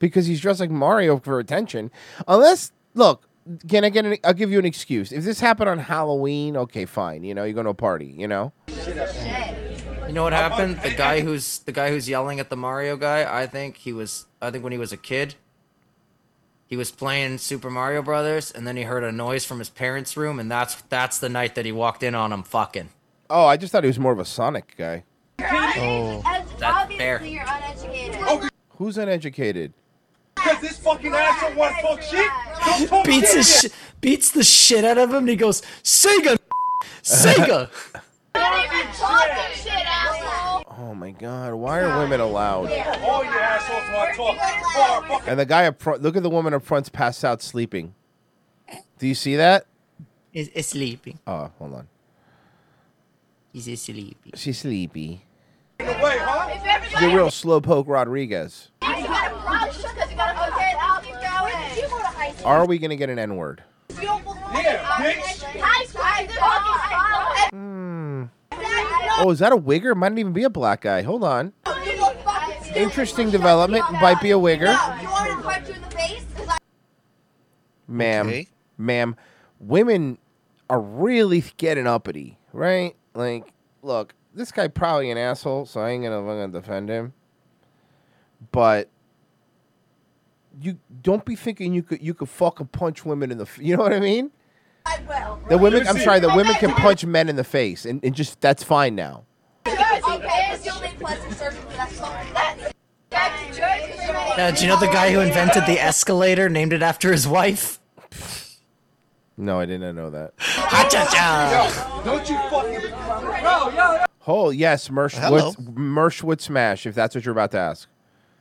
[0.03, 1.89] because he's dressed like Mario for attention.
[2.27, 3.29] Unless, look,
[3.69, 4.05] can I get?
[4.05, 5.13] An, I'll give you an excuse.
[5.13, 7.23] If this happened on Halloween, okay, fine.
[7.23, 8.13] You know, you're going to a party.
[8.17, 8.51] You know.
[8.67, 10.81] You know what happened?
[10.81, 13.25] The guy who's the guy who's yelling at the Mario guy.
[13.41, 14.25] I think he was.
[14.41, 15.35] I think when he was a kid,
[16.65, 20.17] he was playing Super Mario Brothers, and then he heard a noise from his parents'
[20.17, 22.89] room, and that's that's the night that he walked in on him fucking.
[23.29, 25.05] Oh, I just thought he was more of a Sonic guy.
[25.39, 26.21] Oh,
[26.59, 27.23] that's fair.
[27.23, 28.49] You're uneducated.
[28.77, 29.73] Who's uneducated?
[30.43, 32.29] Because this fucking asshole want to talk shit.
[32.65, 33.71] Don't talk Beats shit.
[33.71, 36.37] sh- beats the shit out of him, and he goes Sega,
[37.01, 37.69] Sega.
[38.35, 40.75] Not even talking shit, asshole.
[40.79, 41.53] Oh my God!
[41.53, 42.71] Why are women allowed?
[42.71, 45.27] All you assholes want to talk.
[45.27, 46.01] And the guy up front.
[46.01, 47.95] Look at the woman up front's passed out sleeping.
[48.99, 49.65] Do you see that?
[50.33, 51.19] Is is sleeping?
[51.25, 51.87] Oh, hold on.
[53.53, 54.31] He's sleepy.
[54.35, 55.23] She's sleepy.
[55.79, 56.49] in the huh?
[56.49, 58.71] If everybody She's a real slowpoke Rodriguez.
[60.13, 61.53] You gotta run because you gotta okay, I'll keep going.
[61.53, 63.63] Where did you go to high Are we gonna get an N word?
[67.51, 68.23] Hmm.
[69.19, 69.91] Oh, is that a wigger?
[69.91, 71.01] It might even be a black guy.
[71.03, 71.53] Hold on.
[72.75, 73.83] Interesting development.
[73.93, 74.75] Might be a wigger.
[77.87, 78.45] Ma'am,
[78.77, 79.15] ma'am,
[79.59, 80.17] women
[80.69, 82.95] are really getting uppity, right?
[83.13, 83.53] Like,
[83.83, 87.13] look, this guy probably an asshole, so I ain't gonna, I'm gonna defend him.
[88.51, 88.89] But
[90.59, 93.75] you don't be thinking you could you could fucking punch women in the f- you
[93.75, 94.31] know what I mean?
[95.49, 98.41] The women, I'm sorry, the women can punch men in the face, and, and just
[98.41, 99.23] that's fine now.
[104.35, 107.79] Uh, do you know the guy who invented the escalator, named it after his wife?
[109.37, 110.33] No, I didn't know that.
[110.37, 112.01] Ha-cha-cha.
[112.03, 112.91] Don't you fucking.
[113.41, 115.47] Bro, yo, Oh yes, Mersh Hello.
[115.57, 117.89] would, Mersh would smash if that's what you're about to ask.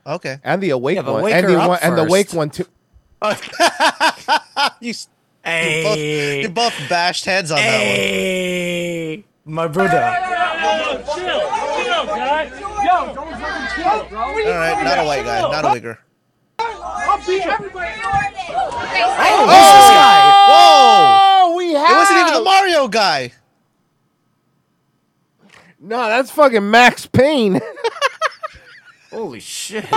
[0.06, 0.38] Okay.
[0.42, 2.66] And the awake Yeah, but one, and the up one, and the wake one too.
[4.80, 4.94] you,
[5.44, 5.78] Hey.
[6.40, 9.24] you, both, you both bashed heads on that one.
[9.44, 9.98] my brother.
[9.98, 11.40] yo, chill.
[11.84, 12.44] Chill, guy.
[12.84, 14.20] Yo, don't fucking chill, bro.
[14.20, 15.98] All right, not a white guy, not a wigger.
[16.58, 17.90] I'll beat everybody.
[18.54, 20.46] Oh, who's this guy?
[20.48, 21.52] Whoa!
[21.52, 21.90] Oh, we have.
[21.90, 23.32] It wasn't even the Mario guy.
[25.80, 27.60] No, that's fucking Max Payne.
[29.12, 29.84] Holy shit.
[29.84, 29.90] Yeah,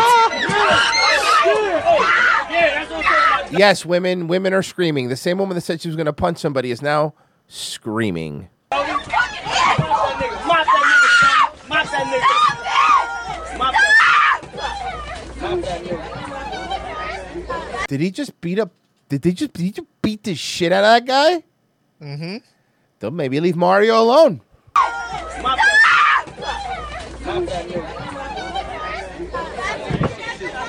[2.49, 3.59] that's what I'm talking about.
[3.59, 5.07] yes, women, women are screaming.
[5.09, 7.13] The same woman that said she was going to punch somebody is now
[7.47, 8.49] screaming.
[8.71, 10.47] Mop that nigga.
[10.47, 11.09] Mop that nigga.
[11.21, 11.69] son.
[11.69, 13.57] Mop that nigga.
[13.57, 14.41] Mop that.
[15.41, 17.87] Mop that nigga.
[17.87, 18.71] Did he just beat up?
[19.09, 21.43] Did they just, did he just beat the shit out of that guy?
[22.05, 22.37] Mm-hmm.
[22.99, 24.41] Then maybe leave Mario alone.
[24.75, 26.25] Mop that.
[27.25, 28.01] Mop that nigga.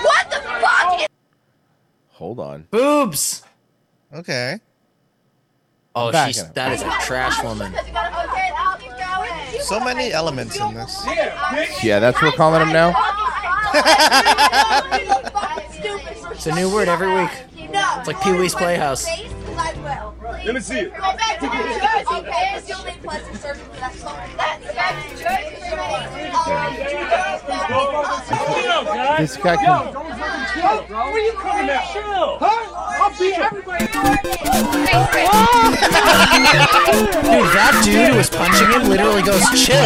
[0.02, 1.08] What the fuck?
[2.16, 2.66] Hold on.
[2.70, 3.42] Boobs.
[4.10, 4.58] Okay.
[5.94, 7.74] Oh, Back she's that is a trash woman.
[9.60, 11.04] So many elements in this.
[11.06, 11.66] Yeah.
[11.82, 12.94] Yeah, that's what we're calling him now.
[16.30, 17.30] It's a new word every week.
[17.56, 19.06] It's like Pee Wee's Playhouse.
[19.56, 20.92] Let me see it.
[27.56, 27.66] Chill,
[28.84, 29.16] guy.
[29.18, 29.92] This guy Yo, can.
[29.92, 30.98] don't fucking chill, bro.
[31.10, 31.84] Where you coming at?
[31.92, 32.38] Chill.
[32.38, 33.02] Huh?
[33.02, 33.86] I'll beat everybody.
[33.86, 33.94] Dude,
[37.54, 39.76] that dude who was punching him literally goes, chill.
[39.76, 39.78] I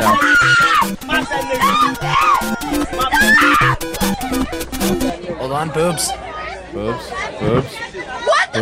[0.00, 0.14] know.
[1.06, 1.70] Mop that nigga.
[2.96, 3.76] Mop that
[4.90, 5.36] nigga.
[5.36, 6.10] Hold on, boobs.
[6.72, 7.10] Boobs.
[7.40, 7.72] Boobs.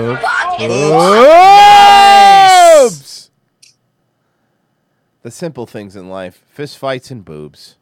[0.01, 0.69] What the
[2.91, 3.31] Boobs.
[5.23, 7.77] The simple things in life: fist fights and boobs.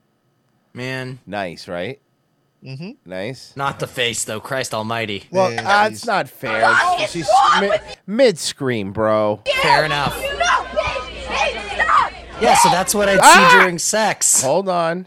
[0.75, 2.01] Man, Nice, right?
[2.65, 2.91] Mm-hmm.
[3.05, 3.53] Nice.
[3.57, 4.39] not the face though.
[4.41, 5.25] Christ Almighty.
[5.33, 6.73] Well, Yeah, uh, it's not fair.
[7.09, 7.29] She's
[7.61, 7.71] mi-
[8.07, 9.43] mid scream, bro.
[9.63, 10.17] Fair enough.
[12.41, 13.51] Yeah, so that's what I'd Ah!
[13.53, 14.43] see during sex.
[14.43, 15.07] Hold on.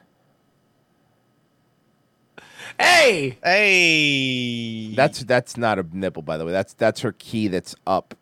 [2.79, 4.93] Hey, Hey.
[4.95, 6.51] That's that's not a nipple, by the way.
[6.51, 8.13] That's that's her key that's up.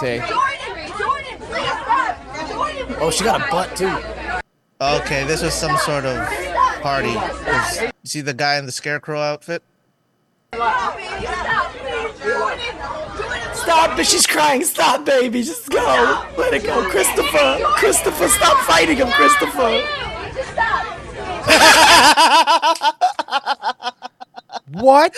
[0.00, 0.20] Say.
[3.00, 3.94] oh, she got a butt too.
[4.80, 6.26] Okay, this was some sort of
[6.80, 7.10] party.
[7.10, 9.62] You see the guy in the scarecrow outfit?
[13.54, 14.64] Stop, but she's crying.
[14.64, 15.42] Stop, baby.
[15.42, 16.24] Just go.
[16.38, 17.58] Let it go, Christopher.
[17.76, 19.82] Christopher, stop fighting him, Christopher.
[24.72, 25.14] What?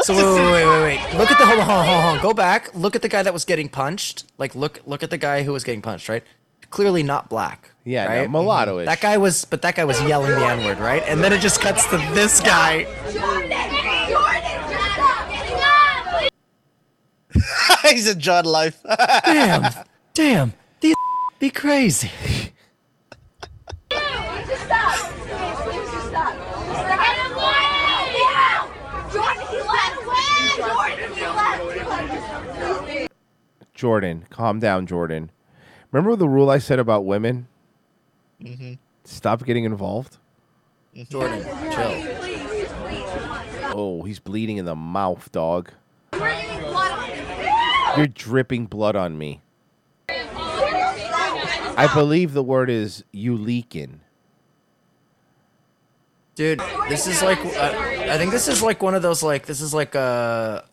[0.00, 1.18] So wait, wait, wait, wait, wait.
[1.18, 2.22] Look at the hold on, hold on, hold on.
[2.22, 2.74] Go back.
[2.74, 4.24] Look at the guy that was getting punched.
[4.38, 6.08] Like, look, look at the guy who was getting punched.
[6.08, 6.22] Right?
[6.70, 7.70] Clearly not black.
[7.84, 8.80] Yeah, no, mulatto-ish.
[8.80, 8.86] Mm-hmm.
[8.86, 11.02] That guy was, but that guy was yelling the N word, right?
[11.06, 12.84] And then it just cuts to this guy.
[17.90, 18.80] He's a John Life.
[19.24, 19.72] Damn,
[20.14, 20.54] damn.
[20.80, 20.94] These
[21.38, 22.10] be crazy.
[33.84, 35.30] Jordan, calm down, Jordan.
[35.92, 37.48] Remember the rule I said about women?
[38.42, 38.72] Mm-hmm.
[39.04, 40.16] Stop getting involved.
[41.10, 41.92] Jordan, chill.
[43.76, 45.70] Oh, he's bleeding in the mouth, dog.
[46.14, 49.42] You're dripping blood on me.
[50.08, 54.00] I believe the word is you leaking.
[56.36, 57.70] Dude, this is like uh,
[58.08, 60.64] I think this is like one of those like this is like a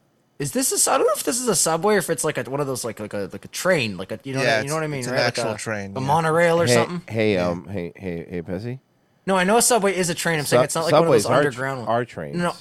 [0.41, 2.37] is this a I don't know if this is a subway or if it's like
[2.37, 4.57] a, one of those like like a like a train like a you know Yeah,
[4.57, 6.05] what, you know what I mean it's an right actual like a, train, a yeah.
[6.07, 7.01] monorail or hey, something.
[7.07, 8.79] Hey, um, hey, hey, hey, Pessy.
[9.27, 10.39] No, I know a subway is a train.
[10.39, 11.87] I'm saying it's not like one of those subways are tr- underground.
[11.87, 12.09] are ones.
[12.09, 12.37] trains.
[12.37, 12.53] No,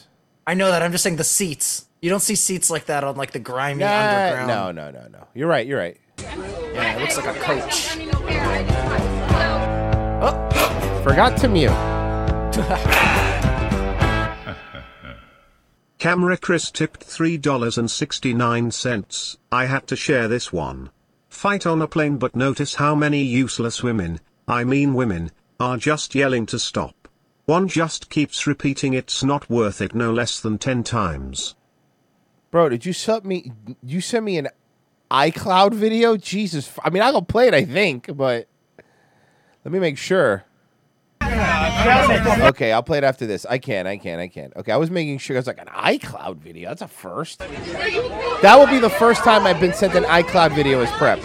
[0.46, 0.82] I know that.
[0.82, 1.86] I'm just saying the seats.
[2.02, 4.48] You don't see seats like that on like the grimy Nah, underground.
[4.48, 5.26] no, no, no, no.
[5.34, 5.66] You're right.
[5.66, 5.96] You're right.
[6.18, 7.96] Yeah, it looks like a coach.
[10.22, 11.00] Oh.
[11.04, 11.70] Forgot to mute.
[16.00, 19.36] Camera Chris tipped $3.69.
[19.52, 20.88] I had to share this one.
[21.28, 24.18] Fight on a plane, but notice how many useless women,
[24.48, 27.06] I mean women, are just yelling to stop.
[27.44, 31.54] One just keeps repeating it's not worth it no less than 10 times.
[32.50, 33.52] Bro, did you send me?
[33.82, 34.48] You sent me an
[35.10, 36.16] iCloud video?
[36.16, 37.52] Jesus, I mean, I'll go play it.
[37.52, 38.48] I think, but
[39.66, 40.46] let me make sure.
[41.40, 43.46] Okay, I'll play it after this.
[43.46, 44.52] I can, I can, I can.
[44.56, 45.36] Okay, I was making sure.
[45.36, 46.68] I was like an iCloud video.
[46.68, 47.38] That's a first.
[47.38, 51.20] That will be the first time I've been sent an iCloud video as prep.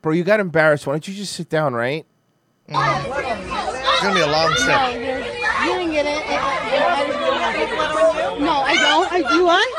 [0.00, 0.86] Bro, you got embarrassed.
[0.86, 2.06] Why don't you just sit down, right?
[2.66, 4.68] It's gonna be a long trip.
[4.68, 5.22] No, you're,
[5.64, 6.24] didn't get it.
[8.40, 9.12] No, I don't.
[9.12, 9.70] I, you want?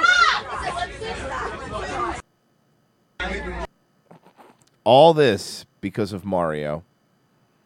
[4.83, 6.83] All this because of Mario.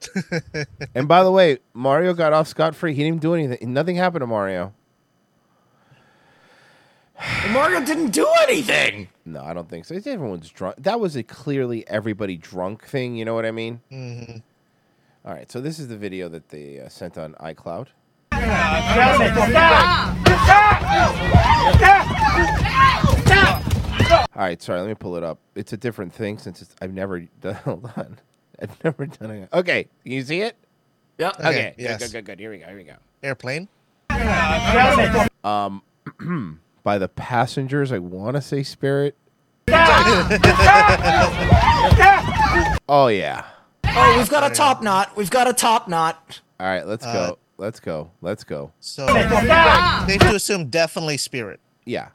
[0.96, 2.94] and by the way, Mario got off scot free.
[2.94, 3.74] He didn't even do anything.
[3.74, 4.74] Nothing happened to Mario.
[7.50, 9.10] Mario didn't do anything.
[9.26, 9.94] No, I don't think so.
[9.94, 10.78] It's everyone's drunk.
[10.80, 13.16] That was a clearly everybody drunk thing.
[13.16, 13.82] You know what I mean?
[13.92, 14.38] Mm-hmm.
[15.26, 15.52] All right.
[15.52, 17.88] So this is the video that they uh, sent on iCloud.
[24.12, 24.62] All right.
[24.62, 24.80] Sorry.
[24.80, 25.40] Let me pull it up.
[25.56, 27.56] It's a different thing since it's, I've never done.
[27.56, 28.18] Hold on.
[28.62, 29.50] I've never done it.
[29.54, 29.88] Okay.
[30.04, 30.56] Can you see it?
[31.18, 31.30] Yeah.
[31.30, 31.48] Okay.
[31.50, 32.00] Okay, Good, yes.
[32.02, 32.26] Good, good.
[32.26, 32.40] Good.
[32.40, 32.66] Here we go.
[32.68, 32.96] Here we go.
[33.24, 33.68] Airplane.
[35.44, 35.82] Um,
[36.84, 39.16] by the passengers, I want to say Spirit.
[42.92, 43.46] Oh yeah.
[43.86, 45.16] Oh, we've got a top knot.
[45.16, 46.42] We've got a top knot.
[46.60, 47.38] All right, let's Uh, go.
[47.58, 48.10] Let's go.
[48.22, 48.72] Let's go.
[48.80, 51.60] So safe to assume definitely spirit.
[51.86, 52.10] Yeah.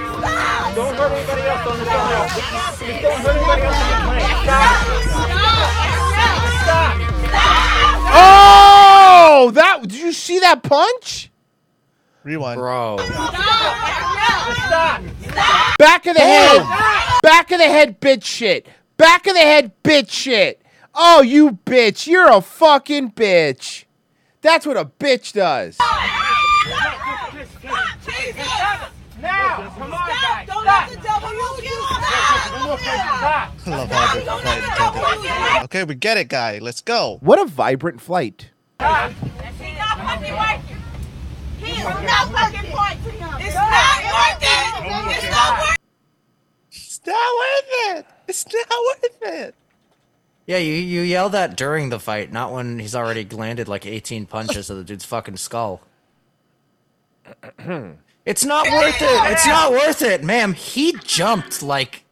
[0.76, 1.86] Don't hurt anybody else on the.
[1.86, 4.30] Just don't hurt anybody else on plane.
[4.44, 4.76] Stop!
[6.62, 6.96] Stop!
[8.14, 9.82] Oh, that!
[9.84, 11.31] Did you see that punch?
[12.24, 12.60] Rewind.
[12.60, 12.98] Bro.
[13.00, 13.34] Stop!
[15.78, 16.62] Back of the head.
[17.24, 18.68] Back of the head, bitch shit.
[18.98, 20.62] Back of the head, bitch shit.
[20.94, 22.06] Oh, you bitch.
[22.06, 23.86] You're a fucking bitch.
[24.42, 25.78] That's what a bitch does.
[29.20, 29.74] Now!
[29.78, 30.48] Come on, guys!
[30.48, 30.90] Stop!
[33.60, 33.68] Stop!
[33.68, 36.60] I love how flight Okay, we get it, guy.
[36.60, 37.18] Let's go.
[37.22, 38.50] What a vibrant flight.
[38.80, 39.12] Stop!
[41.82, 42.72] He's not fucking worth it.
[42.72, 43.42] Not fucking point to him.
[43.42, 45.18] It's not worth it.
[45.18, 45.78] It's not worth
[46.72, 48.06] It's not worth it.
[48.28, 49.56] It's not worth it.
[50.46, 54.26] Yeah, you, you yell that during the fight, not when he's already landed like 18
[54.26, 55.82] punches to the dude's fucking skull.
[58.24, 59.32] It's not worth it.
[59.32, 60.54] It's not worth it, ma'am.
[60.54, 62.04] He jumped like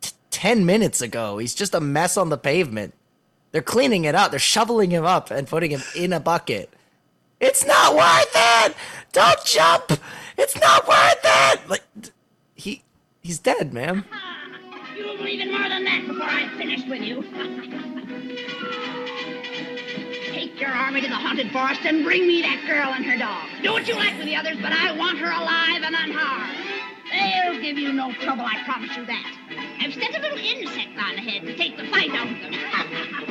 [0.00, 1.38] t- 10 minutes ago.
[1.38, 2.94] He's just a mess on the pavement.
[3.50, 4.30] They're cleaning it up.
[4.30, 6.72] They're shoveling him up and putting him in a bucket.
[7.40, 8.74] It's not worth it.
[9.12, 9.92] Don't jump.
[10.36, 11.68] It's not worth it.
[11.68, 11.84] Like
[12.54, 12.82] he
[13.20, 14.04] he's dead, ma'am.
[14.96, 17.22] You'll believe in more than that before I'm finished with you.
[20.32, 23.48] Take your army to the haunted forest and bring me that girl and her dog.
[23.62, 26.56] Do what you like with the others, but I want her alive and unharmed.
[27.12, 29.34] They'll give you no trouble, I promise you that.
[29.80, 33.24] I've sent a little insect on ahead to take the fight out of them.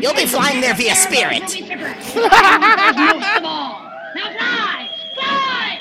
[0.00, 1.42] You'll be flying there via spirit.
[1.42, 1.64] Most of
[3.44, 3.82] all.
[4.14, 4.88] Now fly!
[5.14, 5.80] Fly!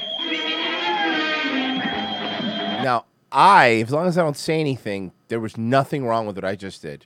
[2.84, 6.46] Now, I, as long as I don't say anything, there was nothing wrong with what
[6.46, 7.06] I just did.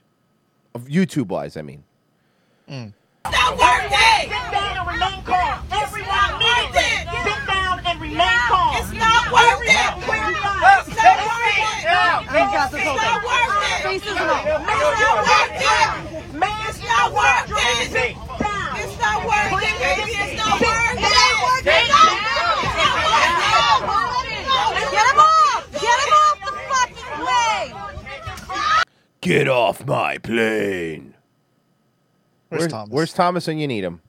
[0.74, 1.84] Of YouTube wise, I mean.
[2.68, 2.92] Mm.
[3.30, 4.22] Not worth it!
[4.22, 5.66] Sit down and remain calm.
[5.70, 7.08] Everyone needs it.
[7.24, 8.76] Sit down and remain calm.
[8.76, 10.43] It's not worth it.
[12.34, 13.82] Take your not worth it.
[13.84, 14.44] Faces and all.
[14.44, 15.94] It's not worth it.
[16.66, 17.50] It's not worth
[17.94, 18.16] it.
[18.76, 20.12] It's not worth it, baby.
[20.18, 21.04] It's not worth it.
[21.04, 21.86] It ain't worth it.
[21.88, 22.02] No.
[22.64, 24.44] It's not worth it.
[24.90, 25.62] Get him off.
[25.72, 28.84] Get him off the fucking plane.
[29.20, 31.14] Get off my plane.
[32.48, 32.90] Where's, Thomas?
[32.90, 34.00] Where's Thomas and you need him?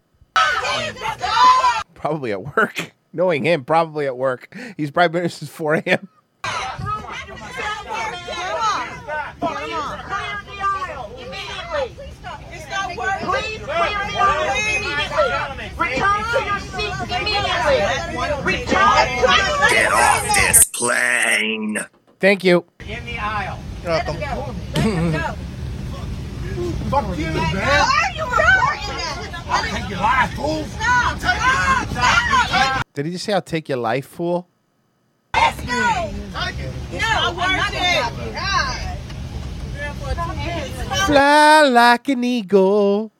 [1.94, 2.92] Probably at work.
[3.14, 4.56] Knowing him, probably at work.
[4.78, 6.10] He's probably been since 4 a.m.
[15.78, 17.80] Return to your seats immediately.
[18.44, 19.08] Return.
[19.70, 21.78] Get off this plane.
[22.20, 22.66] Thank you.
[22.88, 23.60] In the aisle.
[23.84, 25.36] You're welcome.
[26.90, 27.56] Fuck you, man.
[27.56, 29.44] Why are you recording that?
[29.48, 30.64] I'll take your life, fool.
[30.64, 31.18] Stop.
[32.94, 34.48] Did he just say, I'll take your life, fool?
[35.34, 36.12] Let's go.
[36.94, 38.36] No, I'm not gonna
[41.06, 43.12] Fly like an eagle.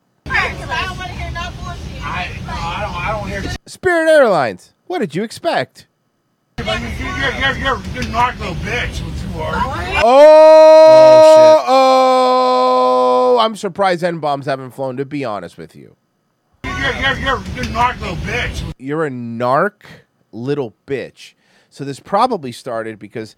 [3.76, 4.74] Spirit Airlines.
[4.88, 5.88] What did you expect?
[6.60, 9.02] You're, you're, you're, you're, you're not no bitch.
[9.36, 9.54] What.
[10.02, 14.96] Oh, oh, oh, I'm surprised N bombs haven't flown.
[14.96, 15.98] To be honest with you,
[16.64, 18.74] You're, you're, you're, you're not no bitch.
[18.78, 19.82] you're a narc
[20.32, 21.34] little bitch.
[21.70, 23.36] So this probably started because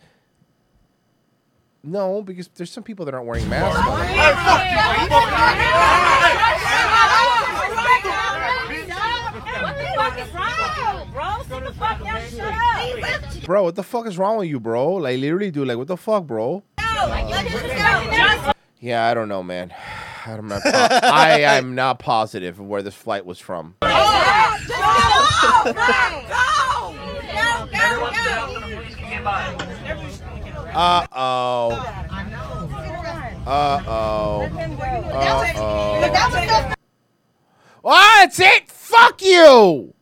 [1.82, 3.80] no, because there's some people that aren't wearing masks.
[13.46, 14.96] Bro, what the fuck is wrong with you, bro?
[14.96, 16.64] Like literally, dude, like what the fuck, bro?
[18.80, 19.74] Yeah, I don't know, man.
[20.26, 20.62] I'm not.
[20.62, 23.76] po- I am not positive of where this flight was from.
[23.82, 23.88] Uh
[31.12, 31.72] oh.
[33.46, 34.42] Uh oh.
[35.12, 36.08] Uh oh.
[37.86, 38.70] Ah, that's it.
[38.70, 39.94] Fuck you.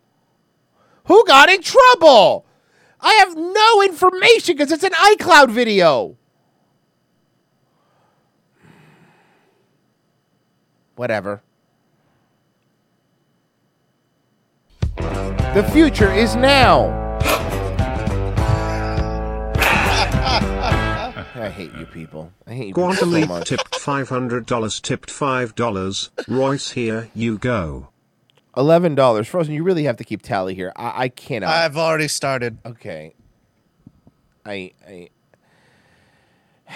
[1.06, 2.46] Who got in trouble?
[3.02, 6.18] I have no information because it's an iCloud video.
[10.96, 11.42] Whatever.
[14.98, 17.04] The future is now.
[21.38, 22.32] I hate you people.
[22.48, 23.50] I hate you people Quantum so Leap much.
[23.50, 26.10] tipped $500, tipped $5.
[26.28, 27.90] Royce, here you go.
[28.58, 29.54] Eleven dollars, Frozen.
[29.54, 30.72] You really have to keep tally here.
[30.76, 31.50] I, I cannot.
[31.50, 32.58] I've already started.
[32.66, 33.14] Okay.
[34.46, 35.10] I I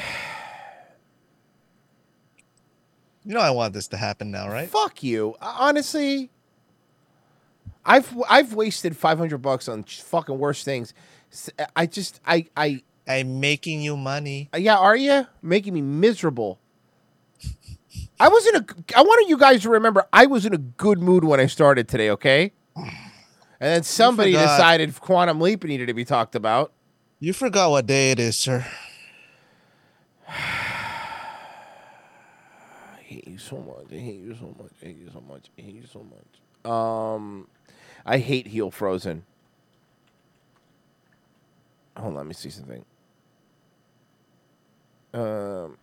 [3.26, 4.69] You know I want this to happen now, right?
[4.69, 5.35] fuck you.
[5.41, 6.30] Honestly,
[7.85, 10.93] I've I've wasted five hundred bucks on fucking worse things.
[11.76, 14.49] I just I I I'm making you money.
[14.53, 16.60] Uh, Yeah, are you making me miserable?
[18.20, 18.66] I was in a.
[18.98, 21.88] I wanted you guys to remember I was in a good mood when I started
[21.88, 22.10] today.
[22.12, 22.90] Okay, and
[23.60, 26.74] then somebody decided quantum leap needed to be talked about.
[27.20, 28.66] You forgot what day it is, sir.
[30.28, 30.32] I
[33.02, 33.91] hate you so much.
[33.91, 34.72] I hate you so much.
[34.82, 35.50] I hate you so much.
[35.58, 36.72] I hate you so much.
[36.72, 37.48] Um,
[38.06, 39.24] I hate heel frozen.
[41.98, 42.86] Hold on, let me see something.
[45.14, 45.78] Um,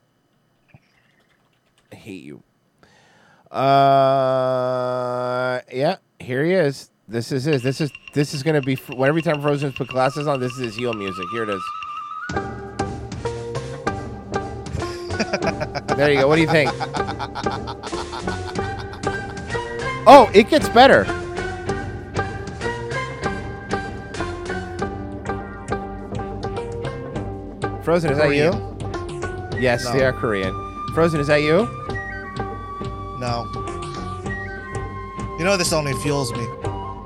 [2.07, 2.43] hate you.
[3.51, 3.61] Uh,
[5.73, 6.91] yeah, here he is.
[7.09, 7.63] This is his.
[7.63, 10.39] This is this is gonna be f- when every time Frozen's put glasses on.
[10.41, 11.25] This is his heel music.
[11.33, 11.63] Here it is.
[15.97, 16.29] there you go.
[16.29, 16.71] What do you think?
[20.09, 21.05] Oh, it gets better.
[27.83, 29.61] Frozen, is that you?
[29.61, 29.93] Yes, No.
[29.93, 30.53] they are Korean.
[30.95, 31.86] Frozen, is that you?
[33.19, 33.47] No.
[35.39, 36.47] You know this only fuels me.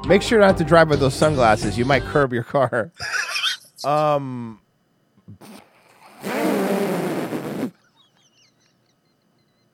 [0.07, 1.77] Make sure not to drive with those sunglasses.
[1.79, 2.91] You might curb your car.
[3.85, 4.61] um.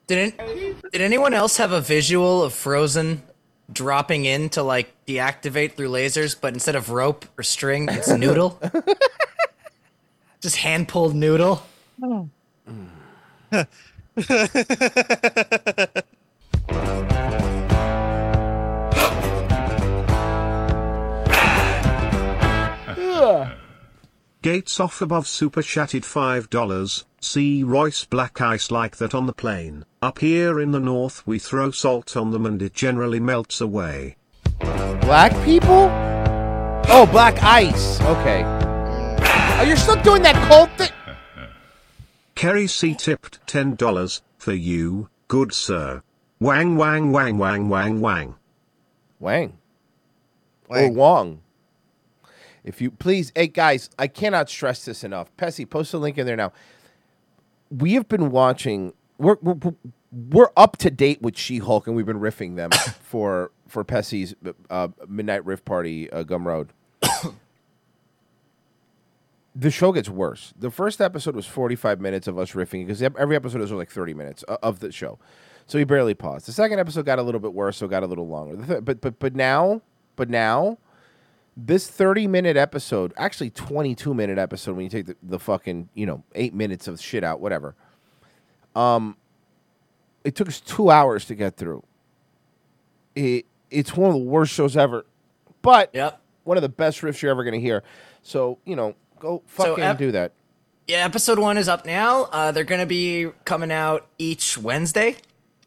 [0.07, 3.23] Did it, did anyone else have a visual of Frozen
[3.73, 8.59] dropping in to like deactivate through lasers, but instead of rope or string, it's noodle?
[10.41, 11.61] Just hand pulled noodle.
[24.47, 27.03] Gates off above super chatted $5.
[27.19, 29.83] See Royce black ice like that on the plane.
[30.01, 34.15] Up here in the north we throw salt on them and it generally melts away.
[35.01, 35.89] Black people?
[36.87, 37.99] Oh, black ice.
[38.03, 38.43] Okay.
[39.59, 40.93] Oh, you're still doing that cold thing?
[42.33, 46.01] Kerry C tipped $10 for you, good sir.
[46.39, 48.35] Wang wang wang wang wang wang.
[49.19, 49.57] Wang.
[50.69, 51.41] Or Wong.
[52.67, 55.35] If you please, hey guys, I cannot stress this enough.
[55.37, 56.51] Pessy, post a link in there now.
[57.71, 59.73] We have been watching we're, we're
[60.11, 62.71] we're up to date with She-Hulk, and we've been riffing them
[63.01, 64.35] for for Pessy's
[64.69, 66.69] uh, midnight riff party, uh, Gumroad.
[69.55, 70.53] the show gets worse.
[70.59, 74.13] The first episode was 45 minutes of us riffing because every episode is like 30
[74.13, 75.19] minutes of the show.
[75.67, 76.47] So we barely paused.
[76.47, 78.57] The second episode got a little bit worse, so it got a little longer.
[78.57, 79.81] The th- but but but now,
[80.17, 80.77] but now
[81.57, 86.05] this 30 minute episode, actually 22 minute episode when you take the, the fucking, you
[86.05, 87.75] know, 8 minutes of shit out, whatever.
[88.75, 89.17] Um
[90.23, 91.83] it took us 2 hours to get through.
[93.15, 95.05] It it's one of the worst shows ever.
[95.61, 96.21] But yep.
[96.43, 97.83] one of the best riffs you're ever going to hear.
[98.21, 100.31] So, you know, go So, fucking ep- do that.
[100.87, 102.29] Yeah, episode one is up now.
[102.31, 105.17] Uh, they're gonna be coming out each Wednesday.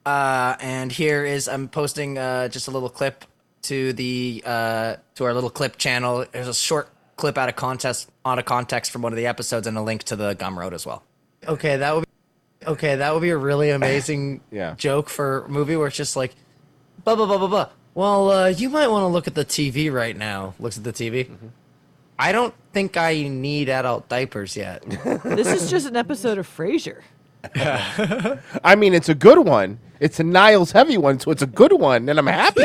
[0.07, 3.27] Uh, and here is I'm posting uh, just a little clip
[3.63, 6.25] to the uh, to our little clip channel.
[6.33, 9.67] There's a short clip out of contest out of context from one of the episodes
[9.67, 11.03] and a link to the Gumroad as well.
[11.47, 12.97] Okay, that would be okay.
[12.97, 14.75] That would be a really amazing Yeah.
[14.77, 16.35] joke for a movie where it's just like
[17.05, 17.69] blah blah blah blah blah.
[17.95, 20.55] Well, uh, you might want to look at the TV right now.
[20.61, 21.29] Looks at the TV.
[22.19, 24.85] I don't think I need adult diapers yet.
[25.25, 27.01] This is just an episode of Frasier.
[28.65, 29.79] I mean, it's a good one.
[29.99, 32.65] It's a Niles heavy one, so it's a good one, and I'm happy.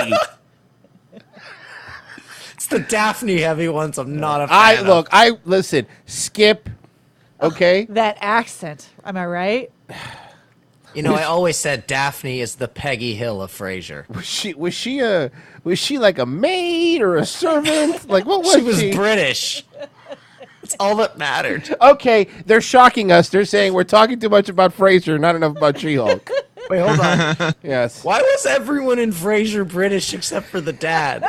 [2.65, 3.99] It's the Daphne heavy ones.
[3.99, 4.87] I'm not a fan I of.
[4.87, 6.67] look, I listen, skip,
[7.39, 7.85] okay?
[7.91, 8.89] That accent.
[9.03, 9.71] Am I right?
[10.95, 14.09] You know, I always said Daphne is the Peggy Hill of Frasier.
[14.09, 15.29] Was she was she a
[15.63, 18.09] was she like a maid or a servant?
[18.09, 18.87] like what was She she?
[18.87, 19.63] was British.
[20.63, 21.75] It's all that mattered.
[21.79, 23.29] Okay, they're shocking us.
[23.29, 26.31] They're saying we're talking too much about Frasier, not enough about She-Hulk.
[26.71, 27.53] Wait, hold on.
[27.63, 28.03] yes.
[28.03, 31.23] Why was everyone in Frasier British except for the dad?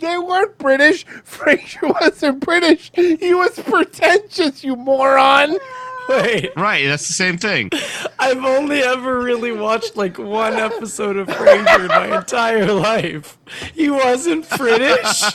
[0.00, 1.06] They weren't British.
[1.24, 2.90] Frasier wasn't British.
[2.94, 5.58] He was pretentious, you moron.
[6.08, 6.52] Wait.
[6.56, 7.70] Right, that's the same thing.
[8.18, 13.38] I've only ever really watched like one episode of Frasier in my entire life.
[13.74, 15.22] He wasn't British.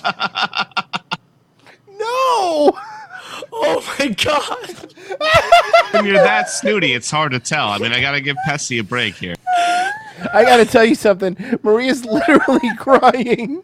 [1.99, 2.75] No.
[3.53, 4.93] Oh my god.
[5.91, 7.67] When you're that snooty, it's hard to tell.
[7.67, 9.35] I mean, I gotta give Pessy a break here.
[10.33, 11.35] I got to tell you something.
[11.63, 13.63] Maria's literally crying.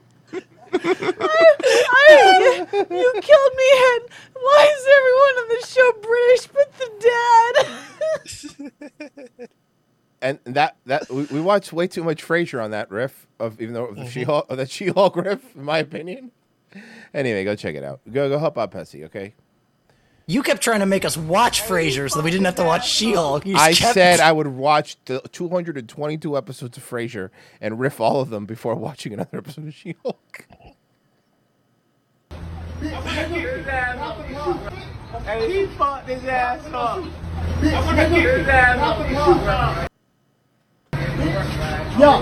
[0.84, 6.90] I, you killed me, and why is everyone on the show British but the
[9.38, 9.50] dad?
[10.20, 13.76] And that that we, we watched way too much Frasier on that riff of even
[13.76, 14.10] though the mm-hmm.
[14.10, 16.32] She-Hulk, that She-Hulk riff, in my opinion.
[17.14, 18.02] Anyway, go check it out.
[18.12, 19.36] Go go help out Pessy, okay?
[20.30, 22.90] You kept trying to make us watch Frasier so that we didn't have to watch
[22.90, 23.46] She-Hulk.
[23.46, 27.30] You I kept- said I would watch the 222 episodes of Frasier
[27.62, 30.48] and riff all of them before watching another episode of She-Hulk.
[35.24, 37.04] Hey, he fucked his ass up.
[42.00, 42.22] Yo,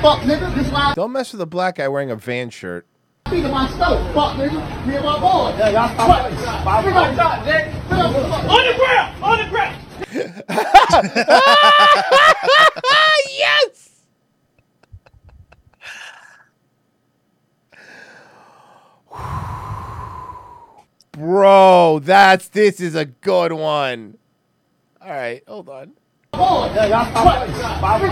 [0.00, 2.86] fuck nigga, this why Don't mess with a black guy wearing a van shirt.
[3.26, 4.14] I feed my stove.
[4.14, 5.54] Fuck nigga, me and my boy.
[5.58, 6.10] Yeah, y'all stop.
[6.66, 6.84] On
[8.66, 9.22] the ground!
[9.22, 9.76] On the ground!
[13.38, 13.77] yes.
[21.18, 24.18] Bro, that's this is a good one.
[25.00, 25.94] All right, hold on.
[26.30, 27.10] Boy, yeah.
[27.18, 28.06] On the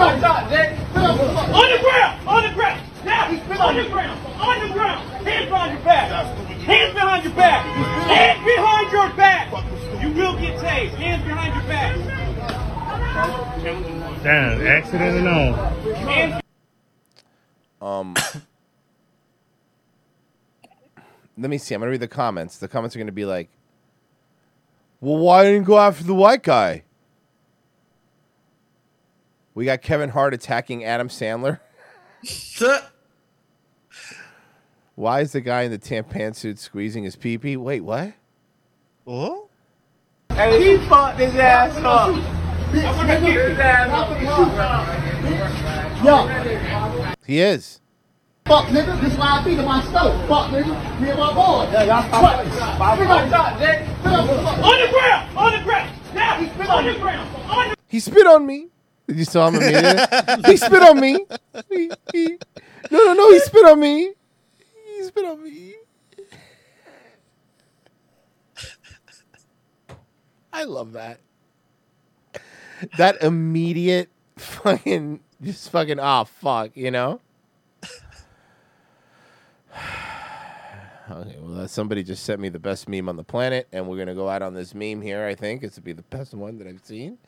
[1.79, 2.27] ground!
[2.27, 2.81] On the ground!
[3.05, 3.29] Now!
[3.29, 4.19] On the ground!
[4.41, 5.01] On the ground!
[5.25, 6.11] Hands behind your back!
[6.67, 7.65] Hands behind your back!
[8.09, 9.53] Hands behind your back!
[10.03, 10.95] You will get tased.
[10.97, 11.95] Hands behind your back!
[14.25, 15.29] Damn, accident and
[17.81, 17.89] all.
[17.89, 18.15] Um,
[21.39, 21.75] let me see.
[21.75, 22.59] I'm gonna read the comments.
[22.59, 23.49] The comments are gonna be like,
[25.01, 26.85] "Well, why didn't you go after the white guy?"
[29.55, 31.61] We got Kevin Hart attacking Adam Sandler.
[34.97, 37.57] Why is the guy in the tan pantsuit squeezing his pee pee?
[37.57, 38.15] Wait, what?
[39.07, 39.49] Oh?
[40.31, 42.15] Hey, he fucked his ass up.
[42.73, 43.95] His ass
[46.05, 47.81] Yo, He is.
[48.47, 50.29] Fuck nigga, this is why I feed my stove.
[50.29, 51.69] Fuck nigga, me and my boy.
[51.73, 52.81] Yeah, y'all stop.
[52.81, 55.37] On the ground!
[55.37, 55.91] On the ground!
[56.15, 56.41] Now!
[56.41, 57.37] he spit On the ground!
[57.51, 58.69] On the He spit on me.
[59.09, 60.01] Did you saw him immediately?
[60.47, 61.27] he spit on me.
[61.71, 62.39] He, he,
[62.91, 63.33] no, no, no.
[63.33, 64.13] He spit on me.
[64.85, 65.75] He spit on me.
[70.53, 71.21] I love that.
[72.97, 77.21] That immediate fucking, just fucking, oh, fuck, you know?
[81.09, 83.97] Okay, well, uh, somebody just sent me the best meme on the planet, and we're
[83.97, 85.25] gonna go out on this meme here.
[85.25, 87.19] I think it's to be the best one that I've seen.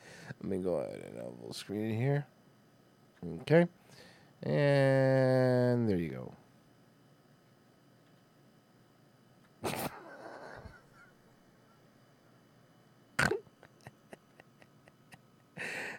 [0.43, 2.25] Let me go ahead and I'll full screen it here.
[3.41, 3.67] Okay,
[4.43, 6.33] and there you go.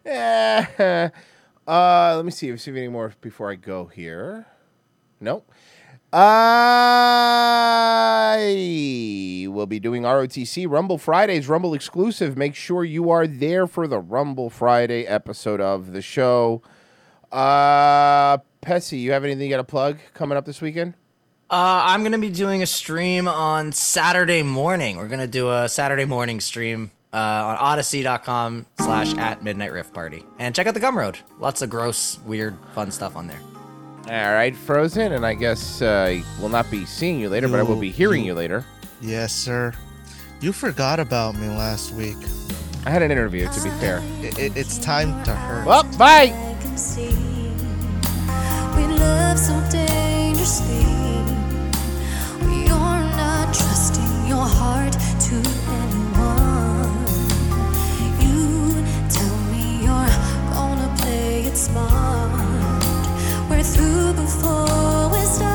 [1.66, 4.46] uh, let me see if see any more before I go here.
[5.20, 5.50] Nope.
[6.12, 7.46] I
[9.48, 12.36] will be doing ROTC Rumble Fridays, Rumble exclusive.
[12.36, 16.62] Make sure you are there for the Rumble Friday episode of the show.
[17.30, 20.94] Uh, Pessy, you have anything you got to plug coming up this weekend?
[21.48, 24.98] Uh, I'm gonna be doing a stream on Saturday morning.
[24.98, 30.24] We're gonna do a Saturday morning stream uh, on Odysee.com slash at Midnight Riff Party,
[30.38, 31.16] and check out the Gumroad.
[31.40, 33.40] Lots of gross, weird, fun stuff on there.
[34.10, 37.46] All right, Frozen, and I guess uh, I uh, will not be seeing you later,
[37.46, 38.64] you, but I will be hearing you, you later.
[39.00, 39.72] Yes, sir.
[40.40, 42.16] You forgot about me last week.
[42.84, 44.02] I had an interview, to be fair.
[44.20, 45.64] It, it's time to hurt.
[45.64, 46.50] Well, bye!